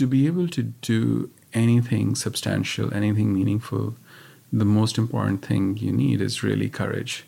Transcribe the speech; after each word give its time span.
to 0.00 0.06
be 0.06 0.26
able 0.26 0.48
to 0.48 0.62
do 0.62 1.28
anything 1.52 2.14
substantial, 2.14 2.92
anything 2.94 3.34
meaningful, 3.34 3.94
the 4.50 4.64
most 4.64 4.96
important 4.96 5.44
thing 5.44 5.76
you 5.76 5.92
need 5.92 6.22
is 6.22 6.42
really 6.42 6.70
courage. 6.70 7.26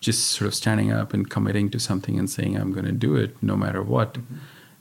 Just 0.00 0.28
sort 0.28 0.48
of 0.48 0.54
standing 0.54 0.90
up 0.90 1.12
and 1.12 1.28
committing 1.28 1.68
to 1.68 1.78
something 1.78 2.18
and 2.18 2.30
saying, 2.30 2.56
I'm 2.56 2.72
going 2.72 2.86
to 2.86 2.92
do 2.92 3.16
it 3.16 3.36
no 3.42 3.54
matter 3.54 3.82
what, 3.82 4.14
mm-hmm. 4.14 4.36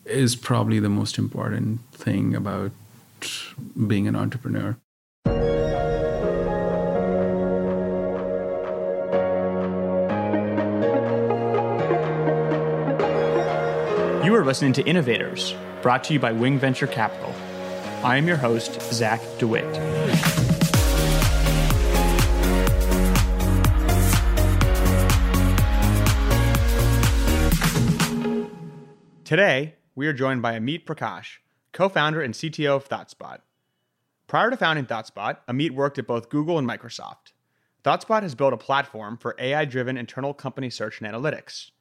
is 0.05 0.37
probably 0.37 0.79
the 0.79 0.87
most 0.87 1.17
important 1.17 1.81
thing 1.91 2.33
about 2.33 2.71
being 3.85 4.07
an 4.07 4.15
entrepreneur. 4.15 4.77
You 14.23 14.35
are 14.35 14.45
listening 14.45 14.71
to 14.71 14.83
Innovators, 14.83 15.53
brought 15.81 16.03
to 16.05 16.13
you 16.13 16.19
by 16.19 16.31
Wing 16.31 16.59
Venture 16.59 16.87
Capital. 16.87 17.33
I 18.03 18.17
am 18.17 18.27
your 18.27 18.37
host, 18.37 18.81
Zach 18.93 19.21
DeWitt. 19.37 19.65
Today, 29.23 29.75
we 29.95 30.07
are 30.07 30.13
joined 30.13 30.41
by 30.41 30.57
Amit 30.57 30.85
Prakash, 30.85 31.37
co 31.71 31.87
founder 31.87 32.21
and 32.21 32.33
CTO 32.33 32.75
of 32.75 32.89
ThoughtSpot. 32.89 33.39
Prior 34.27 34.49
to 34.49 34.57
founding 34.57 34.85
ThoughtSpot, 34.85 35.37
Amit 35.47 35.71
worked 35.71 35.99
at 35.99 36.07
both 36.07 36.29
Google 36.29 36.57
and 36.57 36.67
Microsoft. 36.67 37.33
ThoughtSpot 37.83 38.23
has 38.23 38.35
built 38.35 38.53
a 38.53 38.57
platform 38.57 39.17
for 39.17 39.35
AI 39.37 39.65
driven 39.65 39.97
internal 39.97 40.33
company 40.33 40.69
search 40.69 40.99
and 40.99 41.13
analytics. 41.13 41.71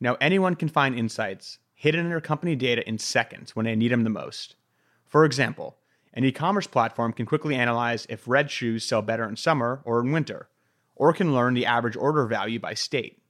Now, 0.00 0.16
anyone 0.20 0.56
can 0.56 0.68
find 0.68 0.98
insights 0.98 1.58
hidden 1.76 2.00
in 2.00 2.08
their 2.08 2.20
company 2.20 2.56
data 2.56 2.86
in 2.88 2.98
seconds 2.98 3.54
when 3.54 3.66
they 3.66 3.76
need 3.76 3.92
them 3.92 4.02
the 4.02 4.10
most. 4.10 4.56
For 5.04 5.24
example, 5.24 5.76
an 6.14 6.24
e 6.24 6.32
commerce 6.32 6.66
platform 6.66 7.12
can 7.12 7.26
quickly 7.26 7.54
analyze 7.54 8.06
if 8.08 8.26
red 8.26 8.50
shoes 8.50 8.82
sell 8.82 9.02
better 9.02 9.28
in 9.28 9.36
summer 9.36 9.82
or 9.84 10.00
in 10.00 10.10
winter, 10.10 10.48
or 10.96 11.12
can 11.12 11.34
learn 11.34 11.52
the 11.52 11.66
average 11.66 11.94
order 11.94 12.26
value 12.26 12.58
by 12.58 12.72
state. 12.72 13.22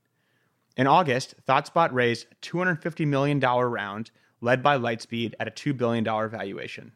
In 0.77 0.87
August, 0.87 1.35
ThoughtSpot 1.47 1.93
raised 1.93 2.27
a 2.31 2.35
$250 2.37 3.07
million 3.07 3.41
round 3.41 4.13
led 4.41 4.63
by 4.63 4.79
Lightspeed 4.79 5.35
at 5.41 5.49
a 5.49 5.51
$2 5.51 5.77
billion 5.77 6.05
valuation. 6.05 6.93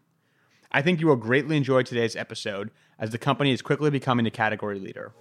I 0.70 0.82
think 0.82 1.00
you 1.00 1.08
will 1.08 1.16
greatly 1.16 1.56
enjoy 1.56 1.82
today's 1.82 2.14
episode 2.14 2.70
as 2.98 3.10
the 3.10 3.18
company 3.18 3.50
is 3.50 3.60
quickly 3.60 3.90
becoming 3.90 4.26
a 4.26 4.30
category 4.30 4.78
leader. 4.78 5.12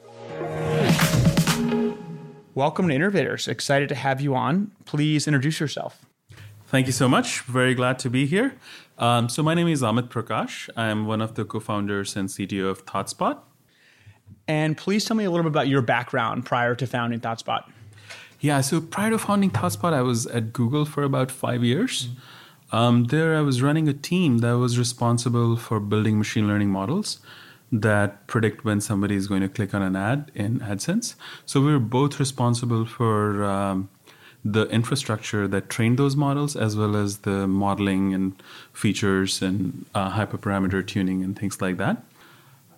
Welcome 2.53 2.89
to 2.89 2.93
Innovators. 2.93 3.47
Excited 3.47 3.89
to 3.89 3.95
have 3.95 4.21
you 4.21 4.35
on. 4.35 4.71
Please 4.85 5.27
introduce 5.27 5.59
yourself. 5.59 6.05
Thank 6.69 6.85
you 6.85 6.93
so 6.93 7.09
much. 7.09 7.41
Very 7.41 7.73
glad 7.73 7.97
to 7.97 8.11
be 8.11 8.27
here. 8.27 8.55
Um, 8.99 9.27
so, 9.27 9.41
my 9.41 9.55
name 9.55 9.67
is 9.67 9.81
Amit 9.81 10.09
Prakash. 10.09 10.69
I'm 10.77 11.07
one 11.07 11.19
of 11.19 11.33
the 11.33 11.43
co 11.43 11.59
founders 11.59 12.15
and 12.15 12.29
CTO 12.29 12.69
of 12.69 12.85
ThoughtSpot. 12.85 13.39
And 14.47 14.77
please 14.77 15.03
tell 15.03 15.17
me 15.17 15.23
a 15.23 15.31
little 15.31 15.45
bit 15.45 15.49
about 15.49 15.67
your 15.67 15.81
background 15.81 16.45
prior 16.45 16.75
to 16.75 16.85
founding 16.85 17.21
ThoughtSpot. 17.21 17.63
Yeah, 18.39 18.61
so 18.61 18.81
prior 18.81 19.09
to 19.09 19.17
founding 19.17 19.49
ThoughtSpot, 19.49 19.93
I 19.93 20.03
was 20.03 20.27
at 20.27 20.53
Google 20.53 20.85
for 20.85 21.01
about 21.01 21.31
five 21.31 21.63
years. 21.63 22.05
Mm-hmm. 22.05 22.75
Um, 22.75 23.03
there, 23.05 23.35
I 23.35 23.41
was 23.41 23.63
running 23.63 23.87
a 23.87 23.93
team 23.93 24.37
that 24.39 24.51
was 24.59 24.77
responsible 24.77 25.57
for 25.57 25.79
building 25.79 26.19
machine 26.19 26.47
learning 26.47 26.69
models 26.69 27.17
that 27.71 28.27
predict 28.27 28.63
when 28.63 28.79
somebody 28.79 29.15
is 29.15 29.25
going 29.25 29.41
to 29.41 29.49
click 29.49 29.73
on 29.73 29.81
an 29.81 29.95
ad 29.95 30.31
in 30.35 30.59
AdSense. 30.59 31.15
So 31.47 31.61
we 31.61 31.71
were 31.71 31.79
both 31.79 32.19
responsible 32.19 32.85
for 32.85 33.43
um, 33.43 33.89
the 34.43 34.67
infrastructure 34.69 35.47
that 35.47 35.69
trained 35.69 35.97
those 35.97 36.15
models, 36.15 36.55
as 36.55 36.75
well 36.75 36.95
as 36.95 37.19
the 37.19 37.47
modeling 37.47 38.13
and 38.13 38.41
features 38.71 39.41
and 39.41 39.85
uh, 39.93 40.11
hyperparameter 40.11 40.85
tuning 40.85 41.23
and 41.23 41.37
things 41.37 41.61
like 41.61 41.77
that. 41.77 42.03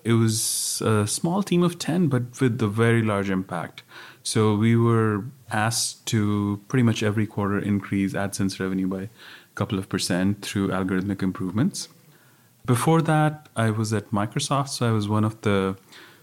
It 0.04 0.14
was 0.14 0.82
a 0.84 1.06
small 1.06 1.44
team 1.44 1.62
of 1.62 1.78
10, 1.78 2.08
but 2.08 2.42
with 2.42 2.60
a 2.62 2.68
very 2.68 3.04
large 3.04 3.30
impact. 3.30 3.84
So 4.24 4.56
we 4.56 4.76
were 4.76 5.26
asked 5.52 6.08
to 6.08 6.62
pretty 6.68 6.84
much 6.84 7.04
every 7.04 7.28
quarter 7.28 7.60
increase 7.60 8.14
AdSense 8.14 8.60
revenue 8.60 8.88
by 8.88 9.04
a 9.04 9.10
couple 9.54 9.78
of 9.78 9.90
percent 9.90 10.44
through 10.44 10.70
algorithmic 10.70 11.22
improvements. 11.22 11.90
Before 12.66 13.02
that, 13.04 13.50
I 13.56 13.70
was 13.70 13.94
at 13.94 14.12
Microsoft, 14.12 14.70
so 14.70 14.88
I 14.88 14.92
was 14.92 15.08
one 15.08 15.24
of 15.24 15.42
the 15.42 15.76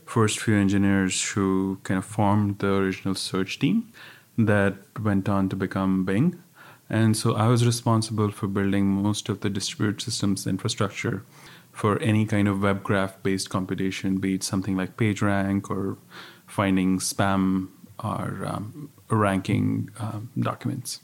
first 0.06 0.40
few 0.40 0.56
engineers 0.56 1.22
who 1.30 1.78
kind 1.82 1.98
of 1.98 2.04
formed 2.04 2.58
the 2.60 2.74
original 2.74 3.14
search 3.14 3.58
team 3.58 3.92
that 4.38 4.74
went 5.02 5.28
on 5.28 5.48
to 5.48 5.56
become 5.56 6.04
Bing. 6.04 6.40
And 6.88 7.16
so 7.16 7.34
I 7.34 7.48
was 7.48 7.66
responsible 7.66 8.30
for 8.30 8.46
building 8.46 8.86
most 8.86 9.28
of 9.28 9.40
the 9.40 9.50
distributed 9.50 10.00
systems 10.00 10.46
infrastructure 10.46 11.24
for 11.72 11.98
any 12.00 12.24
kind 12.24 12.48
of 12.48 12.62
web 12.62 12.82
graph 12.82 13.22
based 13.22 13.50
computation, 13.50 14.18
be 14.18 14.34
it 14.34 14.42
something 14.42 14.76
like 14.76 14.96
PageRank 14.96 15.68
or 15.68 15.98
finding 16.46 16.98
spam 16.98 17.68
or 18.02 18.44
um, 18.46 18.90
ranking 19.10 19.90
um, 19.98 20.30
documents. 20.38 21.00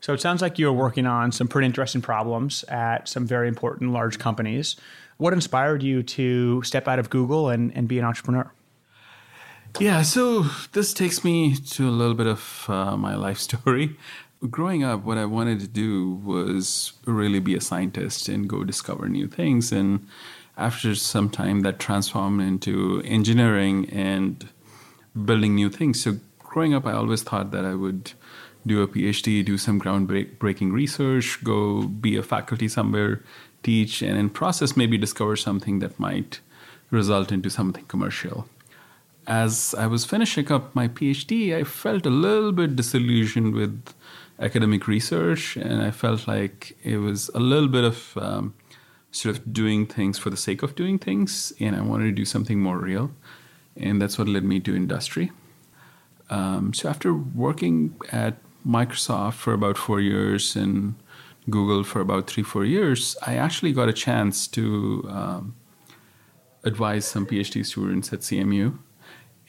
So 0.00 0.12
it 0.12 0.20
sounds 0.20 0.40
like 0.40 0.58
you're 0.58 0.72
working 0.72 1.06
on 1.06 1.32
some 1.32 1.48
pretty 1.48 1.66
interesting 1.66 2.00
problems 2.00 2.64
at 2.64 3.08
some 3.08 3.26
very 3.26 3.48
important 3.48 3.92
large 3.92 4.18
companies. 4.18 4.76
What 5.16 5.32
inspired 5.32 5.82
you 5.82 6.04
to 6.04 6.62
step 6.62 6.86
out 6.86 7.00
of 7.00 7.10
Google 7.10 7.48
and, 7.48 7.76
and 7.76 7.88
be 7.88 7.98
an 7.98 8.04
entrepreneur? 8.04 8.50
Yeah, 9.80 10.02
so 10.02 10.44
this 10.72 10.92
takes 10.92 11.22
me 11.22 11.54
to 11.54 11.88
a 11.88 11.90
little 11.90 12.14
bit 12.14 12.26
of 12.26 12.64
uh, 12.66 12.96
my 12.96 13.14
life 13.14 13.38
story. 13.48 13.96
Growing 14.50 14.82
up, 14.82 15.04
what 15.04 15.18
I 15.18 15.24
wanted 15.24 15.60
to 15.60 15.68
do 15.68 16.14
was 16.14 16.94
really 17.06 17.38
be 17.38 17.54
a 17.54 17.60
scientist 17.60 18.28
and 18.28 18.48
go 18.48 18.64
discover 18.64 19.08
new 19.08 19.28
things. 19.28 19.70
And 19.70 20.06
after 20.56 20.96
some 20.96 21.30
time, 21.30 21.60
that 21.60 21.78
transformed 21.78 22.42
into 22.42 23.02
engineering 23.04 23.88
and 23.90 24.48
building 25.24 25.54
new 25.54 25.70
things. 25.70 26.02
So, 26.02 26.18
growing 26.40 26.74
up, 26.74 26.84
I 26.84 26.92
always 26.92 27.22
thought 27.22 27.52
that 27.52 27.64
I 27.64 27.74
would 27.74 28.12
do 28.66 28.82
a 28.82 28.88
PhD, 28.88 29.44
do 29.44 29.58
some 29.58 29.80
groundbreaking 29.80 30.72
research, 30.72 31.42
go 31.44 31.82
be 31.82 32.16
a 32.16 32.22
faculty 32.24 32.66
somewhere, 32.66 33.22
teach, 33.62 34.02
and 34.02 34.18
in 34.18 34.30
process, 34.30 34.76
maybe 34.76 34.98
discover 34.98 35.36
something 35.36 35.78
that 35.78 36.00
might 36.00 36.40
result 36.90 37.30
into 37.30 37.48
something 37.48 37.84
commercial 37.84 38.48
as 39.28 39.74
I 39.76 39.86
was 39.86 40.06
finishing 40.06 40.50
up 40.50 40.74
my 40.74 40.88
PhD, 40.88 41.54
I 41.54 41.62
felt 41.62 42.06
a 42.06 42.10
little 42.10 42.50
bit 42.50 42.76
disillusioned 42.76 43.54
with 43.54 43.94
academic 44.40 44.88
research, 44.88 45.54
and 45.56 45.82
I 45.82 45.90
felt 45.90 46.26
like 46.26 46.76
it 46.82 46.96
was 46.96 47.28
a 47.34 47.38
little 47.38 47.68
bit 47.68 47.84
of 47.84 48.16
um, 48.16 48.54
sort 49.10 49.36
of 49.36 49.52
doing 49.52 49.84
things 49.84 50.18
for 50.18 50.30
the 50.30 50.36
sake 50.36 50.62
of 50.62 50.74
doing 50.74 50.98
things, 50.98 51.52
and 51.60 51.76
I 51.76 51.82
wanted 51.82 52.04
to 52.04 52.12
do 52.12 52.24
something 52.24 52.58
more 52.58 52.78
real, 52.78 53.10
and 53.76 54.00
that's 54.00 54.18
what 54.18 54.28
led 54.28 54.44
me 54.44 54.60
to 54.60 54.74
industry. 54.74 55.30
Um, 56.30 56.72
so 56.72 56.88
after 56.88 57.12
working 57.12 57.96
at 58.10 58.36
Microsoft 58.66 59.34
for 59.34 59.52
about 59.52 59.76
four 59.76 60.00
years 60.00 60.56
and 60.56 60.94
Google 61.50 61.84
for 61.84 62.00
about 62.00 62.28
three, 62.28 62.42
four 62.42 62.64
years, 62.64 63.14
I 63.26 63.36
actually 63.36 63.72
got 63.72 63.90
a 63.90 63.92
chance 63.92 64.46
to 64.48 65.06
um, 65.10 65.54
advise 66.64 67.04
some 67.04 67.26
PhD 67.26 67.64
students 67.64 68.10
at 68.10 68.20
CMU 68.20 68.78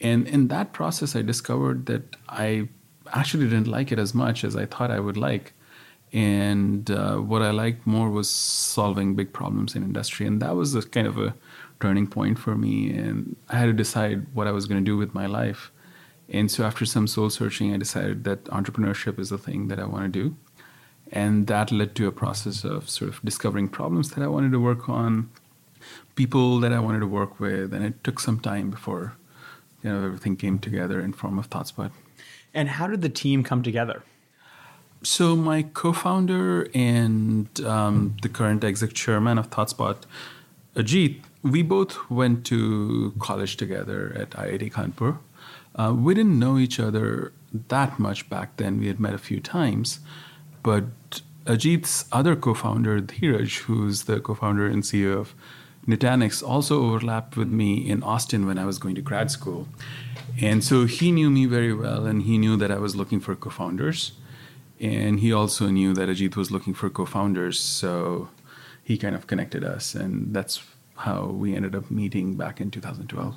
and 0.00 0.26
in 0.26 0.48
that 0.48 0.72
process, 0.72 1.14
I 1.14 1.22
discovered 1.22 1.86
that 1.86 2.16
I 2.28 2.68
actually 3.12 3.44
didn't 3.44 3.66
like 3.66 3.92
it 3.92 3.98
as 3.98 4.14
much 4.14 4.44
as 4.44 4.56
I 4.56 4.66
thought 4.66 4.90
I 4.90 5.00
would 5.00 5.16
like. 5.16 5.52
And 6.12 6.90
uh, 6.90 7.16
what 7.16 7.42
I 7.42 7.50
liked 7.50 7.86
more 7.86 8.10
was 8.10 8.28
solving 8.28 9.14
big 9.14 9.32
problems 9.32 9.76
in 9.76 9.82
industry. 9.82 10.26
And 10.26 10.40
that 10.42 10.56
was 10.56 10.74
a 10.74 10.82
kind 10.82 11.06
of 11.06 11.18
a 11.18 11.34
turning 11.80 12.06
point 12.06 12.38
for 12.38 12.56
me. 12.56 12.90
And 12.90 13.36
I 13.48 13.56
had 13.58 13.66
to 13.66 13.72
decide 13.72 14.26
what 14.34 14.46
I 14.46 14.52
was 14.52 14.66
going 14.66 14.82
to 14.82 14.84
do 14.84 14.96
with 14.96 15.14
my 15.14 15.26
life. 15.26 15.70
And 16.28 16.50
so 16.50 16.64
after 16.64 16.84
some 16.84 17.06
soul 17.06 17.30
searching, 17.30 17.74
I 17.74 17.76
decided 17.76 18.24
that 18.24 18.44
entrepreneurship 18.44 19.18
is 19.18 19.30
the 19.30 19.38
thing 19.38 19.68
that 19.68 19.78
I 19.78 19.84
want 19.84 20.12
to 20.12 20.20
do. 20.22 20.36
And 21.12 21.46
that 21.48 21.72
led 21.72 21.94
to 21.96 22.06
a 22.06 22.12
process 22.12 22.64
of 22.64 22.88
sort 22.88 23.10
of 23.10 23.20
discovering 23.22 23.68
problems 23.68 24.10
that 24.10 24.22
I 24.22 24.28
wanted 24.28 24.52
to 24.52 24.60
work 24.60 24.88
on, 24.88 25.28
people 26.14 26.60
that 26.60 26.72
I 26.72 26.78
wanted 26.78 27.00
to 27.00 27.06
work 27.06 27.40
with. 27.40 27.74
And 27.74 27.84
it 27.84 28.02
took 28.02 28.20
some 28.20 28.40
time 28.40 28.70
before 28.70 29.14
you 29.82 29.90
know 29.90 30.04
everything 30.04 30.36
came 30.36 30.58
together 30.58 31.00
in 31.00 31.12
form 31.12 31.38
of 31.38 31.48
ThoughtSpot. 31.50 31.90
And 32.52 32.68
how 32.68 32.86
did 32.86 33.02
the 33.02 33.08
team 33.08 33.42
come 33.44 33.62
together? 33.62 34.02
So 35.02 35.34
my 35.34 35.62
co-founder 35.62 36.68
and 36.74 37.48
um, 37.64 38.16
the 38.22 38.28
current 38.28 38.64
exec 38.64 38.92
chairman 38.92 39.38
of 39.38 39.48
ThoughtSpot, 39.48 39.96
Ajit, 40.76 41.20
we 41.42 41.62
both 41.62 42.10
went 42.10 42.44
to 42.46 43.14
college 43.18 43.56
together 43.56 44.12
at 44.14 44.30
IIT 44.30 44.72
Kanpur. 44.72 45.18
Uh, 45.74 45.94
we 45.96 46.14
didn't 46.14 46.38
know 46.38 46.58
each 46.58 46.78
other 46.78 47.32
that 47.68 47.98
much 47.98 48.28
back 48.28 48.56
then. 48.58 48.78
We 48.78 48.88
had 48.88 49.00
met 49.00 49.14
a 49.14 49.18
few 49.18 49.40
times, 49.40 50.00
but 50.62 50.84
Ajit's 51.46 52.04
other 52.12 52.36
co-founder, 52.36 53.00
Dheeraj, 53.00 53.60
who's 53.60 54.04
the 54.04 54.20
co-founder 54.20 54.66
and 54.66 54.82
CEO 54.82 55.18
of 55.18 55.34
Nutanix 55.90 56.46
also 56.46 56.82
overlapped 56.84 57.36
with 57.36 57.48
me 57.48 57.88
in 57.88 58.02
Austin 58.02 58.46
when 58.46 58.58
I 58.58 58.64
was 58.64 58.78
going 58.78 58.94
to 58.94 59.02
grad 59.02 59.30
school. 59.30 59.68
And 60.40 60.62
so 60.62 60.86
he 60.86 61.10
knew 61.12 61.30
me 61.30 61.46
very 61.46 61.74
well, 61.74 62.06
and 62.06 62.22
he 62.22 62.38
knew 62.38 62.56
that 62.56 62.70
I 62.70 62.78
was 62.78 62.94
looking 62.96 63.20
for 63.20 63.34
co 63.34 63.50
founders. 63.50 64.12
And 64.80 65.20
he 65.20 65.32
also 65.32 65.68
knew 65.68 65.92
that 65.94 66.08
Ajit 66.08 66.36
was 66.36 66.50
looking 66.50 66.74
for 66.74 66.88
co 66.88 67.04
founders. 67.04 67.58
So 67.58 68.28
he 68.82 68.96
kind 68.96 69.14
of 69.14 69.26
connected 69.26 69.64
us, 69.64 69.94
and 69.94 70.34
that's 70.34 70.62
how 70.96 71.26
we 71.26 71.54
ended 71.54 71.74
up 71.74 71.90
meeting 71.90 72.34
back 72.34 72.60
in 72.60 72.70
2012. 72.70 73.36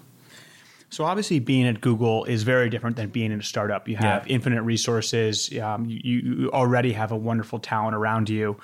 So 0.94 1.06
obviously, 1.06 1.40
being 1.40 1.66
at 1.66 1.82
Google 1.82 2.24
is 2.26 2.44
very 2.44 2.70
different 2.70 2.98
than 2.98 3.10
being 3.10 3.32
in 3.32 3.40
a 3.40 3.44
startup. 3.44 3.88
You 3.88 3.96
have 3.96 4.28
yeah. 4.28 4.36
infinite 4.36 4.62
resources. 4.62 5.52
Um, 5.58 5.86
you, 5.88 6.00
you, 6.04 6.52
already 6.52 6.92
have 6.92 7.12
a 7.12 7.18
wonderful 7.18 7.58
talent 7.58 7.96
around 7.96 8.30
you, 8.30 8.58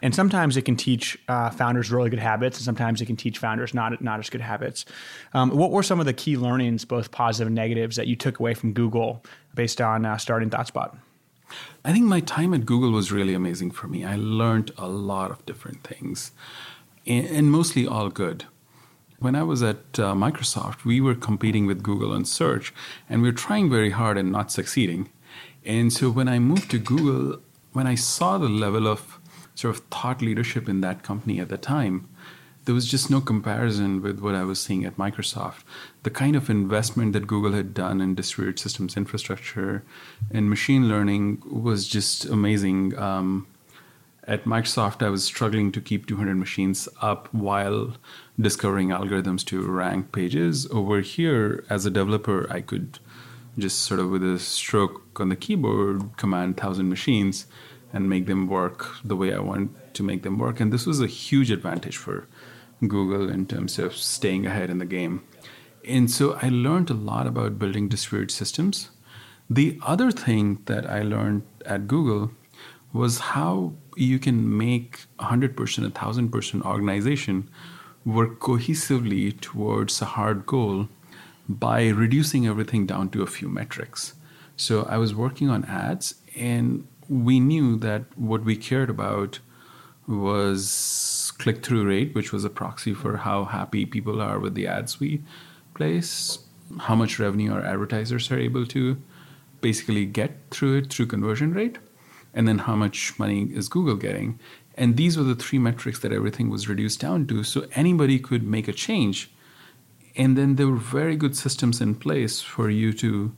and 0.00 0.14
sometimes 0.14 0.56
it 0.56 0.62
can 0.62 0.76
teach 0.76 1.18
uh, 1.28 1.50
founders 1.50 1.90
really 1.90 2.08
good 2.08 2.20
habits, 2.20 2.56
and 2.56 2.64
sometimes 2.64 3.02
it 3.02 3.04
can 3.04 3.16
teach 3.16 3.36
founders 3.36 3.74
not 3.74 4.00
not 4.00 4.18
as 4.18 4.30
good 4.30 4.40
habits. 4.40 4.86
Um, 5.34 5.50
what 5.50 5.72
were 5.72 5.82
some 5.82 6.00
of 6.00 6.06
the 6.06 6.14
key 6.14 6.38
learnings, 6.38 6.86
both 6.86 7.10
positive 7.10 7.48
and 7.48 7.54
negatives, 7.54 7.96
that 7.96 8.06
you 8.06 8.16
took 8.16 8.40
away 8.40 8.54
from 8.54 8.72
Google 8.72 9.22
based 9.54 9.82
on 9.82 10.06
uh, 10.06 10.16
starting 10.16 10.48
ThoughtSpot? 10.48 10.96
I 11.84 11.92
think 11.92 12.06
my 12.06 12.20
time 12.20 12.54
at 12.54 12.64
Google 12.64 12.92
was 12.92 13.12
really 13.12 13.34
amazing 13.34 13.72
for 13.72 13.88
me. 13.88 14.06
I 14.06 14.16
learned 14.16 14.70
a 14.78 14.88
lot 14.88 15.30
of 15.30 15.44
different 15.44 15.84
things, 15.84 16.32
and 17.06 17.52
mostly 17.52 17.86
all 17.86 18.08
good. 18.08 18.46
When 19.24 19.36
I 19.36 19.42
was 19.42 19.62
at 19.62 19.98
uh, 19.98 20.12
Microsoft, 20.12 20.84
we 20.84 21.00
were 21.00 21.14
competing 21.14 21.64
with 21.64 21.82
Google 21.82 22.12
on 22.12 22.26
search, 22.26 22.74
and 23.08 23.22
we 23.22 23.28
were 23.28 23.34
trying 23.46 23.70
very 23.70 23.88
hard 23.88 24.18
and 24.18 24.30
not 24.30 24.52
succeeding. 24.52 25.08
And 25.64 25.90
so 25.90 26.10
when 26.10 26.28
I 26.28 26.38
moved 26.38 26.70
to 26.72 26.78
Google, 26.78 27.40
when 27.72 27.86
I 27.86 27.94
saw 27.94 28.36
the 28.36 28.50
level 28.50 28.86
of 28.86 29.18
sort 29.54 29.74
of 29.74 29.84
thought 29.86 30.20
leadership 30.20 30.68
in 30.68 30.82
that 30.82 31.02
company 31.02 31.40
at 31.40 31.48
the 31.48 31.56
time, 31.56 32.06
there 32.66 32.74
was 32.74 32.84
just 32.84 33.10
no 33.10 33.22
comparison 33.22 34.02
with 34.02 34.20
what 34.20 34.34
I 34.34 34.44
was 34.44 34.60
seeing 34.60 34.84
at 34.84 34.98
Microsoft. 34.98 35.62
The 36.02 36.10
kind 36.10 36.36
of 36.36 36.50
investment 36.50 37.14
that 37.14 37.26
Google 37.26 37.52
had 37.52 37.72
done 37.72 38.02
in 38.02 38.14
distributed 38.14 38.60
systems 38.60 38.94
infrastructure 38.94 39.84
and 40.32 40.50
machine 40.50 40.86
learning 40.86 41.42
was 41.50 41.88
just 41.88 42.26
amazing. 42.26 42.94
Um, 42.98 43.46
at 44.26 44.44
Microsoft, 44.44 45.04
I 45.04 45.10
was 45.10 45.24
struggling 45.24 45.70
to 45.72 45.80
keep 45.80 46.06
200 46.06 46.36
machines 46.36 46.88
up 47.00 47.28
while 47.32 47.96
discovering 48.40 48.88
algorithms 48.88 49.44
to 49.46 49.62
rank 49.62 50.12
pages. 50.12 50.66
Over 50.70 51.00
here, 51.00 51.64
as 51.68 51.84
a 51.84 51.90
developer, 51.90 52.50
I 52.50 52.60
could 52.60 52.98
just 53.58 53.82
sort 53.82 54.00
of 54.00 54.10
with 54.10 54.24
a 54.24 54.38
stroke 54.38 55.20
on 55.20 55.28
the 55.28 55.36
keyboard 55.36 56.16
command 56.16 56.56
1,000 56.56 56.88
machines 56.88 57.46
and 57.92 58.08
make 58.08 58.26
them 58.26 58.48
work 58.48 58.96
the 59.04 59.14
way 59.14 59.32
I 59.32 59.38
want 59.38 59.94
to 59.94 60.02
make 60.02 60.22
them 60.22 60.38
work. 60.38 60.58
And 60.58 60.72
this 60.72 60.86
was 60.86 61.00
a 61.00 61.06
huge 61.06 61.50
advantage 61.50 61.96
for 61.96 62.26
Google 62.80 63.28
in 63.28 63.46
terms 63.46 63.78
of 63.78 63.94
staying 63.94 64.46
ahead 64.46 64.70
in 64.70 64.78
the 64.78 64.86
game. 64.86 65.22
And 65.86 66.10
so 66.10 66.38
I 66.40 66.48
learned 66.48 66.90
a 66.90 66.94
lot 66.94 67.26
about 67.26 67.58
building 67.58 67.88
distributed 67.88 68.34
systems. 68.34 68.90
The 69.48 69.78
other 69.82 70.10
thing 70.10 70.62
that 70.64 70.88
I 70.90 71.02
learned 71.02 71.42
at 71.66 71.86
Google 71.86 72.30
was 72.94 73.18
how 73.18 73.74
you 73.96 74.18
can 74.18 74.56
make 74.56 75.00
100%, 75.18 75.54
1000% 75.54 76.62
organization 76.62 77.50
work 78.04 78.38
cohesively 78.38 79.38
towards 79.40 80.00
a 80.00 80.04
hard 80.04 80.46
goal 80.46 80.88
by 81.48 81.88
reducing 81.88 82.46
everything 82.46 82.86
down 82.86 83.10
to 83.10 83.22
a 83.22 83.26
few 83.26 83.48
metrics. 83.48 84.14
So 84.56 84.84
I 84.84 84.98
was 84.98 85.14
working 85.14 85.50
on 85.50 85.64
ads, 85.64 86.14
and 86.36 86.86
we 87.08 87.40
knew 87.40 87.76
that 87.78 88.04
what 88.16 88.44
we 88.44 88.56
cared 88.56 88.88
about 88.88 89.40
was 90.06 91.32
click 91.38 91.64
through 91.64 91.88
rate, 91.88 92.14
which 92.14 92.32
was 92.32 92.44
a 92.44 92.50
proxy 92.50 92.94
for 92.94 93.16
how 93.18 93.44
happy 93.44 93.84
people 93.84 94.22
are 94.22 94.38
with 94.38 94.54
the 94.54 94.68
ads 94.68 95.00
we 95.00 95.22
place, 95.74 96.38
how 96.78 96.94
much 96.94 97.18
revenue 97.18 97.52
our 97.52 97.64
advertisers 97.64 98.30
are 98.30 98.38
able 98.38 98.66
to 98.66 98.96
basically 99.60 100.06
get 100.06 100.36
through 100.50 100.76
it 100.76 100.92
through 100.92 101.06
conversion 101.06 101.52
rate, 101.52 101.78
and 102.34 102.46
then 102.46 102.58
how 102.58 102.76
much 102.76 103.18
money 103.18 103.44
is 103.52 103.68
Google 103.68 103.96
getting. 103.96 104.38
And 104.76 104.96
these 104.96 105.16
were 105.16 105.24
the 105.24 105.36
three 105.36 105.58
metrics 105.58 106.00
that 106.00 106.12
everything 106.12 106.50
was 106.50 106.68
reduced 106.68 107.00
down 107.00 107.26
to. 107.28 107.44
So 107.44 107.66
anybody 107.74 108.18
could 108.18 108.42
make 108.42 108.68
a 108.68 108.72
change. 108.72 109.30
And 110.16 110.36
then 110.36 110.56
there 110.56 110.66
were 110.66 110.76
very 110.76 111.16
good 111.16 111.36
systems 111.36 111.80
in 111.80 111.94
place 111.94 112.40
for 112.40 112.68
you 112.70 112.92
to 112.94 113.34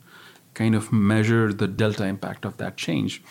kind 0.54 0.74
of 0.74 0.92
measure 0.92 1.52
the 1.52 1.68
delta 1.68 2.04
impact 2.04 2.44
of 2.44 2.56
that 2.56 2.76
change. 2.76 3.22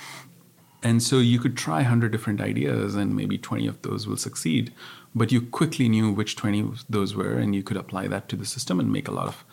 And 0.84 1.02
so 1.02 1.18
you 1.18 1.40
could 1.40 1.58
try 1.58 1.78
100 1.78 2.12
different 2.12 2.42
ideas 2.42 2.94
and 2.94 3.16
maybe 3.16 3.40
20 3.40 3.66
of 3.66 3.82
those 3.82 4.06
will 4.06 4.18
succeed. 4.18 4.72
But 5.16 5.32
you 5.32 5.42
quickly 5.42 5.90
knew 5.90 6.12
which 6.12 6.36
20 6.36 6.60
of 6.60 6.86
those 6.88 7.16
were, 7.16 7.34
and 7.34 7.56
you 7.56 7.64
could 7.64 7.78
apply 7.78 8.08
that 8.10 8.30
to 8.30 8.36
the 8.36 8.46
system 8.46 8.80
and 8.80 8.92
make 8.92 9.08
a 9.08 9.12
lot 9.12 9.28
of 9.28 9.44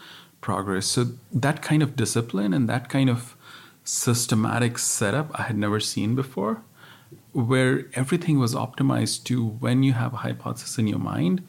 progress. 0.43 0.87
So 0.87 1.06
that 1.32 1.62
kind 1.62 1.82
of 1.82 1.97
discipline 1.97 2.53
and 2.53 2.69
that 2.69 2.91
kind 2.91 3.09
of 3.09 3.35
systematic 3.84 4.79
setup 4.79 5.31
I 5.38 5.43
had 5.43 5.56
never 5.56 5.81
seen 5.81 6.14
before, 6.14 6.62
where 7.32 7.87
everything 7.94 8.38
was 8.38 8.55
optimized 8.55 9.25
to 9.25 9.44
when 9.44 9.82
you 9.82 9.93
have 9.94 10.14
a 10.14 10.19
hypothesis 10.19 10.79
in 10.79 10.87
your 10.87 10.99
mind 10.99 11.46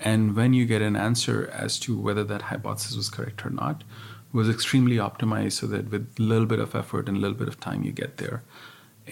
and 0.00 0.36
when 0.36 0.52
you 0.52 0.66
get 0.66 0.82
an 0.82 0.96
answer 0.96 1.50
as 1.52 1.78
to 1.80 1.98
whether 1.98 2.24
that 2.24 2.42
hypothesis 2.42 2.96
was 2.96 3.08
correct 3.08 3.44
or 3.46 3.50
not 3.50 3.84
was 4.32 4.48
extremely 4.48 4.96
optimized 4.96 5.52
so 5.52 5.66
that 5.68 5.90
with 5.90 6.12
a 6.18 6.22
little 6.22 6.46
bit 6.46 6.58
of 6.58 6.74
effort 6.74 7.08
and 7.08 7.16
a 7.16 7.20
little 7.20 7.36
bit 7.36 7.48
of 7.48 7.60
time 7.60 7.84
you 7.84 7.92
get 7.92 8.16
there. 8.16 8.42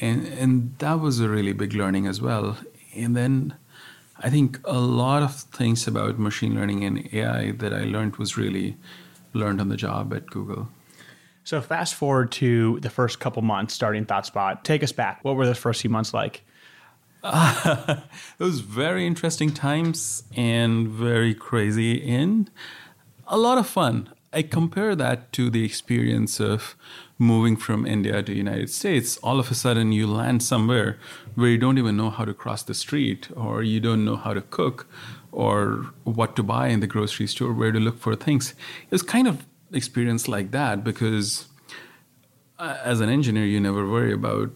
And 0.01 0.27
and 0.27 0.75
that 0.79 1.01
was 1.01 1.21
a 1.21 1.29
really 1.29 1.53
big 1.53 1.75
learning 1.75 2.07
as 2.07 2.21
well. 2.21 2.57
And 2.95 3.17
then 3.17 3.55
i 4.23 4.31
think 4.31 4.59
a 4.65 4.79
lot 4.79 5.23
of 5.23 5.35
things 5.35 5.87
about 5.87 6.19
machine 6.19 6.55
learning 6.55 6.85
and 6.85 7.09
ai 7.13 7.51
that 7.53 7.75
i 7.75 7.85
learned 7.85 8.17
was 8.17 8.37
really 8.37 8.77
learned 9.33 9.61
on 9.61 9.69
the 9.69 9.77
job 9.77 10.13
at 10.15 10.27
google 10.27 10.69
so 11.45 11.61
fast 11.61 11.95
forward 11.95 12.33
to 12.33 12.79
the 12.81 12.91
first 12.91 13.21
couple 13.21 13.43
months 13.43 13.75
starting 13.75 14.07
ThoughtSpot. 14.07 14.63
Take 14.63 14.83
us 14.83 14.93
back. 14.93 15.25
What 15.25 15.37
were 15.37 15.47
those 15.47 15.59
first 15.59 15.81
few 15.81 15.91
months 15.91 16.15
like? 16.15 16.43
Uh, 17.23 17.97
it 18.39 18.43
was 18.43 18.61
very 18.61 19.07
interesting 19.07 19.53
times 19.53 20.25
and 20.37 20.89
very 20.89 21.35
crazy 21.35 22.09
and 22.09 22.51
a 23.27 23.39
lot 23.39 23.59
of 23.59 23.67
fun. 23.67 24.09
I 24.33 24.43
compare 24.43 24.97
that 24.97 25.31
to 25.35 25.51
the 25.51 25.65
experience 25.65 26.41
of 26.41 26.75
moving 27.19 27.57
from 27.57 27.87
India 27.87 28.23
to 28.23 28.33
the 28.33 28.37
United 28.37 28.71
States. 28.71 29.19
All 29.19 29.39
of 29.39 29.51
a 29.51 29.55
sudden, 29.55 29.93
you 29.93 30.07
land 30.07 30.43
somewhere 30.43 30.99
where 31.35 31.51
you 31.51 31.59
don't 31.59 31.79
even 31.79 31.97
know 31.97 32.09
how 32.11 32.25
to 32.25 32.33
cross 32.33 32.63
the 32.63 32.75
street, 32.75 33.29
or 33.37 33.63
you 33.63 33.79
don't 33.79 34.05
know 34.05 34.17
how 34.17 34.33
to 34.33 34.41
cook, 34.41 34.87
or 35.31 35.93
what 36.05 36.35
to 36.37 36.43
buy 36.43 36.69
in 36.69 36.81
the 36.81 36.87
grocery 36.87 37.27
store, 37.27 37.53
where 37.53 37.73
to 37.73 37.79
look 37.79 37.99
for 37.99 38.17
things. 38.17 38.55
It 38.85 38.91
was 38.91 39.03
kind 39.03 39.29
of 39.29 39.45
experience 39.73 40.29
like 40.29 40.51
that 40.51 40.85
because 40.85 41.47
uh, 42.59 42.77
as 42.83 43.01
an 43.01 43.09
engineer, 43.09 43.45
you 43.45 43.61
never 43.61 43.89
worry 43.89 44.13
about 44.13 44.51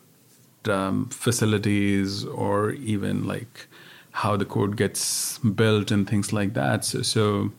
um, 0.68 1.08
facilities 1.08 2.24
or 2.24 2.70
even 2.70 3.26
like 3.26 3.66
how 4.12 4.36
the 4.36 4.44
code 4.44 4.76
gets 4.76 5.38
built 5.38 5.90
and 5.90 6.08
things 6.08 6.32
like 6.32 6.54
that. 6.54 6.84
So, 6.84 7.02
so 7.02 7.52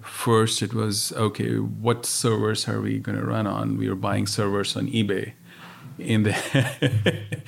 first 0.00 0.62
it 0.62 0.74
was 0.74 1.12
okay, 1.12 1.56
what 1.56 2.06
servers 2.06 2.68
are 2.68 2.80
we 2.80 2.98
going 2.98 3.18
to 3.18 3.24
run 3.24 3.46
on? 3.46 3.76
We 3.76 3.88
were 3.88 3.94
buying 3.94 4.26
servers 4.26 4.76
on 4.76 4.86
eBay, 4.88 5.32
in 5.98 6.24
the 6.24 6.34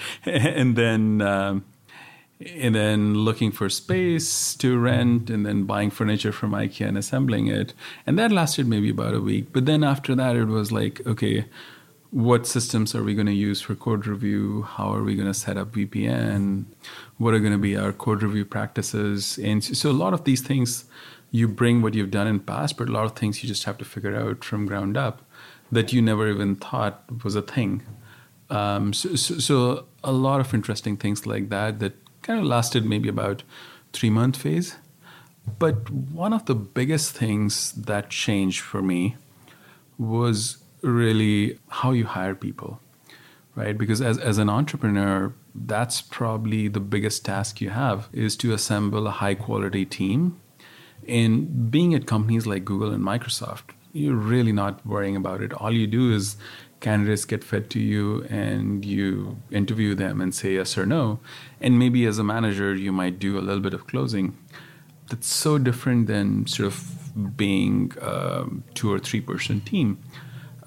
and 0.25 0.77
then. 0.77 1.23
Um, 1.23 1.65
and 2.41 2.75
then 2.75 3.15
looking 3.15 3.51
for 3.51 3.69
space 3.69 4.55
to 4.57 4.79
rent 4.79 5.29
and 5.29 5.45
then 5.45 5.65
buying 5.65 5.91
furniture 5.91 6.33
from 6.33 6.53
IKEA 6.53 6.89
and 6.89 6.99
assembling 6.99 7.49
it. 7.49 7.75
And 8.07 8.19
that 8.19 8.31
lasted 8.31 8.69
maybe 8.69 8.91
about 8.91 9.15
a 9.15 9.21
week. 9.21 9.53
But 9.53 9.67
then 9.67 9.83
after 9.83 10.15
that, 10.15 10.37
it 10.37 10.45
was 10.45 10.71
like, 10.71 11.05
okay, 11.07 11.47
what 12.11 12.47
systems 12.47 12.95
are 12.95 13.03
we 13.03 13.15
going 13.15 13.27
to 13.27 13.33
use 13.33 13.61
for 13.61 13.75
code 13.75 14.07
review? 14.07 14.63
How 14.63 14.95
are 14.95 15.03
we 15.03 15.15
going 15.15 15.27
to 15.27 15.35
set 15.35 15.57
up 15.57 15.73
VPN? 15.73 16.65
What 17.19 17.35
are 17.35 17.41
going 17.41 17.53
to 17.53 17.59
be 17.59 17.77
our 17.77 17.93
code 17.93 18.23
review 18.23 18.45
practices? 18.45 19.39
And 19.39 19.63
so 19.63 19.91
a 19.91 19.93
lot 19.93 20.15
of 20.15 20.25
these 20.25 20.41
things, 20.41 20.85
you 21.31 21.49
bring 21.49 21.83
what 21.83 21.95
you've 21.95 22.11
done 22.11 22.29
in 22.29 22.41
past, 22.41 22.79
but 22.79 22.89
a 22.89 22.93
lot 22.93 23.05
of 23.05 23.17
things 23.17 23.43
you 23.43 23.49
just 23.49 23.65
have 23.65 23.79
to 23.79 23.85
figure 23.85 24.17
out 24.17 24.45
from 24.45 24.65
ground 24.65 24.97
up 24.97 25.23
that 25.71 25.93
you 25.93 26.01
never 26.01 26.31
even 26.31 26.57
thought 26.57 27.03
was 27.25 27.35
a 27.35 27.43
thing. 27.43 27.83
Um, 28.49 28.95
so, 28.95 29.15
so, 29.17 29.39
so 29.39 29.85
a 30.03 30.13
lot 30.13 30.41
of 30.41 30.55
interesting 30.55 30.97
things 30.97 31.27
like 31.27 31.51
that 31.51 31.81
that 31.81 31.95
kind 32.29 32.41
of 32.41 32.45
lasted 32.47 32.85
maybe 32.85 33.09
about 33.09 33.43
three 33.95 34.11
month 34.11 34.37
phase. 34.37 34.77
But 35.59 35.91
one 35.91 36.35
of 36.35 36.45
the 36.45 36.55
biggest 36.55 37.13
things 37.13 37.73
that 37.73 38.11
changed 38.11 38.61
for 38.61 38.83
me 38.83 39.17
was 39.97 40.59
really 40.83 41.59
how 41.69 41.93
you 41.93 42.05
hire 42.05 42.35
people, 42.35 42.81
right? 43.55 43.79
Because 43.79 44.03
as, 44.03 44.19
as 44.19 44.37
an 44.37 44.51
entrepreneur, 44.51 45.33
that's 45.55 46.03
probably 46.03 46.69
the 46.69 46.81
biggest 46.81 47.25
task 47.25 47.63
you 47.63 47.71
have 47.71 48.11
is 48.13 48.37
to 48.37 48.53
assemble 48.53 49.07
a 49.07 49.11
high 49.23 49.35
quality 49.35 49.87
team. 49.87 50.39
And 51.09 51.71
being 51.71 51.95
at 51.95 52.07
companies 52.07 52.47
like 52.47 52.63
Google 52.67 52.93
and 52.93 53.03
Microsoft, 53.03 53.71
you're 53.95 54.15
really 54.15 54.53
not 54.53 54.85
worrying 54.85 55.17
about 55.17 55.41
it. 55.41 55.55
All 55.55 55.73
you 55.73 55.87
do 55.87 56.13
is 56.13 56.37
candidates 56.81 57.25
get 57.25 57.43
fed 57.45 57.71
to 57.71 57.81
you 57.81 58.25
and 58.31 58.85
you 58.85 59.39
interview 59.51 59.95
them 59.95 60.21
and 60.21 60.35
say 60.35 60.55
yes 60.55 60.79
or 60.79 60.87
no. 60.87 61.19
And 61.61 61.79
maybe 61.79 62.07
as 62.07 62.19
a 62.19 62.25
manager, 62.25 62.75
you 62.75 62.93
might 62.93 63.19
do 63.19 63.39
a 63.39 63.41
little 63.41 63.63
bit 63.63 63.75
of 63.75 63.87
closing. 63.87 64.37
That's 65.09 65.27
so 65.29 65.59
different 65.59 66.07
than 66.07 66.47
sort 66.47 66.67
of 66.67 67.37
being 67.37 67.93
a 68.01 68.47
two 68.75 68.93
or 68.93 68.99
three 68.99 69.21
person 69.21 69.61
team. 69.61 69.99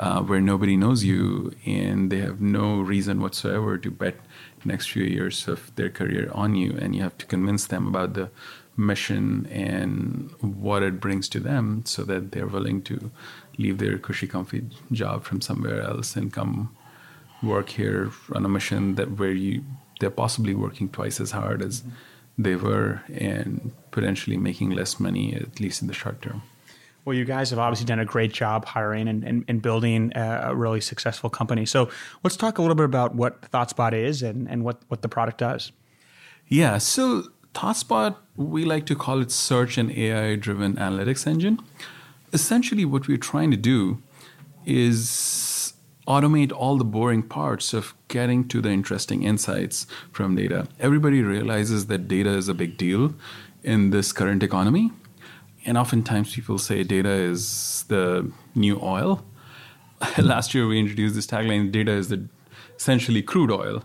uh, 0.01 0.20
where 0.24 0.41
nobody 0.41 0.75
knows 0.75 1.03
you 1.03 1.53
and 1.65 2.12
they 2.12 2.18
have 2.18 2.41
no 2.41 2.82
reason 2.82 3.22
whatsoever 3.22 3.77
to 3.77 3.91
bet 3.91 4.15
next 4.65 4.89
few 4.89 5.03
years 5.03 5.48
of 5.48 5.74
their 5.75 5.89
career 5.89 6.30
on 6.34 6.56
you, 6.56 6.77
and 6.80 6.96
you 6.96 7.01
have 7.01 7.18
to 7.18 7.25
convince 7.25 7.65
them 7.68 7.88
about 7.88 8.13
the 8.13 8.30
mission 8.81 9.45
and 9.51 10.31
what 10.41 10.83
it 10.83 11.00
brings 11.00 11.29
to 11.29 11.39
them 11.39 11.83
so 11.85 12.03
that 12.03 12.31
they're 12.31 12.47
willing 12.47 12.81
to 12.81 13.11
leave 13.57 13.77
their 13.77 13.97
cushy 13.97 14.27
comfy 14.27 14.65
job 14.91 15.23
from 15.23 15.39
somewhere 15.39 15.81
else 15.81 16.15
and 16.15 16.33
come 16.33 16.75
work 17.43 17.69
here 17.69 18.11
on 18.33 18.45
a 18.45 18.50
mission 18.50 18.95
that 18.95 19.17
where 19.19 19.31
you 19.31 19.63
they're 20.00 20.09
possibly 20.09 20.55
working 20.55 20.89
twice 20.89 21.19
as 21.19 21.31
hard 21.31 21.61
as 21.61 21.83
they 22.38 22.55
were 22.55 23.03
and 23.13 23.71
potentially 23.91 24.38
making 24.38 24.71
less 24.71 25.00
money 25.00 25.35
at 25.35 25.59
least 25.59 25.81
in 25.81 25.88
the 25.88 25.93
short 25.93 26.21
term 26.21 26.41
well, 27.03 27.17
you 27.17 27.25
guys 27.25 27.50
have 27.50 27.57
obviously 27.57 27.88
done 27.88 28.00
a 28.00 28.05
great 28.05 28.31
job 28.31 28.63
hiring 28.63 29.07
and, 29.07 29.23
and, 29.23 29.43
and, 29.47 29.59
building 29.59 30.11
a 30.15 30.53
really 30.53 30.81
successful 30.81 31.31
company. 31.31 31.65
So 31.65 31.89
let's 32.23 32.38
talk 32.38 32.59
a 32.59 32.61
little 32.61 32.75
bit 32.75 32.85
about 32.85 33.15
what 33.15 33.41
ThoughtSpot 33.51 33.93
is 33.93 34.21
and, 34.21 34.47
and 34.47 34.63
what, 34.63 34.81
what 34.88 35.01
the 35.01 35.09
product 35.09 35.39
does. 35.39 35.71
Yeah, 36.47 36.77
so 36.77 37.23
ThoughtSpot, 37.53 38.15
we 38.36 38.63
like 38.63 38.86
to 38.86 38.96
call 38.96 39.22
it 39.22 39.31
search 39.31 39.77
and 39.77 39.91
AI 39.91 40.36
driven 40.36 40.75
analytics 40.75 41.27
engine. 41.27 41.60
Essentially, 42.34 42.86
what 42.86 43.08
we're 43.08 43.17
trying 43.17 43.51
to 43.51 43.58
do 43.58 44.01
is 44.65 45.74
automate 46.08 46.51
all 46.51 46.77
the 46.77 46.86
boring 46.86 47.24
parts 47.24 47.74
of 47.74 47.93
getting 48.08 48.48
to 48.48 48.62
the 48.62 48.70
interesting 48.70 49.24
insights 49.24 49.86
from 50.12 50.36
data. 50.36 50.67
Everybody 50.79 51.22
realizes 51.22 51.88
that 51.88 52.08
data 52.08 52.31
is 52.31 52.48
a 52.48 52.53
big 52.53 52.77
deal 52.77 53.13
in 53.63 53.91
this 53.91 54.12
current 54.12 54.43
economy. 54.43 54.91
And 55.65 55.77
oftentimes 55.77 56.34
people 56.34 56.58
say 56.58 56.84
data 56.84 57.12
is 57.12 57.86
the 57.88 58.31
new 58.55 58.79
oil. 58.81 59.24
Last 60.17 60.53
year 60.53 60.67
we 60.67 60.79
introduced 60.79 61.15
this 61.15 61.27
tagline 61.27 61.72
data 61.72 61.91
is 61.91 62.10
the 62.10 62.27
essentially 62.75 63.22
crude 63.22 63.51
oil 63.51 63.84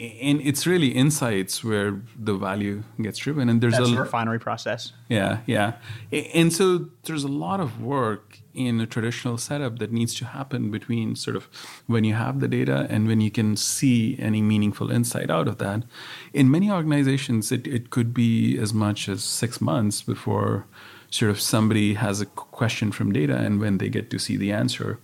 and 0.00 0.40
it's 0.40 0.66
really 0.66 0.88
insights 0.88 1.62
where 1.62 2.00
the 2.18 2.34
value 2.34 2.82
gets 3.00 3.18
driven 3.18 3.48
and 3.48 3.60
there's 3.60 3.74
That's 3.74 3.88
a 3.88 3.92
the 3.92 4.00
refinery 4.00 4.40
process. 4.40 4.92
Yeah 5.08 5.38
yeah. 5.46 5.74
And 6.12 6.52
so 6.52 6.86
there's 7.04 7.24
a 7.24 7.28
lot 7.28 7.60
of 7.60 7.80
work 7.80 8.38
in 8.54 8.80
a 8.80 8.86
traditional 8.86 9.38
setup 9.38 9.78
that 9.78 9.92
needs 9.92 10.14
to 10.14 10.24
happen 10.24 10.70
between 10.70 11.16
sort 11.16 11.36
of 11.36 11.48
when 11.86 12.04
you 12.04 12.14
have 12.14 12.40
the 12.40 12.48
data 12.48 12.86
and 12.90 13.06
when 13.06 13.20
you 13.20 13.30
can 13.30 13.56
see 13.56 14.16
any 14.18 14.42
meaningful 14.42 14.90
insight 14.90 15.30
out 15.30 15.48
of 15.48 15.58
that. 15.58 15.84
In 16.32 16.50
many 16.50 16.70
organizations 16.70 17.52
it, 17.52 17.66
it 17.66 17.90
could 17.90 18.12
be 18.12 18.58
as 18.58 18.74
much 18.74 19.08
as 19.08 19.22
six 19.22 19.60
months 19.60 20.02
before 20.02 20.66
sort 21.10 21.30
of 21.30 21.40
somebody 21.40 21.94
has 21.94 22.20
a 22.20 22.26
question 22.26 22.90
from 22.90 23.12
data 23.12 23.36
and 23.36 23.60
when 23.60 23.78
they 23.78 23.88
get 23.88 24.10
to 24.10 24.18
see 24.18 24.36
the 24.36 24.50
answer 24.50 24.98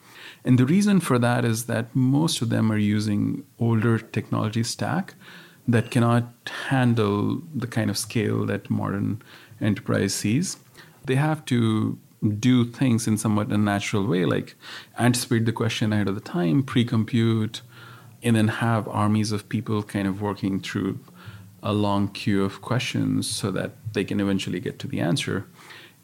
and 0.44 0.59
the 0.59 0.66
reason 0.66 1.00
for 1.00 1.18
that 1.18 1.44
is 1.44 1.66
that 1.66 1.94
most 1.94 2.40
of 2.42 2.49
them 2.49 2.70
are 2.73 2.78
using 2.78 3.44
older 3.59 3.99
technology 3.99 4.62
stack 4.62 5.14
that 5.68 5.90
cannot 5.90 6.25
handle 6.68 7.42
the 7.54 7.66
kind 7.66 7.90
of 7.90 7.99
scale 7.99 8.44
that 8.47 8.70
modern 8.70 9.23
enterprise 9.61 10.14
sees. 10.14 10.56
They 11.04 11.16
have 11.16 11.44
to 11.47 11.99
do 12.38 12.64
things 12.64 13.06
in 13.06 13.16
somewhat 13.16 13.49
unnatural 13.49 14.06
way, 14.06 14.25
like 14.25 14.54
anticipate 14.99 15.47
the 15.47 15.52
question 15.52 15.92
ahead 15.92 16.09
of 16.09 16.14
the 16.14 16.20
time, 16.20 16.62
pre-compute, 16.62 17.62
and 18.23 18.37
then 18.37 18.49
have 18.49 18.87
armies 18.88 19.32
of 19.32 19.49
people 19.49 19.82
kind 19.82 20.06
of 20.06 20.20
working 20.20 20.61
through 20.61 20.99
a 21.62 21.73
long 21.73 22.09
queue 22.09 22.44
of 22.44 22.62
questions 22.62 23.28
so 23.28 23.50
that 23.50 23.73
they 23.92 24.04
can 24.04 24.20
eventually 24.20 24.61
get 24.61 24.78
to 24.78 24.87
the 24.87 25.00
answer. 25.00 25.47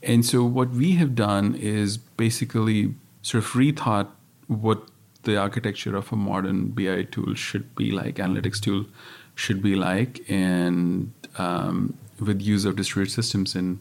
And 0.02 0.24
so 0.24 0.44
what 0.44 0.70
we 0.70 0.92
have 0.92 1.14
done 1.14 1.54
is 1.54 1.96
basically 1.96 2.94
sort 3.22 3.44
of 3.44 3.50
rethought 3.50 4.08
what 4.46 4.88
the 5.22 5.36
architecture 5.36 5.96
of 5.96 6.12
a 6.12 6.16
modern 6.16 6.68
BI 6.68 7.02
tool 7.04 7.34
should 7.34 7.74
be 7.74 7.90
like, 7.90 8.16
analytics 8.16 8.60
tool 8.60 8.86
should 9.34 9.62
be 9.62 9.74
like, 9.74 10.24
and 10.30 11.12
um, 11.36 11.96
with 12.20 12.40
use 12.40 12.64
of 12.64 12.76
distributed 12.76 13.12
systems 13.12 13.54
and 13.54 13.80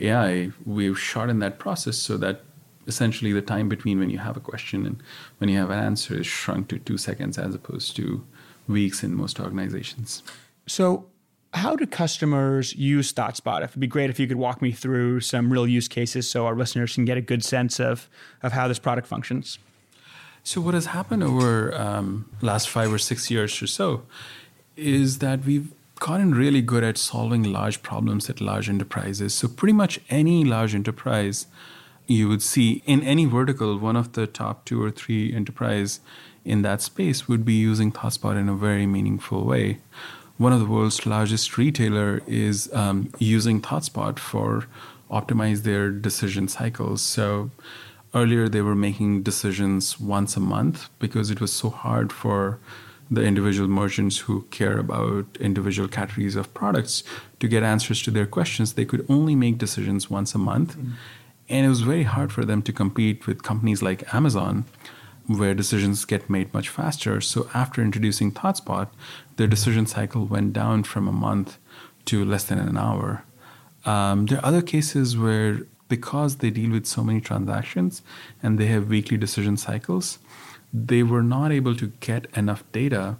AI, 0.00 0.50
we've 0.64 0.98
shortened 0.98 1.42
that 1.42 1.58
process 1.58 1.96
so 1.96 2.16
that 2.18 2.42
essentially 2.86 3.32
the 3.32 3.42
time 3.42 3.68
between 3.68 3.98
when 3.98 4.10
you 4.10 4.18
have 4.18 4.36
a 4.36 4.40
question 4.40 4.86
and 4.86 5.02
when 5.38 5.50
you 5.50 5.58
have 5.58 5.70
an 5.70 5.78
answer 5.78 6.20
is 6.20 6.26
shrunk 6.26 6.68
to 6.68 6.78
two 6.78 6.96
seconds 6.96 7.36
as 7.36 7.54
opposed 7.54 7.96
to 7.96 8.24
weeks 8.68 9.02
in 9.02 9.14
most 9.14 9.40
organizations. 9.40 10.22
So, 10.66 11.06
how 11.52 11.74
do 11.74 11.86
customers 11.86 12.74
use 12.74 13.12
ThoughtSpot? 13.12 13.62
It'd 13.62 13.80
be 13.80 13.86
great 13.86 14.10
if 14.10 14.20
you 14.20 14.26
could 14.26 14.36
walk 14.36 14.60
me 14.60 14.72
through 14.72 15.20
some 15.20 15.50
real 15.50 15.66
use 15.66 15.88
cases 15.88 16.28
so 16.28 16.44
our 16.44 16.54
listeners 16.54 16.94
can 16.94 17.06
get 17.06 17.16
a 17.16 17.22
good 17.22 17.42
sense 17.42 17.80
of, 17.80 18.10
of 18.42 18.52
how 18.52 18.68
this 18.68 18.78
product 18.78 19.06
functions. 19.06 19.58
So 20.46 20.60
what 20.60 20.74
has 20.74 20.86
happened 20.86 21.24
over 21.24 21.74
um, 21.74 22.30
last 22.40 22.70
five 22.70 22.92
or 22.92 22.98
six 22.98 23.32
years 23.32 23.60
or 23.60 23.66
so 23.66 24.04
is 24.76 25.18
that 25.18 25.44
we've 25.44 25.72
gotten 25.98 26.36
really 26.36 26.62
good 26.62 26.84
at 26.84 26.98
solving 26.98 27.42
large 27.42 27.82
problems 27.82 28.30
at 28.30 28.40
large 28.40 28.68
enterprises. 28.68 29.34
So 29.34 29.48
pretty 29.48 29.72
much 29.72 29.98
any 30.08 30.44
large 30.44 30.72
enterprise 30.72 31.48
you 32.06 32.28
would 32.28 32.42
see 32.42 32.80
in 32.86 33.02
any 33.02 33.24
vertical, 33.24 33.76
one 33.76 33.96
of 33.96 34.12
the 34.12 34.28
top 34.28 34.64
two 34.64 34.80
or 34.80 34.92
three 34.92 35.34
enterprise 35.34 35.98
in 36.44 36.62
that 36.62 36.80
space 36.80 37.26
would 37.26 37.44
be 37.44 37.54
using 37.54 37.90
ThoughtSpot 37.90 38.38
in 38.38 38.48
a 38.48 38.54
very 38.54 38.86
meaningful 38.86 39.44
way. 39.44 39.78
One 40.36 40.52
of 40.52 40.60
the 40.60 40.66
world's 40.66 41.04
largest 41.04 41.58
retailer 41.58 42.22
is 42.28 42.72
um, 42.72 43.12
using 43.18 43.60
ThoughtSpot 43.60 44.20
for 44.20 44.68
optimize 45.10 45.64
their 45.64 45.90
decision 45.90 46.46
cycles. 46.46 47.02
So 47.02 47.50
earlier 48.16 48.48
they 48.48 48.62
were 48.62 48.74
making 48.74 49.22
decisions 49.22 50.00
once 50.00 50.36
a 50.36 50.40
month 50.40 50.88
because 50.98 51.30
it 51.30 51.40
was 51.40 51.52
so 51.52 51.68
hard 51.70 52.12
for 52.12 52.58
the 53.10 53.22
individual 53.22 53.68
merchants 53.68 54.18
who 54.18 54.42
care 54.50 54.78
about 54.78 55.24
individual 55.38 55.88
categories 55.88 56.34
of 56.34 56.52
products 56.54 57.04
to 57.40 57.46
get 57.46 57.62
answers 57.62 58.02
to 58.02 58.10
their 58.10 58.26
questions. 58.26 58.72
They 58.72 58.84
could 58.84 59.06
only 59.08 59.36
make 59.36 59.58
decisions 59.58 60.10
once 60.10 60.34
a 60.34 60.38
month. 60.38 60.76
Mm. 60.76 60.92
And 61.48 61.66
it 61.66 61.68
was 61.68 61.82
very 61.82 62.02
hard 62.02 62.32
for 62.32 62.44
them 62.44 62.62
to 62.62 62.72
compete 62.72 63.26
with 63.26 63.44
companies 63.44 63.80
like 63.80 64.12
Amazon, 64.12 64.64
where 65.26 65.54
decisions 65.54 66.04
get 66.04 66.28
made 66.28 66.52
much 66.52 66.68
faster. 66.68 67.20
So 67.20 67.48
after 67.54 67.80
introducing 67.82 68.32
ThoughtSpot, 68.32 68.88
their 69.36 69.46
decision 69.46 69.86
cycle 69.86 70.24
went 70.24 70.52
down 70.52 70.82
from 70.82 71.06
a 71.06 71.12
month 71.12 71.58
to 72.06 72.24
less 72.24 72.44
than 72.44 72.58
an 72.58 72.76
hour. 72.76 73.24
Um, 73.84 74.26
there 74.26 74.38
are 74.38 74.46
other 74.46 74.62
cases 74.62 75.16
where 75.16 75.60
because 75.88 76.36
they 76.36 76.50
deal 76.50 76.70
with 76.70 76.86
so 76.86 77.04
many 77.04 77.20
transactions 77.20 78.02
and 78.42 78.58
they 78.58 78.66
have 78.66 78.88
weekly 78.88 79.16
decision 79.16 79.56
cycles, 79.56 80.18
they 80.72 81.02
were 81.02 81.22
not 81.22 81.52
able 81.52 81.74
to 81.76 81.92
get 82.00 82.26
enough 82.34 82.64
data 82.72 83.16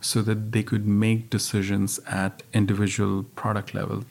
so 0.00 0.22
that 0.22 0.52
they 0.52 0.62
could 0.62 0.86
make 0.86 1.30
decisions 1.30 1.98
at 2.06 2.42
individual 2.52 3.24
product 3.34 3.74
level. 3.74 4.04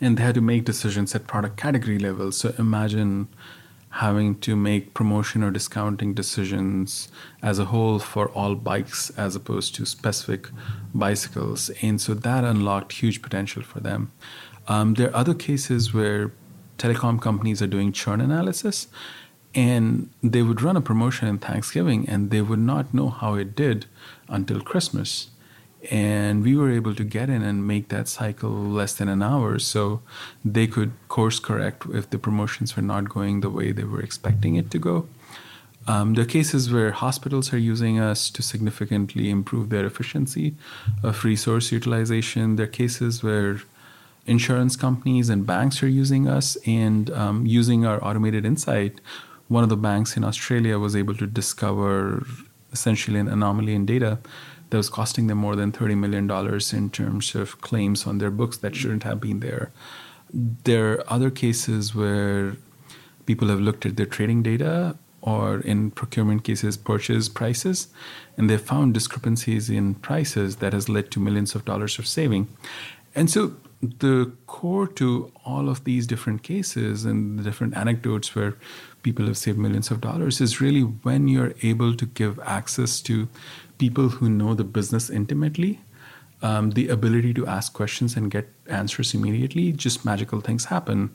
And 0.00 0.16
they 0.16 0.22
had 0.22 0.34
to 0.36 0.40
make 0.40 0.64
decisions 0.64 1.14
at 1.14 1.26
product 1.26 1.56
category 1.56 1.98
level. 1.98 2.32
So 2.32 2.54
imagine 2.58 3.28
having 3.90 4.38
to 4.38 4.54
make 4.54 4.94
promotion 4.94 5.42
or 5.42 5.50
discounting 5.50 6.14
decisions 6.14 7.08
as 7.42 7.58
a 7.58 7.66
whole 7.66 7.98
for 7.98 8.28
all 8.30 8.54
bikes 8.54 9.10
as 9.10 9.34
opposed 9.34 9.74
to 9.74 9.84
specific 9.84 10.48
bicycles. 10.94 11.70
And 11.82 12.00
so 12.00 12.14
that 12.14 12.44
unlocked 12.44 12.92
huge 12.92 13.20
potential 13.20 13.62
for 13.62 13.80
them. 13.80 14.12
Um, 14.68 14.94
there 14.94 15.08
are 15.10 15.16
other 15.16 15.34
cases 15.34 15.92
where 15.92 16.30
telecom 16.80 17.20
companies 17.20 17.60
are 17.62 17.72
doing 17.76 17.92
churn 17.92 18.20
analysis 18.20 18.88
and 19.54 20.08
they 20.22 20.42
would 20.42 20.62
run 20.62 20.76
a 20.76 20.80
promotion 20.80 21.28
in 21.28 21.38
Thanksgiving 21.38 22.08
and 22.08 22.30
they 22.30 22.40
would 22.40 22.64
not 22.72 22.94
know 22.94 23.08
how 23.10 23.34
it 23.34 23.54
did 23.54 23.86
until 24.28 24.60
Christmas. 24.60 25.28
And 25.90 26.42
we 26.42 26.56
were 26.56 26.70
able 26.70 26.94
to 26.94 27.04
get 27.04 27.28
in 27.30 27.42
and 27.42 27.66
make 27.66 27.88
that 27.88 28.06
cycle 28.06 28.50
less 28.50 28.94
than 28.94 29.08
an 29.08 29.22
hour 29.22 29.58
so 29.58 30.02
they 30.44 30.66
could 30.66 30.92
course 31.08 31.38
correct 31.38 31.84
if 31.92 32.08
the 32.10 32.18
promotions 32.18 32.76
were 32.76 32.82
not 32.82 33.08
going 33.08 33.40
the 33.40 33.50
way 33.50 33.72
they 33.72 33.84
were 33.84 34.00
expecting 34.00 34.56
it 34.56 34.70
to 34.70 34.78
go. 34.78 35.08
Um, 35.88 36.14
there 36.14 36.24
are 36.24 36.28
cases 36.28 36.70
where 36.70 36.92
hospitals 36.92 37.52
are 37.52 37.58
using 37.58 37.98
us 37.98 38.30
to 38.30 38.42
significantly 38.42 39.30
improve 39.30 39.70
their 39.70 39.86
efficiency 39.86 40.54
of 41.02 41.24
resource 41.24 41.72
utilization. 41.72 42.56
There 42.56 42.66
are 42.66 42.76
cases 42.84 43.22
where 43.22 43.62
insurance 44.26 44.76
companies 44.76 45.28
and 45.28 45.46
banks 45.46 45.82
are 45.82 45.88
using 45.88 46.28
us 46.28 46.56
and 46.66 47.10
um, 47.10 47.46
using 47.46 47.86
our 47.86 48.02
automated 48.04 48.44
insight. 48.44 49.00
One 49.48 49.64
of 49.64 49.70
the 49.70 49.76
banks 49.76 50.16
in 50.16 50.24
Australia 50.24 50.78
was 50.78 50.94
able 50.94 51.14
to 51.16 51.26
discover 51.26 52.26
essentially 52.72 53.18
an 53.18 53.28
anomaly 53.28 53.74
in 53.74 53.86
data 53.86 54.18
that 54.70 54.76
was 54.76 54.88
costing 54.88 55.26
them 55.26 55.38
more 55.38 55.56
than 55.56 55.72
$30 55.72 55.96
million 55.96 56.30
in 56.72 56.90
terms 56.90 57.34
of 57.34 57.60
claims 57.60 58.06
on 58.06 58.18
their 58.18 58.30
books 58.30 58.58
that 58.58 58.76
shouldn't 58.76 59.02
have 59.02 59.20
been 59.20 59.40
there. 59.40 59.72
There 60.32 60.92
are 60.92 61.04
other 61.12 61.30
cases 61.30 61.94
where 61.94 62.56
people 63.26 63.48
have 63.48 63.60
looked 63.60 63.84
at 63.84 63.96
their 63.96 64.06
trading 64.06 64.42
data 64.44 64.96
or 65.22 65.60
in 65.60 65.90
procurement 65.90 66.44
cases 66.44 66.76
purchase 66.76 67.28
prices 67.28 67.88
and 68.36 68.48
they 68.48 68.56
found 68.56 68.94
discrepancies 68.94 69.68
in 69.68 69.94
prices 69.94 70.56
that 70.56 70.72
has 70.72 70.88
led 70.88 71.10
to 71.10 71.20
millions 71.20 71.54
of 71.54 71.64
dollars 71.64 71.98
of 71.98 72.06
saving 72.06 72.48
and 73.14 73.28
so 73.28 73.54
the 73.82 74.30
core 74.46 74.86
to 74.86 75.32
all 75.44 75.68
of 75.68 75.84
these 75.84 76.06
different 76.06 76.42
cases 76.42 77.04
and 77.04 77.38
the 77.38 77.42
different 77.42 77.76
anecdotes 77.76 78.34
where 78.34 78.56
people 79.02 79.26
have 79.26 79.38
saved 79.38 79.58
millions 79.58 79.90
of 79.90 80.00
dollars 80.00 80.40
is 80.40 80.60
really 80.60 80.82
when 80.82 81.28
you're 81.28 81.54
able 81.62 81.94
to 81.94 82.04
give 82.04 82.38
access 82.40 83.00
to 83.00 83.28
people 83.78 84.10
who 84.10 84.28
know 84.28 84.52
the 84.52 84.64
business 84.64 85.08
intimately, 85.08 85.80
um, 86.42 86.72
the 86.72 86.88
ability 86.88 87.32
to 87.32 87.46
ask 87.46 87.72
questions 87.72 88.16
and 88.16 88.30
get 88.30 88.52
answers 88.68 89.14
immediately, 89.14 89.72
just 89.72 90.04
magical 90.04 90.40
things 90.40 90.66
happen. 90.66 91.10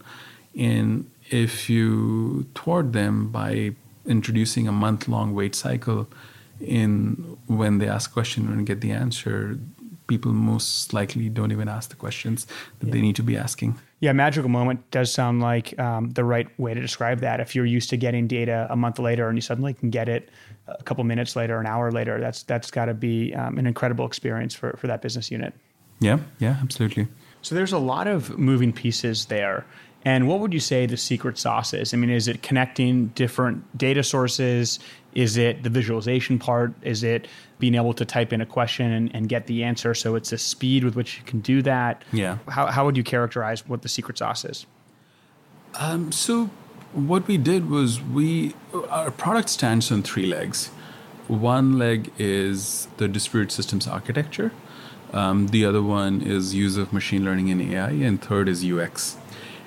And 0.58 1.10
if 1.30 1.70
you 1.70 2.48
thwart 2.56 2.94
them 2.94 3.30
by 3.32 3.76
introducing 4.08 4.68
a 4.68 4.72
month 4.72 5.08
long 5.08 5.36
wait 5.36 5.54
cycle 5.54 6.08
in 6.60 7.38
when 7.48 7.78
they 7.78 7.88
ask 7.88 8.12
question 8.12 8.48
and 8.48 8.66
get 8.66 8.82
the 8.82 8.92
answer, 8.92 9.60
people 10.08 10.32
most 10.32 10.94
likely 10.94 11.30
don't 11.30 11.52
even 11.52 11.68
ask 11.68 11.90
the 11.90 11.96
questions 11.96 12.46
that 12.80 12.88
yeah. 12.88 12.94
they 12.94 13.02
need 13.02 13.16
to 13.16 13.24
be 13.24 13.38
asking. 13.38 13.80
Yeah, 14.00 14.12
magical 14.12 14.50
moment 14.50 14.90
does 14.92 15.12
sound 15.12 15.42
like 15.42 15.78
um, 15.80 16.12
the 16.12 16.24
right 16.24 16.48
way 16.60 16.74
to 16.74 16.82
describe 16.82 17.20
that. 17.22 17.40
If 17.40 17.56
you're 17.56 17.66
used 17.66 17.90
to 17.90 17.98
getting 17.98 18.28
data 18.28 18.68
a 18.70 18.76
month 18.76 19.00
later 19.00 19.28
and 19.30 19.38
you 19.38 19.42
suddenly 19.42 19.74
can 19.74 19.90
get 19.90 20.10
it 20.10 20.30
a 20.68 20.84
couple 20.84 21.04
minutes 21.04 21.36
later, 21.36 21.60
an 21.60 21.66
hour 21.66 21.92
later, 21.92 22.20
that's 22.20 22.44
that's 22.44 22.72
got 22.72 22.86
to 22.86 22.94
be 22.94 23.34
um, 23.34 23.58
an 23.58 23.66
incredible 23.66 24.06
experience 24.06 24.54
for 24.54 24.76
for 24.78 24.88
that 24.88 25.02
business 25.02 25.32
unit. 25.32 25.54
Yeah, 26.00 26.20
yeah, 26.40 26.58
absolutely. 26.62 27.08
So 27.42 27.56
there's 27.56 27.74
a 27.74 27.78
lot 27.78 28.08
of 28.08 28.38
moving 28.38 28.74
pieces 28.74 29.26
there. 29.26 29.66
And 30.06 30.28
what 30.28 30.40
would 30.40 30.54
you 30.54 30.60
say 30.60 30.86
the 30.86 30.98
secret 30.98 31.40
sauce 31.40 31.74
is? 31.74 31.94
I 31.94 31.98
mean, 31.98 32.12
is 32.12 32.28
it 32.28 32.44
connecting 32.44 33.08
different 33.08 33.76
data 33.76 34.04
sources? 34.04 34.80
Is 35.16 35.36
it 35.36 35.64
the 35.64 35.70
visualization 35.70 36.38
part? 36.38 36.74
Is 36.84 37.04
it 37.04 37.28
being 37.58 37.74
able 37.74 37.96
to 37.96 38.06
type 38.06 38.32
in 38.32 38.40
a 38.40 38.46
question 38.46 38.92
and, 38.92 39.16
and 39.16 39.28
get 39.28 39.48
the 39.48 39.64
answer? 39.64 39.96
So 39.96 40.14
it's 40.14 40.30
the 40.30 40.38
speed 40.38 40.84
with 40.84 40.96
which 40.96 41.18
you 41.18 41.24
can 41.24 41.40
do 41.40 41.64
that. 41.64 42.04
Yeah. 42.14 42.38
How, 42.48 42.68
how 42.68 42.86
would 42.86 42.96
you 42.96 43.04
characterize 43.04 43.68
what 43.68 43.82
the 43.82 43.90
secret 43.90 44.20
sauce 44.20 44.46
is? 44.46 44.68
Um, 45.80 46.12
so 46.12 46.52
what 46.94 47.28
we 47.28 47.38
did 47.38 47.70
was 47.70 48.02
we 48.02 48.54
our 48.90 49.12
product 49.12 49.50
stands 49.50 49.92
on 49.92 50.04
three 50.04 50.26
legs. 50.26 50.68
One 51.28 51.80
leg 51.80 52.12
is 52.20 52.88
the 52.98 53.08
distributed 53.08 53.52
systems 53.52 53.88
architecture. 53.88 54.52
Um, 55.12 55.48
the 55.48 55.66
other 55.66 55.82
one 55.82 56.22
is 56.22 56.54
use 56.54 56.78
of 56.78 56.94
machine 56.94 57.26
learning 57.26 57.50
and 57.50 57.62
AI, 57.62 57.90
and 57.90 58.22
third 58.22 58.48
is 58.48 58.64
UX. 58.64 59.18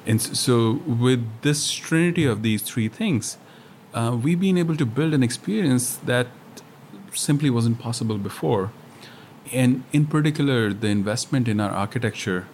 And 0.08 0.22
so, 0.22 0.80
with 0.86 1.22
this 1.42 1.70
trinity 1.70 2.24
of 2.24 2.42
these 2.42 2.62
three 2.62 2.88
things, 2.88 3.36
uh, 3.92 4.18
we've 4.20 4.40
been 4.40 4.56
able 4.56 4.74
to 4.76 4.86
build 4.86 5.12
an 5.12 5.22
experience 5.22 5.96
that 5.96 6.28
simply 7.12 7.50
wasn't 7.50 7.78
possible 7.78 8.16
before. 8.16 8.72
And 9.52 9.84
in 9.92 10.06
particular, 10.06 10.72
the 10.72 10.88
investment 10.88 11.46
in 11.46 11.60
our 11.60 11.70
architecture. 11.70 12.46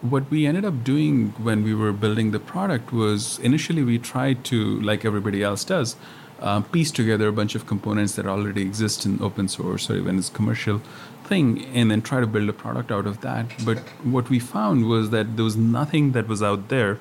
What 0.00 0.30
we 0.30 0.46
ended 0.46 0.64
up 0.64 0.84
doing 0.84 1.30
when 1.38 1.64
we 1.64 1.74
were 1.74 1.92
building 1.92 2.30
the 2.30 2.38
product 2.38 2.92
was 2.92 3.40
initially 3.40 3.82
we 3.82 3.98
tried 3.98 4.44
to, 4.44 4.80
like 4.80 5.04
everybody 5.04 5.42
else 5.42 5.64
does, 5.64 5.96
uh, 6.40 6.60
piece 6.60 6.92
together 6.92 7.28
a 7.28 7.32
bunch 7.32 7.56
of 7.56 7.66
components 7.66 8.14
that 8.14 8.26
already 8.26 8.62
exist 8.62 9.06
in 9.06 9.20
open 9.20 9.48
source 9.48 9.90
or 9.90 9.96
even 9.96 10.18
as 10.18 10.28
commercial 10.28 10.80
and 11.32 11.90
then 11.90 12.02
try 12.02 12.20
to 12.20 12.26
build 12.26 12.48
a 12.48 12.52
product 12.52 12.90
out 12.90 13.06
of 13.06 13.20
that. 13.22 13.46
But 13.64 13.78
what 14.04 14.28
we 14.28 14.38
found 14.38 14.86
was 14.86 15.10
that 15.10 15.36
there 15.36 15.44
was 15.44 15.56
nothing 15.56 16.12
that 16.12 16.28
was 16.28 16.42
out 16.42 16.68
there 16.68 16.98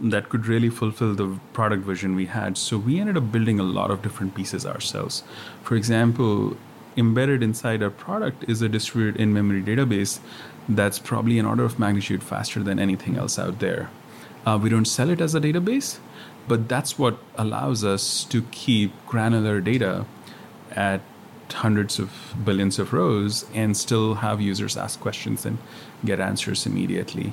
that 0.00 0.28
could 0.28 0.46
really 0.46 0.70
fulfill 0.70 1.14
the 1.14 1.38
product 1.52 1.84
vision 1.84 2.14
we 2.14 2.26
had. 2.26 2.58
So 2.58 2.78
we 2.78 3.00
ended 3.00 3.16
up 3.16 3.32
building 3.32 3.58
a 3.58 3.62
lot 3.62 3.90
of 3.90 4.02
different 4.02 4.34
pieces 4.34 4.66
ourselves. 4.66 5.22
For 5.62 5.74
example, 5.74 6.56
embedded 6.96 7.42
inside 7.42 7.82
our 7.82 7.90
product 7.90 8.44
is 8.48 8.62
a 8.62 8.68
distributed 8.68 9.20
in 9.20 9.32
memory 9.32 9.62
database 9.62 10.20
that's 10.68 10.98
probably 10.98 11.38
an 11.38 11.46
order 11.46 11.64
of 11.64 11.78
magnitude 11.78 12.22
faster 12.22 12.62
than 12.62 12.78
anything 12.78 13.16
else 13.16 13.38
out 13.38 13.58
there. 13.58 13.90
Uh, 14.46 14.58
we 14.62 14.68
don't 14.68 14.86
sell 14.86 15.10
it 15.10 15.20
as 15.20 15.34
a 15.34 15.40
database, 15.40 15.98
but 16.48 16.68
that's 16.68 16.98
what 16.98 17.18
allows 17.36 17.84
us 17.84 18.24
to 18.24 18.42
keep 18.50 18.92
granular 19.06 19.60
data 19.60 20.06
at 20.72 21.00
hundreds 21.52 21.98
of 21.98 22.10
billions 22.44 22.78
of 22.78 22.92
rows 22.92 23.44
and 23.54 23.76
still 23.76 24.14
have 24.16 24.40
users 24.40 24.76
ask 24.76 25.00
questions 25.00 25.46
and 25.46 25.58
get 26.04 26.20
answers 26.20 26.66
immediately. 26.66 27.32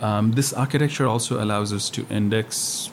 Um, 0.00 0.32
this 0.32 0.52
architecture 0.52 1.06
also 1.06 1.42
allows 1.42 1.72
us 1.72 1.88
to 1.90 2.06
index 2.10 2.90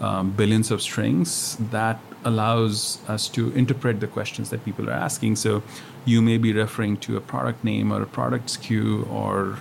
um, 0.00 0.30
billions 0.30 0.70
of 0.70 0.80
strings 0.80 1.56
that 1.70 2.00
allows 2.24 2.98
us 3.08 3.28
to 3.28 3.50
interpret 3.52 4.00
the 4.00 4.06
questions 4.06 4.50
that 4.50 4.64
people 4.64 4.88
are 4.88 4.94
asking. 5.08 5.36
So 5.36 5.62
you 6.04 6.22
may 6.22 6.38
be 6.38 6.52
referring 6.52 6.96
to 6.98 7.16
a 7.16 7.20
product 7.20 7.62
name 7.64 7.92
or 7.92 8.02
a 8.02 8.06
product 8.06 8.46
SKU 8.46 9.10
or 9.10 9.58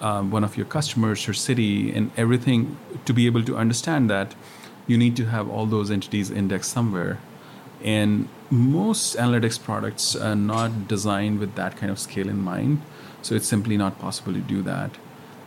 um, 0.00 0.30
one 0.30 0.44
of 0.44 0.56
your 0.56 0.66
customers 0.66 1.26
or 1.28 1.34
city 1.34 1.94
and 1.94 2.10
everything 2.16 2.76
to 3.06 3.12
be 3.14 3.26
able 3.26 3.42
to 3.44 3.56
understand 3.56 4.10
that 4.10 4.34
you 4.86 4.98
need 4.98 5.16
to 5.16 5.26
have 5.26 5.48
all 5.48 5.64
those 5.64 5.90
entities 5.90 6.30
indexed 6.30 6.70
somewhere 6.70 7.18
and 7.82 8.28
most 8.54 9.16
analytics 9.16 9.60
products 9.62 10.14
are 10.14 10.36
not 10.36 10.86
designed 10.86 11.40
with 11.40 11.56
that 11.56 11.76
kind 11.76 11.90
of 11.90 11.98
scale 11.98 12.28
in 12.28 12.38
mind. 12.38 12.80
So 13.22 13.34
it's 13.34 13.48
simply 13.48 13.76
not 13.76 13.98
possible 13.98 14.32
to 14.32 14.40
do 14.40 14.62
that. 14.62 14.92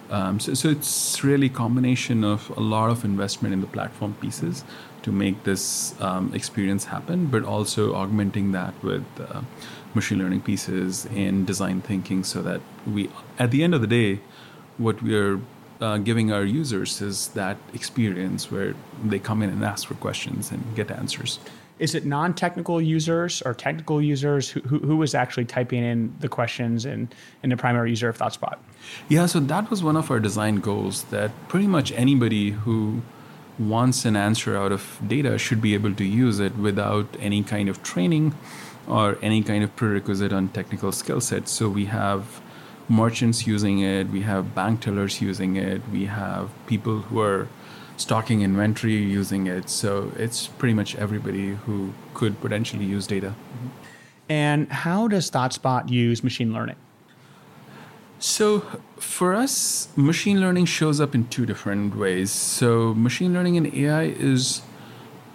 Um, 0.09 0.39
so, 0.39 0.53
so 0.53 0.69
it's 0.69 1.23
really 1.23 1.49
combination 1.49 2.23
of 2.23 2.49
a 2.57 2.61
lot 2.61 2.89
of 2.89 3.03
investment 3.03 3.53
in 3.53 3.61
the 3.61 3.67
platform 3.67 4.15
pieces 4.21 4.63
to 5.03 5.11
make 5.11 5.43
this 5.43 5.99
um, 6.01 6.33
experience 6.33 6.85
happen, 6.85 7.27
but 7.27 7.43
also 7.43 7.93
augmenting 7.93 8.51
that 8.53 8.73
with 8.83 9.05
uh, 9.19 9.41
machine 9.93 10.19
learning 10.19 10.41
pieces 10.41 11.05
and 11.07 11.45
design 11.45 11.81
thinking 11.81 12.23
so 12.23 12.41
that 12.41 12.61
we, 12.85 13.09
at 13.37 13.51
the 13.51 13.63
end 13.63 13.73
of 13.73 13.81
the 13.81 13.87
day, 13.87 14.19
what 14.77 15.01
we 15.01 15.15
are 15.15 15.39
uh, 15.81 15.97
giving 15.97 16.31
our 16.31 16.43
users 16.43 17.01
is 17.01 17.29
that 17.29 17.57
experience 17.73 18.51
where 18.51 18.73
they 19.03 19.19
come 19.19 19.41
in 19.41 19.49
and 19.49 19.63
ask 19.63 19.87
for 19.87 19.95
questions 19.95 20.51
and 20.51 20.75
get 20.75 20.89
answers 20.89 21.39
is 21.79 21.93
it 21.95 22.05
non-technical 22.05 22.81
users 22.81 23.41
or 23.43 23.53
technical 23.53 24.01
users 24.01 24.49
who, 24.49 24.61
who, 24.61 24.79
who 24.79 25.01
is 25.03 25.13
actually 25.13 25.45
typing 25.45 25.83
in 25.83 26.13
the 26.19 26.27
questions 26.27 26.85
and 26.85 27.13
in 27.43 27.49
the 27.49 27.57
primary 27.57 27.89
user 27.89 28.09
of 28.09 28.17
ThoughtSpot? 28.17 28.57
Yeah, 29.09 29.25
so 29.25 29.39
that 29.39 29.69
was 29.69 29.83
one 29.83 29.95
of 29.95 30.09
our 30.09 30.19
design 30.19 30.57
goals 30.57 31.03
that 31.05 31.31
pretty 31.47 31.67
much 31.67 31.91
anybody 31.91 32.51
who 32.51 33.01
wants 33.59 34.05
an 34.05 34.15
answer 34.15 34.55
out 34.55 34.71
of 34.71 34.99
data 35.07 35.37
should 35.37 35.61
be 35.61 35.73
able 35.73 35.93
to 35.93 36.03
use 36.03 36.39
it 36.39 36.55
without 36.57 37.07
any 37.19 37.43
kind 37.43 37.69
of 37.69 37.81
training 37.83 38.35
or 38.87 39.17
any 39.21 39.43
kind 39.43 39.63
of 39.63 39.75
prerequisite 39.75 40.31
on 40.31 40.47
technical 40.49 40.91
skill 40.91 41.19
sets. 41.19 41.51
So 41.51 41.69
we 41.69 41.85
have 41.85 42.41
merchants 42.87 43.45
using 43.45 43.79
it, 43.79 44.09
we 44.09 44.21
have 44.21 44.55
bank 44.55 44.81
tellers 44.81 45.21
using 45.21 45.57
it, 45.57 45.81
we 45.91 46.05
have 46.05 46.49
people 46.67 46.99
who 46.99 47.19
are 47.19 47.47
stocking 47.97 48.41
inventory 48.41 48.95
using 48.95 49.47
it. 49.47 49.69
So 49.69 50.11
it's 50.17 50.47
pretty 50.47 50.73
much 50.73 50.95
everybody 50.95 51.49
who 51.49 51.93
could 52.13 52.39
potentially 52.39 52.85
use 52.85 53.07
data. 53.07 53.33
And 54.29 54.71
how 54.71 55.07
does 55.07 55.29
ThoughtSpot 55.31 55.89
use 55.89 56.23
machine 56.23 56.53
learning? 56.53 56.75
So, 58.19 58.61
for 58.95 59.35
us, 59.35 59.89
machine 59.95 60.41
learning 60.41 60.65
shows 60.65 60.99
up 60.99 61.13
in 61.13 61.27
two 61.27 61.45
different 61.45 61.95
ways. 61.95 62.31
So, 62.31 62.95
machine 62.95 63.31
learning 63.31 63.57
and 63.57 63.71
AI 63.71 64.05
is 64.05 64.63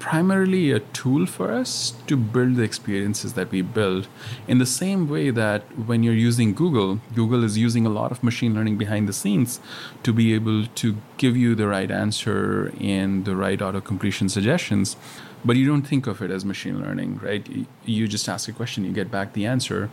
primarily 0.02 0.72
a 0.72 0.80
tool 0.98 1.24
for 1.26 1.52
us 1.52 1.94
to 2.08 2.16
build 2.16 2.56
the 2.56 2.62
experiences 2.62 3.34
that 3.34 3.48
we 3.52 3.62
build 3.62 4.08
in 4.48 4.58
the 4.58 4.66
same 4.66 5.08
way 5.08 5.30
that 5.30 5.62
when 5.86 6.02
you're 6.02 6.22
using 6.30 6.52
Google, 6.52 6.98
Google 7.14 7.44
is 7.44 7.56
using 7.56 7.86
a 7.86 7.88
lot 7.88 8.10
of 8.10 8.20
machine 8.24 8.52
learning 8.52 8.76
behind 8.76 9.08
the 9.08 9.12
scenes 9.12 9.60
to 10.02 10.12
be 10.12 10.34
able 10.34 10.66
to 10.66 10.96
give 11.18 11.36
you 11.36 11.54
the 11.54 11.68
right 11.68 11.88
answer 11.88 12.72
and 12.80 13.24
the 13.24 13.36
right 13.36 13.62
auto 13.62 13.80
completion 13.80 14.28
suggestions. 14.28 14.96
But 15.44 15.54
you 15.54 15.66
don't 15.68 15.86
think 15.86 16.08
of 16.08 16.20
it 16.20 16.32
as 16.32 16.44
machine 16.44 16.80
learning, 16.82 17.20
right? 17.22 17.46
You 17.84 18.08
just 18.08 18.28
ask 18.28 18.48
a 18.48 18.52
question, 18.52 18.84
you 18.84 18.92
get 18.92 19.08
back 19.08 19.34
the 19.34 19.46
answer. 19.46 19.88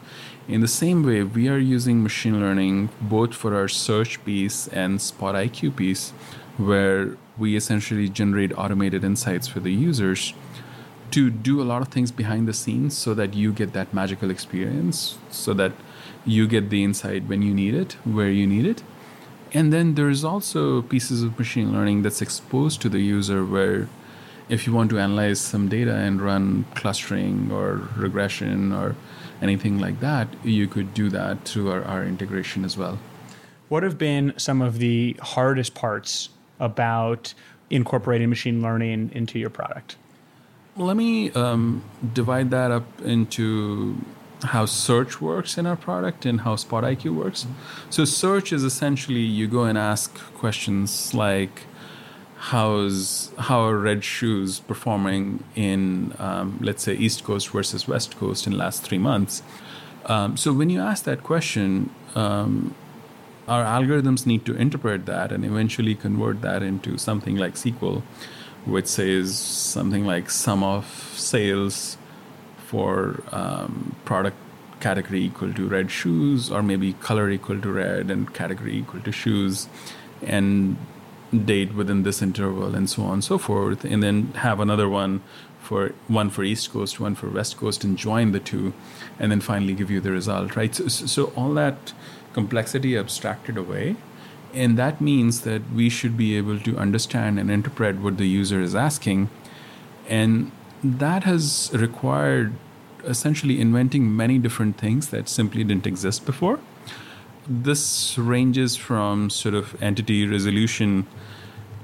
In 0.48 0.62
the 0.62 0.68
same 0.68 1.04
way, 1.04 1.22
we 1.22 1.50
are 1.50 1.60
using 1.60 2.02
machine 2.02 2.40
learning 2.40 2.90
both 3.00 3.36
for 3.36 3.56
our 3.56 3.68
search 3.68 4.24
piece 4.26 4.68
and 4.70 5.00
Spot 5.00 5.36
IQ 5.36 5.76
piece, 5.76 6.14
where 6.58 7.16
we 7.40 7.56
essentially 7.56 8.10
generate 8.10 8.58
automated 8.58 9.04
insights 9.04 9.48
for 9.48 9.60
the 9.60 9.72
users 9.72 10.34
to 11.12 11.30
do 11.30 11.62
a 11.62 11.64
lot 11.64 11.82
of 11.82 11.88
things 11.88 12.12
behind 12.12 12.48
the 12.48 12.54
scenes 12.54 12.96
so 12.98 13.14
that 13.14 13.34
you 13.34 13.52
get 13.52 13.74
that 13.74 13.94
magical 13.94 14.30
experience, 14.30 15.18
so 15.32 15.54
that 15.54 15.72
you 16.26 16.48
get 16.48 16.70
the 16.70 16.84
insight 16.84 17.24
when 17.26 17.42
you 17.42 17.54
need 17.54 17.74
it, 17.74 17.94
where 18.04 18.30
you 18.30 18.46
need 18.46 18.66
it. 18.66 18.84
And 19.54 19.74
then 19.74 19.96
there's 19.96 20.24
also 20.24 20.84
pieces 20.84 21.24
of 21.24 21.40
machine 21.40 21.74
learning 21.74 22.04
that's 22.04 22.22
exposed 22.22 22.82
to 22.82 22.90
the 22.90 23.00
user 23.00 23.44
where 23.44 23.90
if 24.48 24.68
you 24.68 24.74
want 24.74 24.90
to 24.92 25.00
analyze 25.00 25.40
some 25.40 25.70
data 25.70 25.96
and 25.96 26.22
run 26.22 26.66
clustering 26.76 27.52
or 27.52 27.90
regression 27.96 28.72
or 28.72 28.96
anything 29.42 29.80
like 29.80 30.00
that, 30.02 30.28
you 30.44 30.68
could 30.68 30.94
do 30.94 31.10
that 31.10 31.46
through 31.46 31.72
our, 31.72 31.84
our 31.84 32.04
integration 32.04 32.66
as 32.66 32.78
well. 32.78 33.00
What 33.70 33.84
have 33.84 33.98
been 33.98 34.34
some 34.38 34.62
of 34.62 34.80
the 34.80 35.16
hardest 35.22 35.76
parts 35.76 36.30
about 36.60 37.34
incorporating 37.70 38.30
machine 38.30 38.62
learning 38.62 39.12
into 39.14 39.40
your 39.40 39.50
product? 39.50 39.96
Let 40.76 40.96
me 40.96 41.32
um, 41.32 41.84
divide 42.14 42.52
that 42.52 42.72
up 42.72 43.02
into 43.02 43.98
how 44.44 44.66
search 44.66 45.20
works 45.20 45.58
in 45.58 45.66
our 45.66 45.76
product 45.76 46.26
and 46.26 46.42
how 46.42 46.56
Spot 46.56 46.84
IQ 46.84 47.16
works. 47.16 47.44
Mm-hmm. 47.44 47.92
So, 47.92 48.06
search 48.06 48.54
is 48.54 48.64
essentially 48.64 49.20
you 49.20 49.48
go 49.48 49.64
and 49.64 49.78
ask 49.78 50.18
questions 50.36 51.14
like, 51.14 51.64
how's 52.38 53.32
how 53.38 53.62
are 53.62 53.78
red 53.78 54.04
shoes 54.04 54.62
performing 54.62 55.44
in 55.56 56.14
um, 56.20 56.58
let's 56.62 56.84
say 56.84 56.94
East 56.94 57.26
Coast 57.26 57.50
versus 57.50 57.88
West 57.88 58.18
Coast 58.18 58.48
in 58.48 58.54
the 58.54 58.60
last 58.60 58.84
three 58.84 58.98
months. 58.98 59.44
Um, 60.06 60.38
so 60.38 60.54
when 60.54 60.70
you 60.70 60.80
ask 60.80 61.04
that 61.04 61.24
question, 61.24 61.90
um, 62.16 62.74
our 63.50 63.64
algorithms 63.66 64.26
need 64.26 64.46
to 64.46 64.56
interpret 64.56 65.06
that 65.08 65.32
and 65.32 65.44
eventually 65.44 65.96
convert 65.96 66.42
that 66.42 66.62
into 66.62 66.98
something 66.98 67.36
like 67.36 67.56
SQL, 67.56 68.04
which 68.66 68.88
says 68.88 69.38
something 69.38 70.06
like 70.06 70.30
sum 70.30 70.64
of 70.64 70.86
sales 71.16 71.98
for 72.68 73.24
um, 73.32 73.96
product 74.06 74.38
category 74.80 75.24
equal 75.24 75.52
to 75.54 75.68
red 75.68 75.90
shoes, 75.90 76.52
or 76.52 76.62
maybe 76.62 76.94
color 76.94 77.30
equal 77.30 77.60
to 77.60 77.72
red 77.72 78.12
and 78.12 78.34
category 78.34 78.78
equal 78.78 79.02
to 79.02 79.12
shoes, 79.12 79.68
and 80.22 80.78
date 81.46 81.74
within 81.74 82.04
this 82.04 82.22
interval, 82.22 82.76
and 82.76 82.90
so 82.90 83.04
on 83.04 83.14
and 83.14 83.24
so 83.24 83.38
forth, 83.38 83.84
and 83.84 84.04
then 84.04 84.28
have 84.34 84.60
another 84.60 84.88
one 84.88 85.22
for 85.60 85.90
one 86.08 86.30
for 86.30 86.44
East 86.44 86.72
Coast, 86.72 87.00
one 87.00 87.16
for 87.16 87.30
West 87.30 87.58
Coast, 87.58 87.84
and 87.84 87.98
join 87.98 88.32
the 88.32 88.40
two, 88.40 88.74
and 89.20 89.32
then 89.32 89.42
finally 89.42 89.74
give 89.74 89.92
you 89.92 90.00
the 90.00 90.12
result, 90.12 90.56
right? 90.56 90.74
So, 90.74 90.88
so 90.88 91.26
all 91.36 91.54
that 91.56 91.94
complexity 92.34 92.98
abstracted 92.98 93.58
away. 93.58 93.96
And 94.54 94.78
that 94.78 95.00
means 95.00 95.42
that 95.42 95.62
we 95.74 95.90
should 95.90 96.18
be 96.18 96.36
able 96.36 96.60
to 96.60 96.78
understand 96.78 97.40
and 97.40 97.52
interpret 97.52 97.98
what 97.98 98.18
the 98.18 98.28
user 98.28 98.62
is 98.62 98.74
asking. 98.76 99.30
And 100.08 100.52
that 100.84 101.24
has 101.24 101.70
required 101.74 102.54
essentially 103.04 103.62
inventing 103.62 104.16
many 104.16 104.38
different 104.38 104.78
things 104.78 105.10
that 105.10 105.30
simply 105.30 105.64
didn't 105.64 105.88
exist 105.88 106.26
before. 106.26 106.60
This 107.48 108.18
ranges 108.18 108.76
from 108.76 109.30
sort 109.30 109.56
of 109.56 109.82
entity 109.82 110.28
resolution 110.28 111.08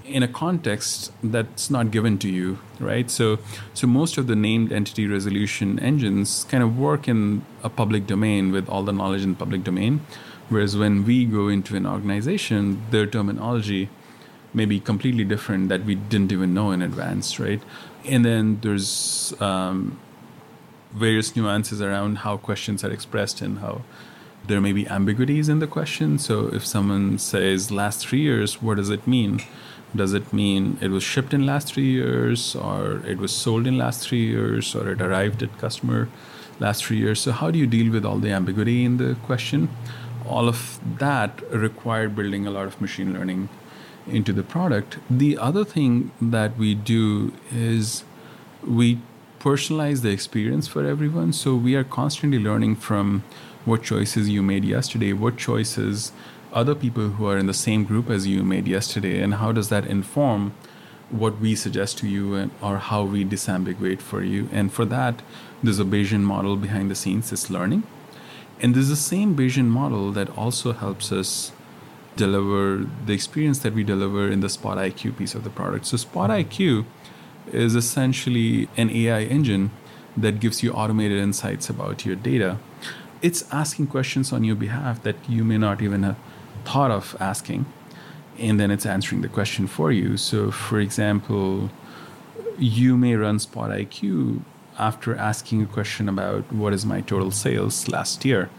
in 0.05 0.21
a 0.21 0.27
context 0.27 1.11
that's 1.23 1.69
not 1.69 1.89
given 1.89 2.17
to 2.19 2.29
you, 2.29 2.59
right? 2.79 3.09
So, 3.09 3.39
so 3.73 3.87
most 3.87 4.17
of 4.17 4.27
the 4.27 4.35
named 4.35 4.71
entity 4.71 5.07
resolution 5.07 5.79
engines 5.79 6.45
kind 6.49 6.63
of 6.63 6.77
work 6.77 7.07
in 7.07 7.43
a 7.63 7.69
public 7.69 8.05
domain 8.05 8.51
with 8.51 8.69
all 8.69 8.83
the 8.83 8.91
knowledge 8.91 9.23
in 9.23 9.35
public 9.35 9.63
domain. 9.63 10.01
Whereas 10.49 10.77
when 10.77 11.05
we 11.05 11.25
go 11.25 11.47
into 11.47 11.75
an 11.75 11.85
organization, 11.85 12.81
their 12.91 13.07
terminology 13.07 13.89
may 14.53 14.65
be 14.65 14.79
completely 14.79 15.23
different 15.23 15.69
that 15.69 15.83
we 15.83 15.95
didn't 15.95 16.31
even 16.31 16.53
know 16.53 16.71
in 16.71 16.81
advance, 16.81 17.39
right? 17.39 17.61
And 18.05 18.23
then 18.23 18.59
there's 18.61 19.33
um, 19.41 19.99
various 20.93 21.35
nuances 21.35 21.81
around 21.81 22.19
how 22.19 22.37
questions 22.37 22.83
are 22.83 22.91
expressed 22.91 23.41
and 23.41 23.59
how 23.59 23.81
there 24.47 24.61
may 24.61 24.71
be 24.71 24.87
ambiguities 24.87 25.49
in 25.49 25.59
the 25.59 25.67
question. 25.67 26.19
So 26.19 26.47
if 26.53 26.65
someone 26.65 27.17
says 27.17 27.71
last 27.71 28.07
three 28.07 28.21
years, 28.21 28.61
what 28.61 28.77
does 28.77 28.89
it 28.89 29.07
mean? 29.07 29.41
Does 29.95 30.13
it 30.13 30.31
mean 30.31 30.77
it 30.81 30.89
was 30.89 31.03
shipped 31.03 31.33
in 31.33 31.45
last 31.45 31.73
three 31.73 31.89
years, 31.89 32.55
or 32.55 33.01
it 33.05 33.17
was 33.17 33.31
sold 33.31 33.65
in 33.65 33.77
last 33.77 34.07
three 34.07 34.25
years, 34.25 34.75
or 34.75 34.91
it 34.91 35.01
arrived 35.01 35.41
at 35.41 35.57
customer 35.57 36.09
last 36.59 36.85
three 36.85 36.97
years? 36.97 37.19
So 37.21 37.31
how 37.31 37.49
do 37.49 37.57
you 37.57 37.65
deal 37.65 37.91
with 37.91 38.05
all 38.05 38.19
the 38.19 38.31
ambiguity 38.31 38.85
in 38.85 38.97
the 38.97 39.15
question? 39.23 39.69
All 40.27 40.47
of 40.47 40.79
that 40.99 41.41
required 41.51 42.15
building 42.15 42.47
a 42.47 42.51
lot 42.51 42.67
of 42.67 42.81
machine 42.81 43.13
learning 43.13 43.49
into 44.07 44.33
the 44.33 44.43
product. 44.43 44.97
The 45.09 45.37
other 45.37 45.63
thing 45.63 46.11
that 46.21 46.57
we 46.57 46.75
do 46.75 47.33
is 47.51 48.03
we 48.65 48.99
personalize 49.39 50.01
the 50.01 50.09
experience 50.09 50.67
for 50.67 50.85
everyone. 50.85 51.33
So 51.33 51.55
we 51.55 51.75
are 51.75 51.83
constantly 51.83 52.39
learning 52.39 52.77
from 52.77 53.23
what 53.63 53.83
choices 53.83 54.29
you 54.29 54.41
made 54.41 54.65
yesterday, 54.65 55.13
what 55.13 55.37
choices 55.37 56.11
other 56.53 56.75
people 56.75 57.09
who 57.09 57.27
are 57.27 57.37
in 57.37 57.47
the 57.47 57.53
same 57.53 57.83
group 57.83 58.09
as 58.09 58.25
you 58.25 58.43
made 58.43 58.67
yesterday, 58.67 59.21
and 59.21 59.35
how 59.35 59.51
does 59.51 59.69
that 59.69 59.85
inform 59.85 60.53
what 61.09 61.39
we 61.39 61.55
suggest 61.55 61.97
to 61.99 62.07
you 62.07 62.35
and, 62.35 62.51
or 62.61 62.77
how 62.77 63.03
we 63.03 63.23
disambiguate 63.23 63.99
for 63.99 64.23
you. 64.23 64.49
And 64.51 64.71
for 64.71 64.85
that, 64.85 65.21
there's 65.61 65.79
a 65.79 65.83
Bayesian 65.83 66.21
model 66.21 66.55
behind 66.55 66.89
the 66.89 66.95
scenes, 66.95 67.31
it's 67.31 67.49
learning. 67.49 67.83
And 68.61 68.73
there's 68.73 68.89
the 68.89 68.95
same 68.95 69.35
Bayesian 69.35 69.65
model 69.65 70.11
that 70.13 70.29
also 70.37 70.73
helps 70.73 71.11
us 71.11 71.51
deliver 72.15 72.87
the 73.05 73.13
experience 73.13 73.59
that 73.59 73.73
we 73.73 73.83
deliver 73.83 74.29
in 74.29 74.39
the 74.39 74.49
Spot 74.49 74.77
IQ 74.77 75.17
piece 75.17 75.35
of 75.35 75.43
the 75.43 75.49
product. 75.49 75.85
So 75.85 75.97
Spot 75.97 76.29
IQ 76.29 76.85
is 77.51 77.75
essentially 77.75 78.69
an 78.77 78.89
AI 78.89 79.23
engine 79.23 79.71
that 80.17 80.39
gives 80.39 80.63
you 80.63 80.71
automated 80.71 81.19
insights 81.19 81.69
about 81.69 82.05
your 82.05 82.15
data. 82.15 82.57
It's 83.21 83.51
asking 83.51 83.87
questions 83.87 84.31
on 84.31 84.43
your 84.43 84.55
behalf 84.55 85.03
that 85.03 85.15
you 85.27 85.43
may 85.43 85.57
not 85.57 85.81
even 85.81 86.03
have 86.03 86.17
thought 86.63 86.91
of 86.91 87.15
asking, 87.19 87.65
and 88.39 88.59
then 88.59 88.71
it's 88.71 88.85
answering 88.85 89.21
the 89.21 89.27
question 89.27 89.67
for 89.67 89.91
you. 89.91 90.17
So, 90.17 90.51
for 90.51 90.79
example, 90.79 91.69
you 92.57 92.97
may 92.97 93.15
run 93.15 93.39
Spot 93.39 93.69
IQ 93.71 94.41
after 94.77 95.15
asking 95.15 95.61
a 95.61 95.65
question 95.65 96.09
about 96.09 96.51
what 96.51 96.73
is 96.73 96.85
my 96.85 97.01
total 97.01 97.31
sales 97.31 97.87
last 97.87 98.25
year. 98.25 98.49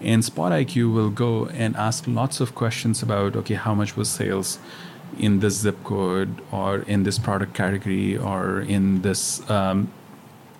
And 0.00 0.24
Spot 0.24 0.52
IQ 0.52 0.92
will 0.92 1.10
go 1.10 1.46
and 1.46 1.76
ask 1.76 2.04
lots 2.06 2.40
of 2.40 2.54
questions 2.54 3.02
about 3.02 3.36
okay, 3.36 3.54
how 3.54 3.74
much 3.74 3.96
was 3.96 4.08
sales 4.08 4.58
in 5.18 5.40
this 5.40 5.54
zip 5.54 5.82
code 5.84 6.40
or 6.50 6.80
in 6.80 7.04
this 7.04 7.18
product 7.18 7.54
category 7.54 8.16
or 8.16 8.60
in 8.60 9.02
this 9.02 9.48
um, 9.50 9.92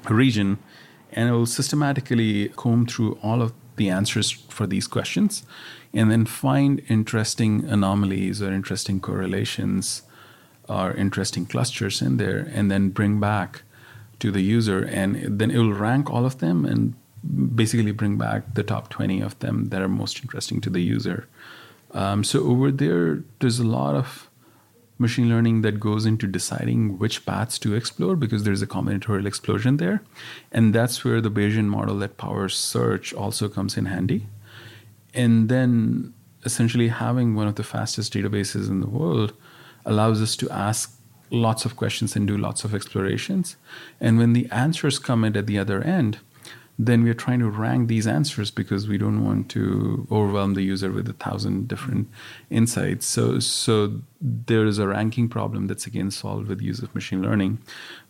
region, 0.08 0.58
and 1.12 1.28
it 1.28 1.32
will 1.32 1.46
systematically 1.46 2.48
comb 2.50 2.86
through 2.86 3.18
all 3.22 3.42
of 3.42 3.52
the 3.76 3.90
answers 3.90 4.30
for 4.30 4.66
these 4.66 4.86
questions 4.86 5.44
and 5.92 6.10
then 6.10 6.24
find 6.24 6.82
interesting 6.88 7.64
anomalies 7.64 8.40
or 8.40 8.52
interesting 8.52 9.00
correlations 9.00 10.02
or 10.68 10.92
interesting 10.92 11.44
clusters 11.44 12.00
in 12.00 12.16
there 12.16 12.48
and 12.52 12.70
then 12.70 12.88
bring 12.88 13.20
back 13.20 13.62
to 14.24 14.30
the 14.30 14.42
user 14.56 14.82
and 15.00 15.38
then 15.38 15.50
it 15.50 15.58
will 15.58 15.78
rank 15.86 16.10
all 16.10 16.24
of 16.24 16.38
them 16.38 16.64
and 16.64 16.94
basically 17.62 17.92
bring 17.92 18.16
back 18.18 18.54
the 18.54 18.62
top 18.62 18.88
20 18.90 19.20
of 19.20 19.38
them 19.38 19.66
that 19.70 19.80
are 19.80 19.88
most 19.88 20.20
interesting 20.22 20.60
to 20.60 20.70
the 20.70 20.80
user 20.96 21.26
um, 21.92 22.24
so 22.24 22.36
over 22.52 22.70
there 22.70 23.22
there's 23.40 23.58
a 23.58 23.70
lot 23.78 23.94
of 23.94 24.28
machine 24.98 25.28
learning 25.28 25.62
that 25.62 25.80
goes 25.80 26.06
into 26.06 26.26
deciding 26.26 26.98
which 26.98 27.26
paths 27.26 27.58
to 27.58 27.74
explore 27.74 28.16
because 28.16 28.44
there's 28.44 28.62
a 28.62 28.66
combinatorial 28.66 29.26
explosion 29.26 29.76
there. 29.78 30.02
And 30.52 30.74
that's 30.74 31.04
where 31.04 31.20
the 31.20 31.30
Bayesian 31.30 31.66
model 31.66 31.98
that 31.98 32.16
powers 32.16 32.56
search 32.56 33.12
also 33.12 33.48
comes 33.48 33.76
in 33.76 33.86
handy. 33.86 34.26
And 35.12 35.48
then 35.48 36.14
essentially 36.44 36.88
having 36.88 37.34
one 37.34 37.48
of 37.48 37.56
the 37.56 37.64
fastest 37.64 38.12
databases 38.14 38.68
in 38.68 38.80
the 38.80 38.88
world 38.88 39.32
allows 39.84 40.22
us 40.22 40.36
to 40.36 40.50
ask 40.50 40.96
lots 41.34 41.64
of 41.64 41.76
questions 41.76 42.16
and 42.16 42.26
do 42.26 42.36
lots 42.36 42.64
of 42.64 42.74
explorations. 42.74 43.56
And 44.00 44.18
when 44.18 44.32
the 44.32 44.48
answers 44.50 44.98
come 44.98 45.24
in 45.24 45.36
at 45.36 45.46
the 45.46 45.58
other 45.58 45.82
end, 45.82 46.18
then 46.78 47.04
we 47.04 47.10
are 47.10 47.14
trying 47.14 47.38
to 47.38 47.48
rank 47.48 47.86
these 47.86 48.06
answers 48.06 48.50
because 48.50 48.88
we 48.88 48.98
don't 48.98 49.24
want 49.24 49.48
to 49.50 50.08
overwhelm 50.10 50.54
the 50.54 50.62
user 50.62 50.90
with 50.90 51.08
a 51.08 51.12
thousand 51.12 51.68
different 51.68 52.08
insights. 52.50 53.06
So, 53.06 53.38
so 53.38 54.00
there 54.20 54.66
is 54.66 54.78
a 54.78 54.88
ranking 54.88 55.28
problem 55.28 55.68
that's 55.68 55.86
again 55.86 56.10
solved 56.10 56.48
with 56.48 56.60
use 56.60 56.80
of 56.80 56.92
machine 56.92 57.22
learning, 57.22 57.58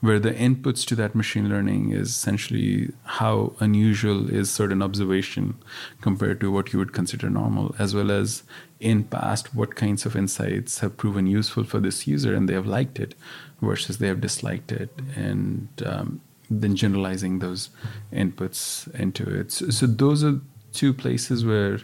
where 0.00 0.18
the 0.18 0.30
inputs 0.30 0.86
to 0.86 0.94
that 0.94 1.14
machine 1.14 1.48
learning 1.50 1.92
is 1.92 2.08
essentially 2.08 2.90
how 3.04 3.54
unusual 3.60 4.30
is 4.30 4.50
certain 4.50 4.80
observation 4.80 5.54
compared 6.00 6.40
to 6.40 6.50
what 6.50 6.72
you 6.72 6.78
would 6.78 6.94
consider 6.94 7.28
normal, 7.28 7.74
as 7.78 7.94
well 7.94 8.10
as 8.10 8.44
in 8.80 9.04
past 9.04 9.54
what 9.54 9.76
kinds 9.76 10.06
of 10.06 10.16
insights 10.16 10.78
have 10.78 10.96
proven 10.96 11.26
useful 11.26 11.64
for 11.64 11.80
this 11.80 12.06
user 12.06 12.34
and 12.34 12.48
they 12.48 12.54
have 12.54 12.66
liked 12.66 12.98
it 12.98 13.14
versus 13.60 13.98
they 13.98 14.08
have 14.08 14.20
disliked 14.20 14.72
it 14.72 14.90
and 15.16 15.68
um, 15.86 16.20
then 16.50 16.76
generalizing 16.76 17.38
those 17.38 17.70
inputs 18.12 18.92
into 18.94 19.28
it. 19.28 19.52
So, 19.52 19.70
so, 19.70 19.86
those 19.86 20.22
are 20.24 20.40
two 20.72 20.92
places 20.92 21.44
where 21.44 21.80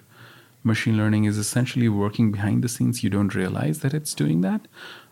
machine 0.63 0.97
learning 0.97 1.25
is 1.25 1.39
essentially 1.39 1.89
working 1.89 2.33
behind 2.33 2.63
the 2.63 2.69
scenes. 2.69 3.03
You 3.03 3.11
don't 3.11 3.35
realize 3.35 3.81
that 3.81 3.95
it's 3.95 4.15
doing 4.15 4.41
that, 4.43 4.69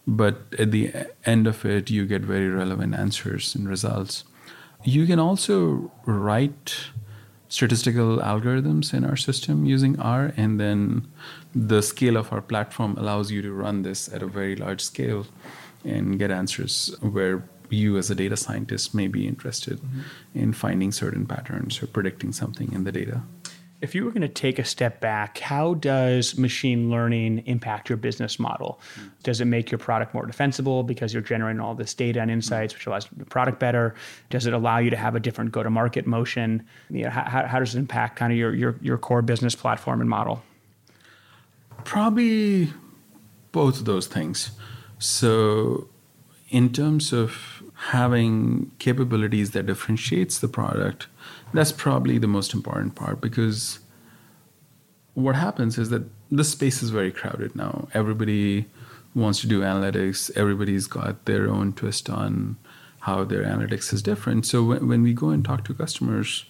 but 0.07 0.43
at 0.59 0.71
the 0.71 0.93
end 1.25 1.47
of 1.47 1.65
it, 1.65 1.91
you 1.91 2.07
get 2.07 2.23
very 2.23 2.49
relevant 2.49 2.95
answers 2.95 3.55
and 3.55 3.69
results. 3.69 4.25
You 4.85 5.07
can 5.07 5.19
also 5.19 5.91
write 6.07 6.91
statistical 7.49 8.19
algorithms 8.19 8.93
in 8.93 9.05
our 9.05 9.17
system 9.17 9.65
using 9.65 9.99
R, 9.99 10.33
and 10.37 10.61
then 10.61 11.09
the 11.55 11.83
scale 11.83 12.17
of 12.17 12.33
our 12.33 12.43
platform 12.43 12.97
allows 12.99 13.31
you 13.31 13.43
to 13.43 13.53
run 13.53 13.83
this 13.83 14.13
at 14.13 14.23
a 14.23 14.27
very 14.27 14.55
large 14.55 14.83
scale 14.83 15.27
and 15.85 16.19
get 16.19 16.31
answers 16.31 16.95
where 17.01 17.43
you 17.73 17.97
as 17.97 18.11
a 18.11 18.15
data 18.15 18.37
scientist 18.37 18.95
may 18.95 19.09
be 19.09 19.27
interested 19.27 19.79
mm-hmm. 19.79 20.01
in 20.35 20.53
finding 20.53 20.93
certain 20.93 21.27
patterns 21.27 21.83
or 21.83 21.87
predicting 21.87 22.33
something 22.33 22.73
in 22.73 22.85
the 22.85 22.93
data. 22.93 23.23
If 23.81 23.95
you 23.95 24.05
were 24.05 24.11
going 24.11 24.23
to 24.23 24.29
take 24.29 24.59
a 24.59 24.65
step 24.65 25.01
back, 25.01 25.39
how 25.39 25.75
does 25.75 26.37
machine 26.37 26.91
learning 26.91 27.45
impact 27.47 27.89
your 27.89 27.97
business 27.97 28.41
model? 28.41 28.81
Mm-hmm. 28.95 29.09
Does 29.23 29.41
it 29.41 29.45
make 29.45 29.71
your 29.71 29.79
product 29.79 30.15
more 30.15 30.27
defensible 30.27 30.83
because 30.83 31.15
you're 31.15 31.23
generating 31.23 31.61
all 31.61 31.77
this 31.77 31.95
data 31.95 32.21
and 32.21 32.29
insights, 32.29 32.73
mm-hmm. 32.73 32.79
which 32.79 32.87
allows 32.89 33.07
the 33.17 33.25
product 33.25 33.61
better? 33.61 33.95
Does 34.31 34.47
it 34.47 34.53
allow 34.53 34.79
you 34.79 34.91
to 34.91 34.97
have 34.97 35.15
a 35.15 35.21
different 35.21 35.53
go-to-market 35.53 36.09
motion? 36.09 36.67
You 36.91 37.05
know, 37.05 37.11
how, 37.11 37.47
how 37.47 37.59
does 37.61 37.77
it 37.77 37.79
impact 37.79 38.17
kind 38.17 38.33
of 38.33 38.39
your, 38.39 38.53
your, 38.53 38.77
your 38.83 38.99
core 38.99 39.23
business 39.23 39.55
platform 39.55 40.01
and 40.01 40.11
model? 40.11 40.43
Probably 41.85 42.73
both 43.53 43.79
of 43.79 43.85
those 43.85 44.07
things 44.09 44.51
So, 44.99 45.89
in 46.51 46.73
terms 46.73 47.13
of 47.13 47.58
having 47.79 48.71
capabilities 48.79 49.53
that 49.53 49.67
differentiates 49.67 50.41
the 50.41 50.49
product, 50.49 51.07
that's 51.55 51.73
probably 51.73 52.19
the 52.19 52.27
most 52.27 52.53
important 52.53 52.95
part 52.95 53.21
because 53.21 53.79
what 55.14 55.37
happens 55.37 55.79
is 55.79 55.91
that 55.91 56.03
the 56.31 56.45
space 56.45 56.83
is 56.83 56.91
very 56.91 57.12
crowded 57.12 57.55
now. 57.55 57.88
Everybody 57.95 58.67
wants 59.14 59.41
to 59.41 59.47
do 59.47 59.61
analytics. 59.61 60.31
Everybody's 60.37 60.87
got 60.87 61.25
their 61.25 61.49
own 61.49 61.73
twist 61.73 62.11
on 62.11 62.57
how 63.01 63.25
their 63.25 63.45
analytics 63.45 63.93
is 63.93 64.03
different. 64.03 64.45
So 64.45 64.64
when, 64.64 64.88
when 64.88 65.03
we 65.03 65.12
go 65.12 65.31
and 65.31 65.45
talk 65.45 65.64
to 65.64 65.75
customers, 65.75 66.45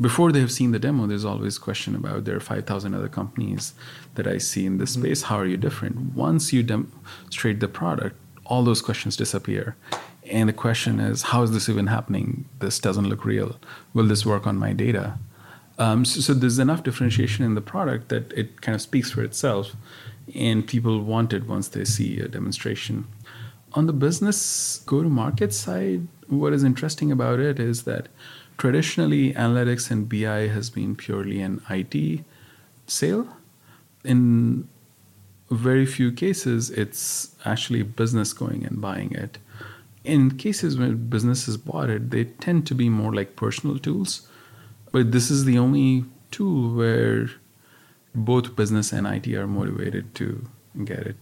before 0.00 0.32
they 0.32 0.40
have 0.40 0.50
seen 0.50 0.72
the 0.72 0.78
demo, 0.80 1.06
there's 1.06 1.24
always 1.24 1.56
question 1.56 1.94
about 1.94 2.24
there 2.24 2.36
are 2.36 2.40
5,000 2.40 2.94
other 2.94 3.08
companies 3.08 3.74
that 4.16 4.26
I 4.26 4.38
see 4.38 4.66
in 4.66 4.78
this 4.78 4.92
mm-hmm. 4.92 5.04
space. 5.04 5.22
How 5.22 5.38
are 5.38 5.46
you 5.46 5.56
different? 5.56 6.14
Once 6.14 6.52
you 6.52 6.64
demonstrate 6.64 7.60
the 7.60 7.68
product, 7.68 8.16
all 8.44 8.64
those 8.64 8.82
questions 8.82 9.16
disappear. 9.16 9.76
And 10.30 10.48
the 10.48 10.54
question 10.54 11.00
is, 11.00 11.22
how 11.22 11.42
is 11.42 11.52
this 11.52 11.68
even 11.68 11.86
happening? 11.88 12.48
This 12.60 12.78
doesn't 12.78 13.08
look 13.08 13.24
real. 13.24 13.56
Will 13.92 14.06
this 14.06 14.24
work 14.24 14.46
on 14.46 14.56
my 14.56 14.72
data? 14.72 15.18
Um, 15.78 16.04
so, 16.04 16.20
so, 16.20 16.34
there's 16.34 16.58
enough 16.58 16.84
differentiation 16.84 17.44
in 17.44 17.54
the 17.56 17.60
product 17.60 18.08
that 18.08 18.32
it 18.32 18.60
kind 18.60 18.74
of 18.74 18.80
speaks 18.80 19.10
for 19.10 19.22
itself, 19.22 19.74
and 20.34 20.66
people 20.66 21.00
want 21.00 21.32
it 21.32 21.46
once 21.46 21.68
they 21.68 21.84
see 21.84 22.20
a 22.20 22.28
demonstration. 22.28 23.06
On 23.72 23.86
the 23.86 23.92
business 23.92 24.82
go 24.86 25.02
to 25.02 25.08
market 25.08 25.52
side, 25.52 26.06
what 26.28 26.52
is 26.52 26.62
interesting 26.62 27.10
about 27.10 27.40
it 27.40 27.58
is 27.58 27.82
that 27.82 28.06
traditionally 28.56 29.32
analytics 29.32 29.90
and 29.90 30.08
BI 30.08 30.46
has 30.46 30.70
been 30.70 30.94
purely 30.94 31.40
an 31.40 31.60
IT 31.68 32.24
sale. 32.86 33.26
In 34.04 34.68
very 35.50 35.86
few 35.86 36.12
cases, 36.12 36.70
it's 36.70 37.34
actually 37.44 37.82
business 37.82 38.32
going 38.32 38.64
and 38.64 38.80
buying 38.80 39.12
it. 39.12 39.38
In 40.04 40.36
cases 40.36 40.76
when 40.76 41.08
businesses 41.08 41.56
bought 41.56 41.90
it, 41.90 42.10
they 42.10 42.24
tend 42.24 42.66
to 42.66 42.74
be 42.74 42.88
more 42.88 43.14
like 43.14 43.36
personal 43.36 43.78
tools 43.78 44.28
but 44.94 45.10
this 45.10 45.28
is 45.28 45.44
the 45.44 45.58
only 45.58 46.04
tool 46.30 46.72
where 46.72 47.28
both 48.14 48.54
business 48.54 48.92
and 48.92 49.08
IT 49.08 49.26
are 49.34 49.48
motivated 49.48 50.14
to 50.14 50.46
get 50.84 51.00
it. 51.00 51.16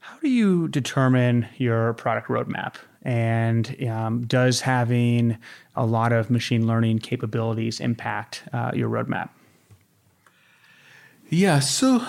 How 0.00 0.18
do 0.18 0.28
you 0.28 0.66
determine 0.66 1.46
your 1.56 1.92
product 1.92 2.26
roadmap? 2.26 2.74
And 3.02 3.88
um, 3.88 4.26
does 4.26 4.62
having 4.62 5.38
a 5.76 5.86
lot 5.86 6.12
of 6.12 6.30
machine 6.30 6.66
learning 6.66 6.98
capabilities 6.98 7.78
impact 7.78 8.42
uh, 8.52 8.72
your 8.74 8.90
roadmap? 8.90 9.28
Yeah, 11.28 11.60
so 11.60 12.04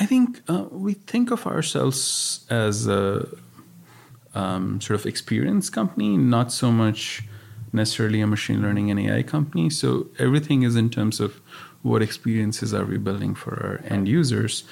I 0.00 0.06
think 0.06 0.40
uh, 0.48 0.64
we 0.70 0.94
think 0.94 1.30
of 1.30 1.46
ourselves 1.46 2.46
as 2.48 2.86
a 2.86 3.28
um, 4.34 4.80
sort 4.80 4.98
of 4.98 5.06
experience 5.06 5.70
company, 5.70 6.16
not 6.16 6.52
so 6.52 6.70
much 6.70 7.22
necessarily 7.72 8.20
a 8.20 8.26
machine 8.26 8.62
learning 8.62 8.90
and 8.90 9.00
AI 9.00 9.22
company. 9.22 9.68
So 9.70 10.08
everything 10.18 10.62
is 10.62 10.76
in 10.76 10.90
terms 10.90 11.20
of 11.20 11.40
what 11.82 12.02
experiences 12.02 12.72
are 12.72 12.84
we 12.84 12.98
building 12.98 13.34
for 13.34 13.54
our 13.62 13.92
end 13.92 14.08
users. 14.08 14.64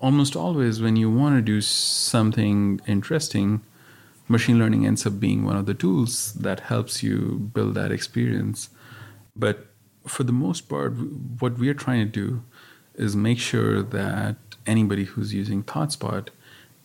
Almost 0.00 0.36
always, 0.36 0.80
when 0.80 0.96
you 0.96 1.10
want 1.10 1.36
to 1.36 1.42
do 1.42 1.60
something 1.60 2.80
interesting, 2.86 3.62
machine 4.28 4.58
learning 4.58 4.86
ends 4.86 5.06
up 5.06 5.20
being 5.20 5.44
one 5.44 5.56
of 5.56 5.66
the 5.66 5.74
tools 5.74 6.32
that 6.34 6.60
helps 6.60 7.02
you 7.02 7.50
build 7.54 7.74
that 7.74 7.92
experience. 7.92 8.70
But 9.34 9.66
for 10.06 10.22
the 10.22 10.32
most 10.32 10.68
part, 10.68 10.94
what 11.40 11.58
we're 11.58 11.74
trying 11.74 12.00
to 12.00 12.10
do 12.10 12.42
is 12.94 13.14
make 13.14 13.38
sure 13.38 13.82
that 13.82 14.36
anybody 14.66 15.04
who's 15.04 15.32
using 15.32 15.62
ThoughtSpot 15.62 16.28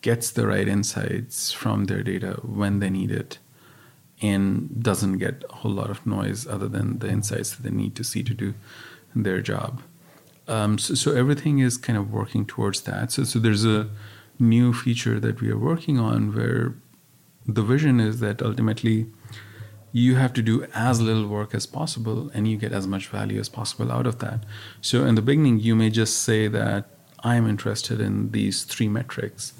gets 0.01 0.31
the 0.31 0.47
right 0.47 0.67
insights 0.67 1.51
from 1.51 1.85
their 1.85 2.03
data 2.03 2.39
when 2.43 2.79
they 2.79 2.89
need 2.89 3.11
it 3.11 3.37
and 4.21 4.81
doesn't 4.83 5.17
get 5.17 5.43
a 5.49 5.55
whole 5.57 5.71
lot 5.71 5.89
of 5.89 6.05
noise 6.05 6.45
other 6.47 6.67
than 6.67 6.99
the 6.99 7.09
insights 7.09 7.55
that 7.55 7.63
they 7.63 7.71
need 7.71 7.95
to 7.95 8.03
see 8.03 8.23
to 8.23 8.33
do 8.33 8.53
their 9.15 9.41
job. 9.41 9.81
Um, 10.47 10.77
so, 10.77 10.95
so, 10.95 11.13
everything 11.13 11.59
is 11.59 11.77
kind 11.77 11.97
of 11.97 12.11
working 12.11 12.45
towards 12.45 12.81
that. 12.81 13.11
So, 13.11 13.23
so 13.23 13.39
there's 13.39 13.63
a 13.63 13.89
new 14.39 14.73
feature 14.73 15.19
that 15.19 15.39
we 15.39 15.49
are 15.49 15.57
working 15.57 15.99
on 15.99 16.35
where 16.35 16.73
the 17.45 17.61
vision 17.61 17.99
is 17.99 18.19
that 18.19 18.41
ultimately 18.41 19.07
you 19.91 20.15
have 20.15 20.33
to 20.33 20.41
do 20.41 20.65
as 20.73 21.01
little 21.01 21.27
work 21.27 21.53
as 21.53 21.65
possible 21.65 22.31
and 22.33 22.47
you 22.47 22.57
get 22.57 22.71
as 22.71 22.87
much 22.87 23.07
value 23.07 23.39
as 23.39 23.49
possible 23.49 23.91
out 23.91 24.07
of 24.07 24.19
that. 24.19 24.43
So 24.81 25.05
in 25.05 25.15
the 25.15 25.21
beginning, 25.21 25.59
you 25.59 25.75
may 25.75 25.89
just 25.89 26.21
say 26.21 26.47
that 26.47 26.89
I'm 27.23 27.47
interested 27.47 27.99
in 27.99 28.31
these 28.31 28.63
three 28.63 28.87
metrics. 28.87 29.53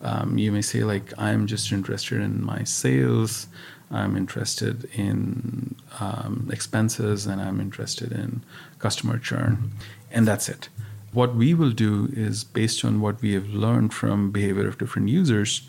Um, 0.00 0.36
you 0.38 0.52
may 0.52 0.62
say 0.62 0.84
like 0.84 1.12
I'm 1.18 1.46
just 1.46 1.72
interested 1.72 2.20
in 2.20 2.44
my 2.44 2.64
sales 2.64 3.46
I'm 3.94 4.16
interested 4.16 4.88
in 4.92 5.76
um, 6.00 6.50
expenses 6.52 7.26
and 7.26 7.40
I'm 7.40 7.60
interested 7.60 8.12
in 8.12 8.42
customer 8.78 9.18
churn. 9.18 9.72
And 10.10 10.26
that's 10.26 10.48
it. 10.48 10.68
What 11.12 11.36
we 11.36 11.54
will 11.54 11.70
do 11.70 12.10
is 12.12 12.42
based 12.42 12.84
on 12.84 13.00
what 13.00 13.22
we 13.22 13.34
have 13.34 13.48
learned 13.48 13.94
from 13.94 14.32
behavior 14.32 14.66
of 14.66 14.78
different 14.78 15.08
users, 15.08 15.68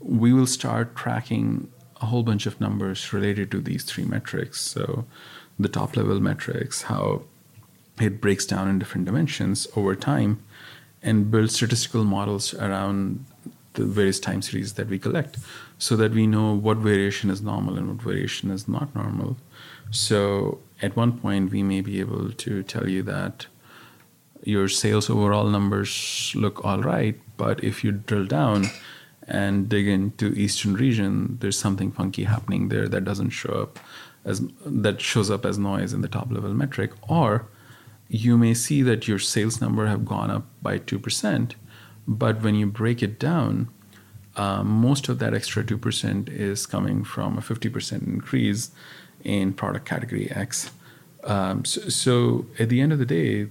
we 0.00 0.32
will 0.32 0.48
start 0.48 0.96
tracking 0.96 1.70
a 2.00 2.06
whole 2.06 2.24
bunch 2.24 2.46
of 2.46 2.60
numbers 2.60 3.12
related 3.12 3.50
to 3.52 3.60
these 3.60 3.84
three 3.84 4.04
metrics. 4.04 4.60
So 4.60 5.04
the 5.56 5.68
top 5.68 5.96
level 5.96 6.18
metrics, 6.18 6.82
how 6.82 7.22
it 8.00 8.20
breaks 8.20 8.44
down 8.44 8.68
in 8.68 8.80
different 8.80 9.04
dimensions 9.04 9.68
over 9.76 9.94
time, 9.94 10.42
and 11.02 11.30
build 11.30 11.50
statistical 11.50 12.04
models 12.04 12.54
around 12.54 13.24
the 13.74 13.84
various 13.84 14.20
time 14.20 14.42
series 14.42 14.74
that 14.74 14.88
we 14.88 14.98
collect 14.98 15.38
so 15.78 15.96
that 15.96 16.12
we 16.12 16.26
know 16.26 16.54
what 16.54 16.76
variation 16.76 17.30
is 17.30 17.40
normal 17.42 17.76
and 17.76 17.88
what 17.88 18.02
variation 18.02 18.50
is 18.50 18.68
not 18.68 18.94
normal. 18.94 19.36
So 19.90 20.60
at 20.80 20.96
one 20.96 21.18
point, 21.18 21.50
we 21.50 21.62
may 21.62 21.80
be 21.80 22.00
able 22.00 22.32
to 22.32 22.62
tell 22.62 22.88
you 22.88 23.02
that 23.04 23.46
your 24.44 24.68
sales 24.68 25.08
overall 25.08 25.46
numbers 25.46 26.32
look 26.34 26.64
all 26.64 26.82
right, 26.82 27.18
but 27.36 27.62
if 27.62 27.84
you 27.84 27.92
drill 27.92 28.26
down 28.26 28.66
and 29.28 29.68
dig 29.68 29.86
into 29.86 30.32
eastern 30.34 30.74
region, 30.74 31.38
there's 31.40 31.58
something 31.58 31.92
funky 31.92 32.24
happening 32.24 32.68
there 32.68 32.88
that 32.88 33.04
doesn't 33.04 33.30
show 33.30 33.52
up 33.62 33.78
as 34.24 34.42
that 34.64 35.00
shows 35.00 35.30
up 35.30 35.44
as 35.44 35.58
noise 35.58 35.92
in 35.92 36.00
the 36.00 36.08
top 36.08 36.30
level 36.30 36.52
metric. 36.54 36.92
Or 37.08 37.46
you 38.12 38.36
may 38.36 38.52
see 38.54 38.82
that 38.82 39.08
your 39.08 39.18
sales 39.18 39.60
number 39.60 39.86
have 39.86 40.04
gone 40.04 40.30
up 40.30 40.44
by 40.60 40.78
two 40.78 40.98
percent, 40.98 41.56
but 42.06 42.42
when 42.42 42.54
you 42.54 42.66
break 42.66 43.02
it 43.02 43.18
down, 43.18 43.68
um, 44.36 44.66
most 44.66 45.08
of 45.08 45.18
that 45.18 45.34
extra 45.34 45.62
2% 45.62 46.28
is 46.28 46.64
coming 46.64 47.04
from 47.04 47.36
a 47.36 47.42
50% 47.42 48.06
increase 48.06 48.70
in 49.24 49.52
product 49.52 49.84
category 49.84 50.30
X. 50.30 50.70
Um, 51.24 51.64
so, 51.64 51.88
so, 51.88 52.46
at 52.58 52.68
the 52.68 52.80
end 52.80 52.92
of 52.92 52.98
the 52.98 53.04
day, 53.06 53.48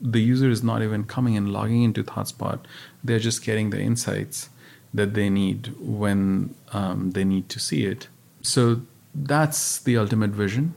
the 0.00 0.20
user 0.20 0.48
is 0.48 0.62
not 0.62 0.82
even 0.82 1.04
coming 1.04 1.36
and 1.36 1.52
logging 1.52 1.82
into 1.82 2.04
ThoughtSpot. 2.04 2.60
They're 3.02 3.18
just 3.18 3.44
getting 3.44 3.70
the 3.70 3.80
insights 3.80 4.50
that 4.94 5.14
they 5.14 5.28
need 5.28 5.74
when 5.78 6.54
um, 6.72 7.12
they 7.12 7.24
need 7.24 7.48
to 7.48 7.58
see 7.58 7.84
it. 7.84 8.08
So 8.42 8.82
that's 9.14 9.78
the 9.80 9.96
ultimate 9.96 10.30
vision, 10.30 10.74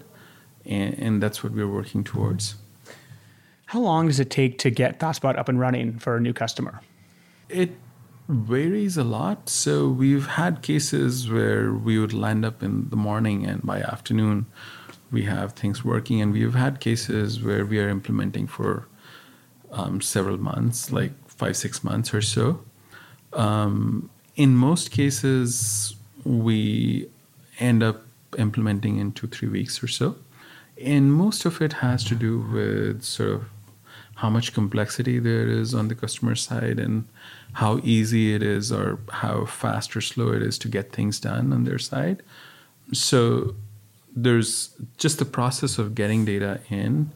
and, 0.65 0.93
and 0.95 1.23
that's 1.23 1.43
what 1.43 1.53
we're 1.53 1.71
working 1.71 2.03
towards. 2.03 2.55
How 3.73 3.79
long 3.79 4.05
does 4.05 4.19
it 4.19 4.29
take 4.29 4.59
to 4.59 4.69
get 4.69 4.99
ThoughtSpot 4.99 5.35
up 5.35 5.49
and 5.49 5.59
running 5.59 5.97
for 5.97 6.15
a 6.15 6.21
new 6.21 6.31
customer? 6.31 6.79
It 7.49 7.71
varies 8.27 8.97
a 8.97 9.03
lot. 9.03 9.49
So 9.49 9.89
we've 9.89 10.27
had 10.27 10.61
cases 10.61 11.27
where 11.27 11.73
we 11.73 11.97
would 11.97 12.13
land 12.13 12.45
up 12.45 12.61
in 12.61 12.91
the 12.91 12.95
morning 12.95 13.47
and 13.47 13.63
by 13.63 13.81
afternoon 13.81 14.45
we 15.11 15.23
have 15.23 15.53
things 15.53 15.83
working, 15.83 16.21
and 16.21 16.31
we've 16.31 16.53
had 16.53 16.81
cases 16.81 17.41
where 17.41 17.65
we 17.65 17.79
are 17.79 17.89
implementing 17.89 18.45
for 18.45 18.87
um, 19.71 20.01
several 20.01 20.37
months, 20.37 20.91
like 20.91 21.13
five, 21.27 21.57
six 21.57 21.83
months 21.83 22.13
or 22.13 22.21
so. 22.21 22.63
Um, 23.33 24.11
in 24.35 24.55
most 24.55 24.91
cases, 24.91 25.95
we 26.23 27.09
end 27.57 27.81
up 27.81 28.03
implementing 28.37 28.99
in 28.99 29.13
two, 29.13 29.25
three 29.25 29.49
weeks 29.49 29.81
or 29.81 29.87
so. 29.87 30.15
And 30.79 31.11
most 31.11 31.43
of 31.45 31.59
it 31.59 31.73
has 31.73 32.03
to 32.03 32.13
do 32.13 32.39
with 32.39 33.01
sort 33.01 33.31
of 33.31 33.45
how 34.15 34.29
much 34.29 34.53
complexity 34.53 35.19
there 35.19 35.47
is 35.47 35.73
on 35.73 35.87
the 35.87 35.95
customer 35.95 36.35
side 36.35 36.79
and 36.79 37.05
how 37.53 37.79
easy 37.83 38.33
it 38.33 38.43
is 38.43 38.71
or 38.71 38.99
how 39.09 39.45
fast 39.45 39.95
or 39.95 40.01
slow 40.01 40.31
it 40.31 40.41
is 40.41 40.57
to 40.59 40.67
get 40.67 40.91
things 40.91 41.19
done 41.19 41.51
on 41.51 41.63
their 41.63 41.79
side. 41.79 42.21
So 42.91 43.55
there's 44.15 44.69
just 44.97 45.19
the 45.19 45.25
process 45.25 45.77
of 45.77 45.95
getting 45.95 46.25
data 46.25 46.59
in 46.69 47.11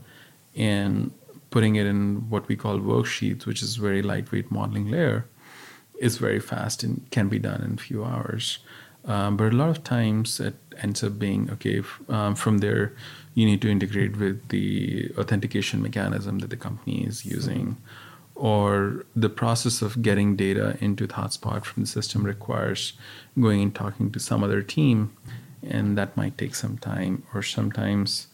and 0.56 1.12
putting 1.50 1.76
it 1.76 1.86
in 1.86 2.30
what 2.30 2.48
we 2.48 2.56
call 2.56 2.80
worksheets, 2.80 3.46
which 3.46 3.62
is 3.62 3.76
very 3.76 4.02
lightweight 4.02 4.52
modeling 4.52 4.90
layer, 4.90 5.26
is 6.00 6.18
very 6.18 6.40
fast 6.40 6.84
and 6.84 7.10
can 7.12 7.30
be 7.30 7.40
done 7.40 7.62
in 7.62 7.74
a 7.74 7.78
few 7.78 8.04
hours. 8.04 8.60
Um, 9.06 9.38
but 9.38 9.54
a 9.54 9.56
lot 9.56 9.70
of 9.70 9.84
times 9.84 10.40
it 10.40 10.56
ends 10.82 11.04
up 11.04 11.18
being 11.18 11.50
okay. 11.52 11.82
Um, 12.10 12.36
from 12.36 12.58
there, 12.60 12.94
you 13.38 13.46
need 13.46 13.62
to 13.62 13.70
integrate 13.70 14.18
with 14.18 14.50
the 14.50 15.12
authentication 15.16 15.80
mechanism 15.80 16.40
that 16.40 16.50
the 16.50 16.58
company 16.58 17.06
is 17.06 17.24
using, 17.24 17.78
or 18.34 19.06
the 19.16 19.30
process 19.30 19.84
of 19.84 20.02
getting 20.02 20.36
data 20.36 20.76
into 20.82 21.08
ThoughtSpot 21.08 21.64
from 21.64 21.84
the 21.84 21.88
system 21.88 22.24
requires 22.24 22.94
going 23.40 23.62
and 23.62 23.76
talking 23.76 24.12
to 24.12 24.20
some 24.20 24.44
other 24.44 24.64
team, 24.64 25.16
and 25.62 25.96
that 26.00 26.18
might 26.18 26.36
take 26.36 26.56
some 26.56 26.80
time, 26.80 27.22
or 27.32 27.44
sometimes 27.44 28.26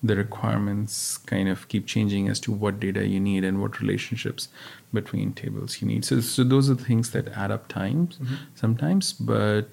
the 0.00 0.14
requirements 0.14 1.18
kind 1.18 1.48
of 1.48 1.66
keep 1.66 1.84
changing 1.86 2.28
as 2.28 2.38
to 2.38 2.52
what 2.52 2.78
data 2.78 3.04
you 3.04 3.18
need 3.18 3.42
and 3.42 3.60
what 3.60 3.80
relationships 3.80 4.46
between 4.92 5.32
tables 5.32 5.82
you 5.82 5.88
need. 5.88 6.04
So, 6.04 6.20
so 6.20 6.44
those 6.44 6.70
are 6.70 6.74
the 6.74 6.84
things 6.84 7.10
that 7.10 7.26
add 7.30 7.50
up 7.50 7.66
times 7.66 8.16
mm-hmm. 8.18 8.34
sometimes, 8.54 9.12
but 9.12 9.70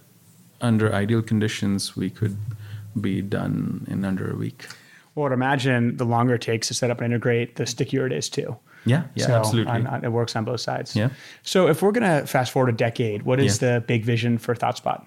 under 0.61 0.91
ideal 0.91 1.21
conditions, 1.21 1.95
we 1.95 2.09
could 2.09 2.37
be 2.99 3.21
done 3.21 3.85
in 3.89 4.05
under 4.05 4.31
a 4.31 4.35
week. 4.35 4.67
Well, 5.15 5.27
I'd 5.27 5.33
imagine 5.33 5.97
the 5.97 6.05
longer 6.05 6.35
it 6.35 6.41
takes 6.41 6.67
to 6.69 6.73
set 6.73 6.91
up 6.91 7.01
and 7.01 7.11
integrate, 7.11 7.55
the 7.55 7.65
stickier 7.65 8.05
it 8.05 8.13
is 8.13 8.29
too. 8.29 8.57
Yeah, 8.85 9.03
yeah, 9.15 9.27
so 9.27 9.33
absolutely. 9.33 9.71
On, 9.71 9.87
on, 9.87 10.05
it 10.05 10.11
works 10.11 10.35
on 10.35 10.45
both 10.45 10.61
sides. 10.61 10.95
Yeah. 10.95 11.09
So 11.43 11.67
if 11.67 11.81
we're 11.81 11.91
going 11.91 12.21
to 12.21 12.25
fast 12.25 12.51
forward 12.51 12.69
a 12.69 12.77
decade, 12.77 13.23
what 13.23 13.39
is 13.39 13.61
yeah. 13.61 13.73
the 13.73 13.81
big 13.81 14.05
vision 14.05 14.37
for 14.37 14.55
ThoughtSpot? 14.55 15.05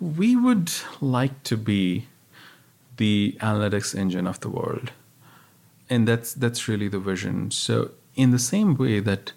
We 0.00 0.36
would 0.36 0.70
like 1.00 1.42
to 1.44 1.56
be 1.56 2.06
the 2.96 3.36
analytics 3.40 3.94
engine 3.94 4.26
of 4.26 4.40
the 4.40 4.48
world, 4.48 4.92
and 5.88 6.06
that's 6.06 6.34
that's 6.34 6.68
really 6.68 6.88
the 6.88 6.98
vision. 6.98 7.50
So 7.50 7.92
in 8.14 8.30
the 8.30 8.38
same 8.38 8.76
way 8.76 9.00
that 9.00 9.32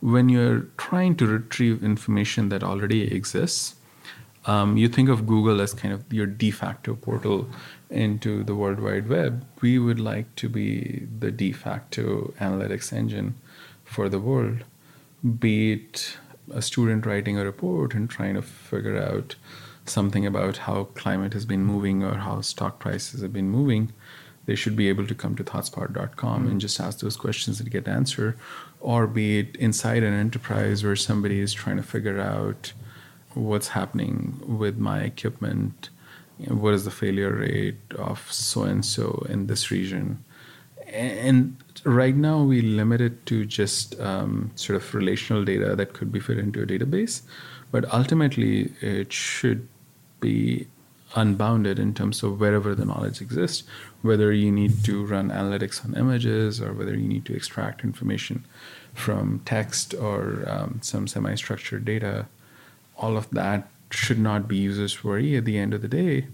when 0.00 0.28
you're 0.28 0.66
trying 0.76 1.16
to 1.16 1.26
retrieve 1.26 1.84
information 1.84 2.48
that 2.48 2.62
already 2.62 3.14
exists, 3.14 3.74
um, 4.48 4.78
you 4.78 4.88
think 4.88 5.10
of 5.10 5.26
Google 5.26 5.60
as 5.60 5.74
kind 5.74 5.92
of 5.92 6.10
your 6.10 6.26
de 6.26 6.50
facto 6.50 6.94
portal 6.94 7.46
into 7.90 8.42
the 8.42 8.54
World 8.54 8.80
Wide 8.80 9.06
Web. 9.06 9.44
We 9.60 9.78
would 9.78 10.00
like 10.00 10.34
to 10.36 10.48
be 10.48 11.06
the 11.18 11.30
de 11.30 11.52
facto 11.52 12.32
analytics 12.40 12.90
engine 12.90 13.34
for 13.84 14.08
the 14.08 14.18
world, 14.18 14.64
be 15.38 15.72
it 15.72 16.16
a 16.50 16.62
student 16.62 17.04
writing 17.04 17.38
a 17.38 17.44
report 17.44 17.92
and 17.92 18.08
trying 18.08 18.34
to 18.34 18.42
figure 18.42 18.96
out 18.96 19.34
something 19.84 20.24
about 20.24 20.58
how 20.58 20.84
climate 20.84 21.34
has 21.34 21.44
been 21.44 21.64
moving 21.64 22.02
or 22.02 22.14
how 22.14 22.40
stock 22.40 22.78
prices 22.78 23.20
have 23.20 23.34
been 23.34 23.50
moving. 23.50 23.92
They 24.46 24.54
should 24.54 24.76
be 24.76 24.88
able 24.88 25.06
to 25.06 25.14
come 25.14 25.36
to 25.36 25.44
thoughtspot.com 25.44 26.42
mm-hmm. 26.42 26.50
and 26.50 26.60
just 26.60 26.80
ask 26.80 27.00
those 27.00 27.18
questions 27.18 27.60
and 27.60 27.70
get 27.70 27.86
answer, 27.86 28.36
or 28.80 29.06
be 29.06 29.40
it 29.40 29.56
inside 29.56 30.02
an 30.02 30.14
enterprise 30.14 30.82
where 30.82 30.96
somebody 30.96 31.38
is 31.40 31.52
trying 31.52 31.76
to 31.76 31.82
figure 31.82 32.18
out 32.18 32.72
what's 33.34 33.68
happening 33.68 34.40
with 34.46 34.78
my 34.78 35.00
equipment. 35.00 35.90
What 36.46 36.74
is 36.74 36.84
the 36.84 36.90
failure 36.90 37.34
rate 37.34 37.80
of 37.96 38.30
so 38.30 38.62
and 38.62 38.84
so 38.84 39.26
in 39.28 39.48
this 39.48 39.70
region? 39.70 40.24
And 40.92 41.56
right 41.84 42.16
now 42.16 42.42
we 42.42 42.62
limit 42.62 43.00
it 43.00 43.26
to 43.26 43.44
just 43.44 43.98
um, 44.00 44.50
sort 44.54 44.76
of 44.76 44.94
relational 44.94 45.44
data 45.44 45.76
that 45.76 45.92
could 45.92 46.12
be 46.12 46.20
fit 46.20 46.38
into 46.38 46.62
a 46.62 46.66
database 46.66 47.22
but 47.70 47.92
ultimately 47.92 48.72
it 48.80 49.12
should 49.12 49.68
be 50.20 50.66
unbounded 51.14 51.78
in 51.78 51.94
terms 51.94 52.22
of 52.22 52.38
wherever 52.38 52.74
the 52.74 52.84
knowledge 52.84 53.20
exists 53.20 53.64
whether 54.02 54.30
you 54.32 54.52
need 54.52 54.84
to 54.84 55.04
run 55.04 55.30
analytics 55.30 55.84
on 55.84 55.94
images 55.96 56.60
or 56.60 56.72
whether 56.72 56.94
you 56.94 57.08
need 57.08 57.24
to 57.24 57.34
extract 57.34 57.82
information 57.82 58.44
from 58.92 59.40
text 59.44 59.94
or 59.94 60.44
um, 60.46 60.78
some 60.82 61.06
semi-structured 61.06 61.84
data 61.84 62.26
all 62.98 63.16
of 63.16 63.30
that 63.30 63.68
should 63.90 64.18
not 64.18 64.48
be 64.48 64.56
users' 64.56 65.02
worry 65.02 65.36
at 65.36 65.44
the 65.44 65.56
end 65.56 65.72
of 65.72 65.82
the 65.82 65.88
day. 65.88 66.26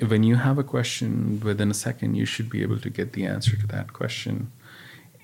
When 0.00 0.22
you 0.22 0.36
have 0.36 0.58
a 0.58 0.64
question 0.64 1.40
within 1.44 1.70
a 1.70 1.74
second, 1.74 2.14
you 2.14 2.24
should 2.24 2.48
be 2.48 2.62
able 2.62 2.78
to 2.78 2.88
get 2.88 3.12
the 3.12 3.26
answer 3.26 3.56
to 3.56 3.66
that 3.66 3.92
question. 3.92 4.52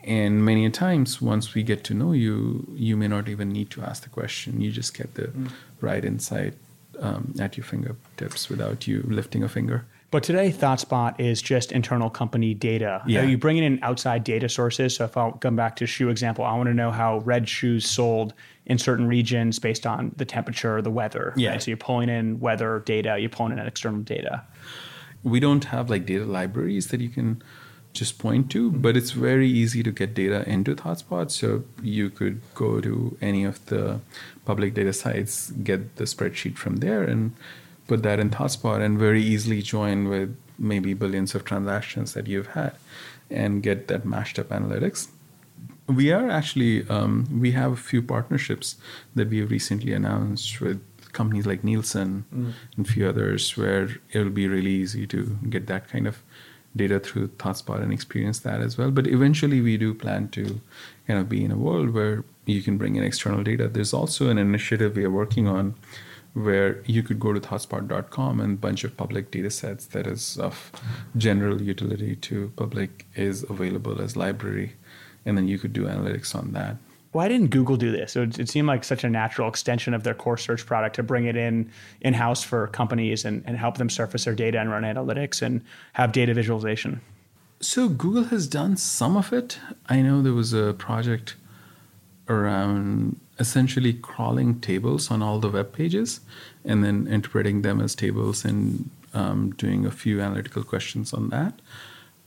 And 0.02 0.44
many 0.44 0.68
times, 0.70 1.22
once 1.22 1.54
we 1.54 1.62
get 1.62 1.84
to 1.84 1.94
know 1.94 2.12
you, 2.12 2.66
you 2.74 2.96
may 2.96 3.08
not 3.08 3.28
even 3.28 3.50
need 3.50 3.70
to 3.70 3.82
ask 3.82 4.02
the 4.02 4.10
question. 4.10 4.60
You 4.60 4.70
just 4.70 4.92
get 4.92 5.14
the 5.14 5.28
mm. 5.28 5.50
right 5.80 6.04
insight 6.04 6.54
um, 7.00 7.34
at 7.38 7.56
your 7.56 7.64
fingertips 7.64 8.50
without 8.50 8.86
you 8.86 9.02
lifting 9.06 9.42
a 9.42 9.48
finger. 9.48 9.86
But 10.14 10.22
today, 10.22 10.52
ThoughtSpot 10.52 11.18
is 11.18 11.42
just 11.42 11.72
internal 11.72 12.08
company 12.08 12.54
data. 12.54 13.02
Yeah. 13.04 13.22
Are 13.22 13.24
you 13.24 13.36
bringing 13.36 13.64
in 13.64 13.80
outside 13.82 14.22
data 14.22 14.48
sources? 14.48 14.94
So 14.94 15.06
if 15.06 15.16
I'll 15.16 15.32
come 15.32 15.56
back 15.56 15.74
to 15.74 15.88
shoe 15.88 16.08
example, 16.08 16.44
I 16.44 16.54
want 16.54 16.68
to 16.68 16.72
know 16.72 16.92
how 16.92 17.18
red 17.24 17.48
shoes 17.48 17.84
sold 17.84 18.32
in 18.66 18.78
certain 18.78 19.08
regions 19.08 19.58
based 19.58 19.88
on 19.88 20.12
the 20.16 20.24
temperature, 20.24 20.80
the 20.80 20.92
weather. 20.92 21.34
Yeah. 21.36 21.50
Right? 21.50 21.60
So 21.60 21.72
you're 21.72 21.78
pulling 21.78 22.10
in 22.10 22.38
weather 22.38 22.84
data, 22.86 23.18
you're 23.18 23.28
pulling 23.28 23.58
in 23.58 23.66
external 23.66 24.02
data. 24.02 24.44
We 25.24 25.40
don't 25.40 25.64
have 25.64 25.90
like 25.90 26.06
data 26.06 26.26
libraries 26.26 26.86
that 26.90 27.00
you 27.00 27.08
can 27.08 27.42
just 27.92 28.16
point 28.20 28.52
to, 28.52 28.70
mm-hmm. 28.70 28.82
but 28.82 28.96
it's 28.96 29.10
very 29.10 29.48
easy 29.48 29.82
to 29.82 29.90
get 29.90 30.14
data 30.14 30.48
into 30.48 30.76
ThoughtSpot. 30.76 31.28
So 31.32 31.64
you 31.82 32.08
could 32.08 32.40
go 32.54 32.80
to 32.80 33.18
any 33.20 33.42
of 33.42 33.66
the 33.66 33.98
public 34.44 34.74
data 34.74 34.92
sites, 34.92 35.50
get 35.50 35.96
the 35.96 36.04
spreadsheet 36.04 36.56
from 36.56 36.76
there, 36.76 37.02
and 37.02 37.34
put 37.86 38.02
that 38.02 38.18
in 38.18 38.30
ThoughtSpot 38.30 38.80
and 38.80 38.98
very 38.98 39.22
easily 39.22 39.62
join 39.62 40.08
with 40.08 40.36
maybe 40.58 40.94
billions 40.94 41.34
of 41.34 41.44
transactions 41.44 42.14
that 42.14 42.26
you've 42.26 42.48
had 42.48 42.74
and 43.30 43.62
get 43.62 43.88
that 43.88 44.04
mashed 44.04 44.38
up 44.38 44.48
analytics. 44.48 45.08
We 45.86 46.12
are 46.12 46.30
actually, 46.30 46.88
um, 46.88 47.26
we 47.40 47.52
have 47.52 47.72
a 47.72 47.76
few 47.76 48.00
partnerships 48.00 48.76
that 49.14 49.28
we 49.28 49.38
have 49.40 49.50
recently 49.50 49.92
announced 49.92 50.60
with 50.60 50.80
companies 51.12 51.46
like 51.46 51.62
Nielsen 51.62 52.24
mm. 52.34 52.52
and 52.76 52.86
a 52.86 52.90
few 52.90 53.08
others 53.08 53.56
where 53.56 53.88
it'll 54.12 54.30
be 54.30 54.48
really 54.48 54.70
easy 54.70 55.06
to 55.08 55.38
get 55.48 55.66
that 55.66 55.88
kind 55.88 56.06
of 56.06 56.22
data 56.76 56.98
through 56.98 57.28
ThoughtSpot 57.28 57.82
and 57.82 57.92
experience 57.92 58.40
that 58.40 58.60
as 58.60 58.76
well. 58.76 58.90
But 58.90 59.06
eventually, 59.06 59.60
we 59.60 59.76
do 59.76 59.94
plan 59.94 60.28
to 60.30 60.60
kind 61.06 61.20
of 61.20 61.28
be 61.28 61.44
in 61.44 61.50
a 61.50 61.56
world 61.56 61.90
where 61.90 62.24
you 62.46 62.62
can 62.62 62.76
bring 62.76 62.96
in 62.96 63.04
external 63.04 63.42
data. 63.42 63.68
There's 63.68 63.94
also 63.94 64.28
an 64.28 64.38
initiative 64.38 64.96
we 64.96 65.04
are 65.04 65.10
working 65.10 65.46
on 65.46 65.74
where 66.34 66.82
you 66.84 67.02
could 67.02 67.20
go 67.20 67.32
to 67.32 67.40
thoughtspot.com 67.40 68.40
and 68.40 68.54
a 68.54 68.56
bunch 68.56 68.84
of 68.84 68.96
public 68.96 69.30
data 69.30 69.50
sets 69.50 69.86
that 69.86 70.06
is 70.06 70.36
of 70.36 70.72
general 71.16 71.62
utility 71.62 72.16
to 72.16 72.52
public 72.56 73.06
is 73.14 73.44
available 73.48 74.02
as 74.02 74.16
library. 74.16 74.74
And 75.24 75.38
then 75.38 75.48
you 75.48 75.58
could 75.58 75.72
do 75.72 75.84
analytics 75.84 76.34
on 76.34 76.52
that. 76.52 76.76
Why 77.12 77.28
didn't 77.28 77.50
google 77.50 77.76
do 77.76 77.92
this? 77.92 78.16
It, 78.16 78.40
it 78.40 78.48
seemed 78.48 78.66
like 78.66 78.82
such 78.82 79.04
a 79.04 79.08
natural 79.08 79.48
extension 79.48 79.94
of 79.94 80.02
their 80.02 80.14
core 80.14 80.36
search 80.36 80.66
product 80.66 80.96
to 80.96 81.04
bring 81.04 81.26
it 81.26 81.36
in 81.36 81.70
in-house 82.00 82.42
for 82.42 82.66
companies 82.68 83.24
and, 83.24 83.44
and 83.46 83.56
help 83.56 83.78
them 83.78 83.88
surface 83.88 84.24
their 84.24 84.34
data 84.34 84.58
and 84.58 84.68
run 84.68 84.82
analytics 84.82 85.40
and 85.40 85.62
have 85.92 86.10
data 86.10 86.34
visualization. 86.34 87.00
So 87.60 87.88
google 87.88 88.24
has 88.24 88.48
done 88.48 88.76
some 88.76 89.16
of 89.16 89.32
it. 89.32 89.60
I 89.88 90.02
know 90.02 90.20
there 90.20 90.32
was 90.32 90.52
a 90.52 90.74
project 90.74 91.36
around 92.28 93.20
essentially 93.38 93.92
crawling 93.92 94.60
tables 94.60 95.10
on 95.10 95.22
all 95.22 95.38
the 95.38 95.48
web 95.48 95.72
pages 95.72 96.20
and 96.64 96.84
then 96.84 97.06
interpreting 97.06 97.62
them 97.62 97.80
as 97.80 97.94
tables 97.94 98.44
and 98.44 98.90
um, 99.12 99.50
doing 99.52 99.84
a 99.84 99.90
few 99.90 100.20
analytical 100.20 100.62
questions 100.62 101.12
on 101.12 101.30
that. 101.30 101.54